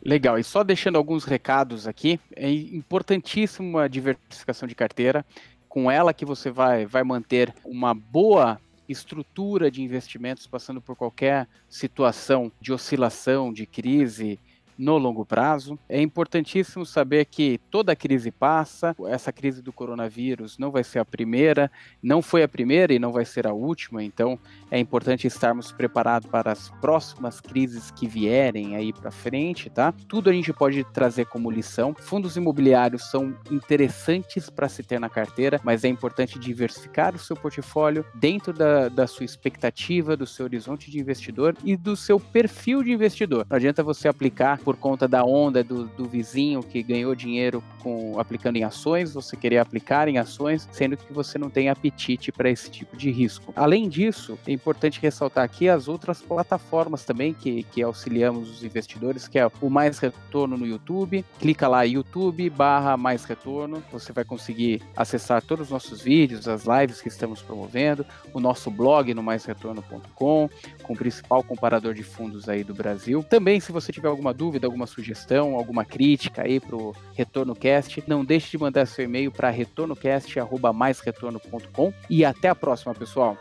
Legal, 0.04 0.40
e 0.40 0.44
só 0.44 0.64
deixando 0.64 0.96
alguns 0.96 1.26
recados 1.26 1.88
aqui, 1.88 2.20
é 2.36 2.50
importantíssimo 2.50 3.78
a 3.78 3.88
diversificação 3.88 4.68
de 4.68 4.74
carteira 4.74 5.24
com 5.70 5.90
ela 5.90 6.14
que 6.14 6.26
você 6.26 6.50
vai, 6.50 6.88
vai 6.88 7.04
manter 7.04 7.54
uma 7.64 7.94
boa 7.94 8.60
estrutura 8.92 9.72
de 9.72 9.82
investimentos 9.82 10.48
passando 10.48 10.82
por 10.82 10.96
qualquer 10.96 11.48
situação 11.70 12.52
de 12.60 12.74
oscilação, 12.74 13.52
de 13.52 13.66
crise, 13.66 14.40
no 14.78 14.98
longo 14.98 15.26
prazo. 15.26 15.78
É 15.88 16.02
importantíssimo 16.02 16.86
saber 16.86 17.26
que 17.26 17.60
toda 17.70 17.96
crise 17.96 18.32
passa, 18.32 18.96
essa 19.08 19.32
crise 19.32 19.62
do 19.62 19.72
coronavírus 19.72 20.58
não 20.58 20.72
vai 20.72 20.84
ser 20.84 21.00
a 21.00 21.06
primeira, 21.06 21.72
não 22.02 22.22
foi 22.22 22.44
a 22.44 22.48
primeira 22.48 22.94
e 22.94 23.00
não 23.00 23.12
vai 23.12 23.26
ser 23.26 23.48
a 23.48 23.54
última, 23.54 24.04
então 24.04 24.40
é 24.70 24.80
importante 24.80 25.28
estarmos 25.28 25.72
preparados 25.72 26.30
para 26.30 26.52
as 26.52 26.70
próximas 26.82 27.40
crises 27.40 27.92
que 27.92 28.08
vierem 28.08 28.76
aí 28.76 28.94
para 28.94 29.12
frente, 29.12 29.70
tá? 29.70 29.94
Tudo 30.08 30.30
a 30.30 30.34
gente 30.34 30.54
pode 30.54 30.84
trazer 30.86 31.26
como 31.26 31.52
lição. 31.52 31.94
Fundos 31.94 32.38
imobiliários 32.38 33.10
são 33.10 33.36
interessantes 33.50 34.50
para 34.50 34.70
se 34.70 34.84
ter 34.84 35.00
na 35.00 35.10
carteira, 35.10 35.60
mas 35.64 35.84
é 35.84 35.88
importante 35.88 36.40
diversificar 36.40 37.16
o 37.16 37.20
seu 37.20 37.36
portfólio 37.36 38.06
dentro 38.16 38.54
da, 38.54 38.90
da 38.90 39.08
sua 39.08 39.26
expectativa, 39.26 40.18
do 40.18 40.26
seu 40.26 40.46
horizonte 40.46 40.90
de 40.90 41.00
investidor 41.00 41.56
e 41.64 41.76
do 41.76 41.96
seu 41.96 42.20
perfil 42.20 42.84
de 42.84 42.92
investidor. 42.92 43.46
Não 43.50 43.58
adianta 43.58 43.84
você 43.84 44.08
aplicar 44.08 44.60
por 44.64 44.78
conta 44.78 45.08
da 45.08 45.24
onda 45.24 45.64
do, 45.64 45.86
do 45.86 46.06
vizinho 46.06 46.62
que 46.62 46.82
ganhou 46.82 47.14
dinheiro 47.16 47.64
com 47.82 48.20
aplicando 48.20 48.58
em 48.58 48.64
ações, 48.64 49.14
você 49.14 49.36
querer 49.36 49.58
aplicar 49.58 50.08
em 50.08 50.18
ações, 50.18 50.68
sendo 50.72 50.96
que 50.96 51.12
você 51.12 51.38
não 51.38 51.50
tem 51.50 51.70
apetite 51.70 52.32
para 52.32 52.50
esse 52.50 52.70
tipo 52.70 52.96
de 52.96 53.12
risco. 53.12 53.52
Além 53.56 53.90
disso, 53.90 54.38
é 54.46 54.52
importante 54.52 55.00
ressaltar 55.02 55.44
aqui 55.44 55.68
as 55.68 55.88
outras 55.88 56.22
plataformas 56.22 57.04
também 57.04 57.34
que, 57.34 57.64
que 57.64 57.82
auxiliamos 57.82 58.50
os 58.50 58.64
investidores, 58.64 59.28
que 59.28 59.40
é 59.40 59.50
o 59.62 59.70
Mais 59.70 60.00
Retorno 60.00 60.58
no 60.58 60.66
YouTube. 60.66 61.26
Clica 61.40 61.68
lá, 61.68 61.84
YouTube 61.84 62.50
barra 62.50 62.96
Mais 62.98 63.24
Retorno. 63.24 63.84
Você 63.92 64.14
vai 64.14 64.24
conseguir 64.24 64.82
acessar 64.96 65.42
todos 65.42 65.68
os 65.68 65.72
nossos 65.72 66.02
vídeos, 66.02 66.48
as 66.48 66.66
lives 66.66 67.02
que 67.02 67.08
estamos 67.08 67.42
promovendo, 67.42 68.06
o 68.34 68.40
nosso 68.40 68.70
blog 68.70 69.14
no 69.14 69.24
maisretorno.com, 69.24 70.50
com 70.84 70.94
o 70.94 70.98
principal 70.98 71.44
comparador 71.44 71.94
de 71.94 72.04
fundos 72.04 72.48
aí 72.48 72.64
do 72.64 72.74
Brasil. 72.74 73.24
Também, 73.24 73.60
se 73.60 73.72
você 73.72 73.92
tiver 73.92 74.08
alguma 74.08 74.34
dúvida, 74.34 74.51
dúvida, 74.52 74.68
alguma 74.68 74.86
sugestão, 74.86 75.56
alguma 75.56 75.86
crítica 75.86 76.42
aí 76.44 76.60
pro 76.60 76.94
RetornoCast, 77.16 78.04
não 78.06 78.26
deixe 78.26 78.52
de 78.52 78.58
mandar 78.58 78.86
seu 78.86 79.06
e-mail 79.06 79.32
para 79.32 79.50
retornocast@maisretorno.com 79.50 81.94
e 82.10 82.26
até 82.26 82.50
a 82.50 82.56
próxima, 82.56 82.94
pessoal. 82.94 83.38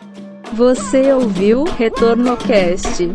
Você 0.52 1.12
ouviu 1.12 1.64
RetornoCast? 1.64 3.08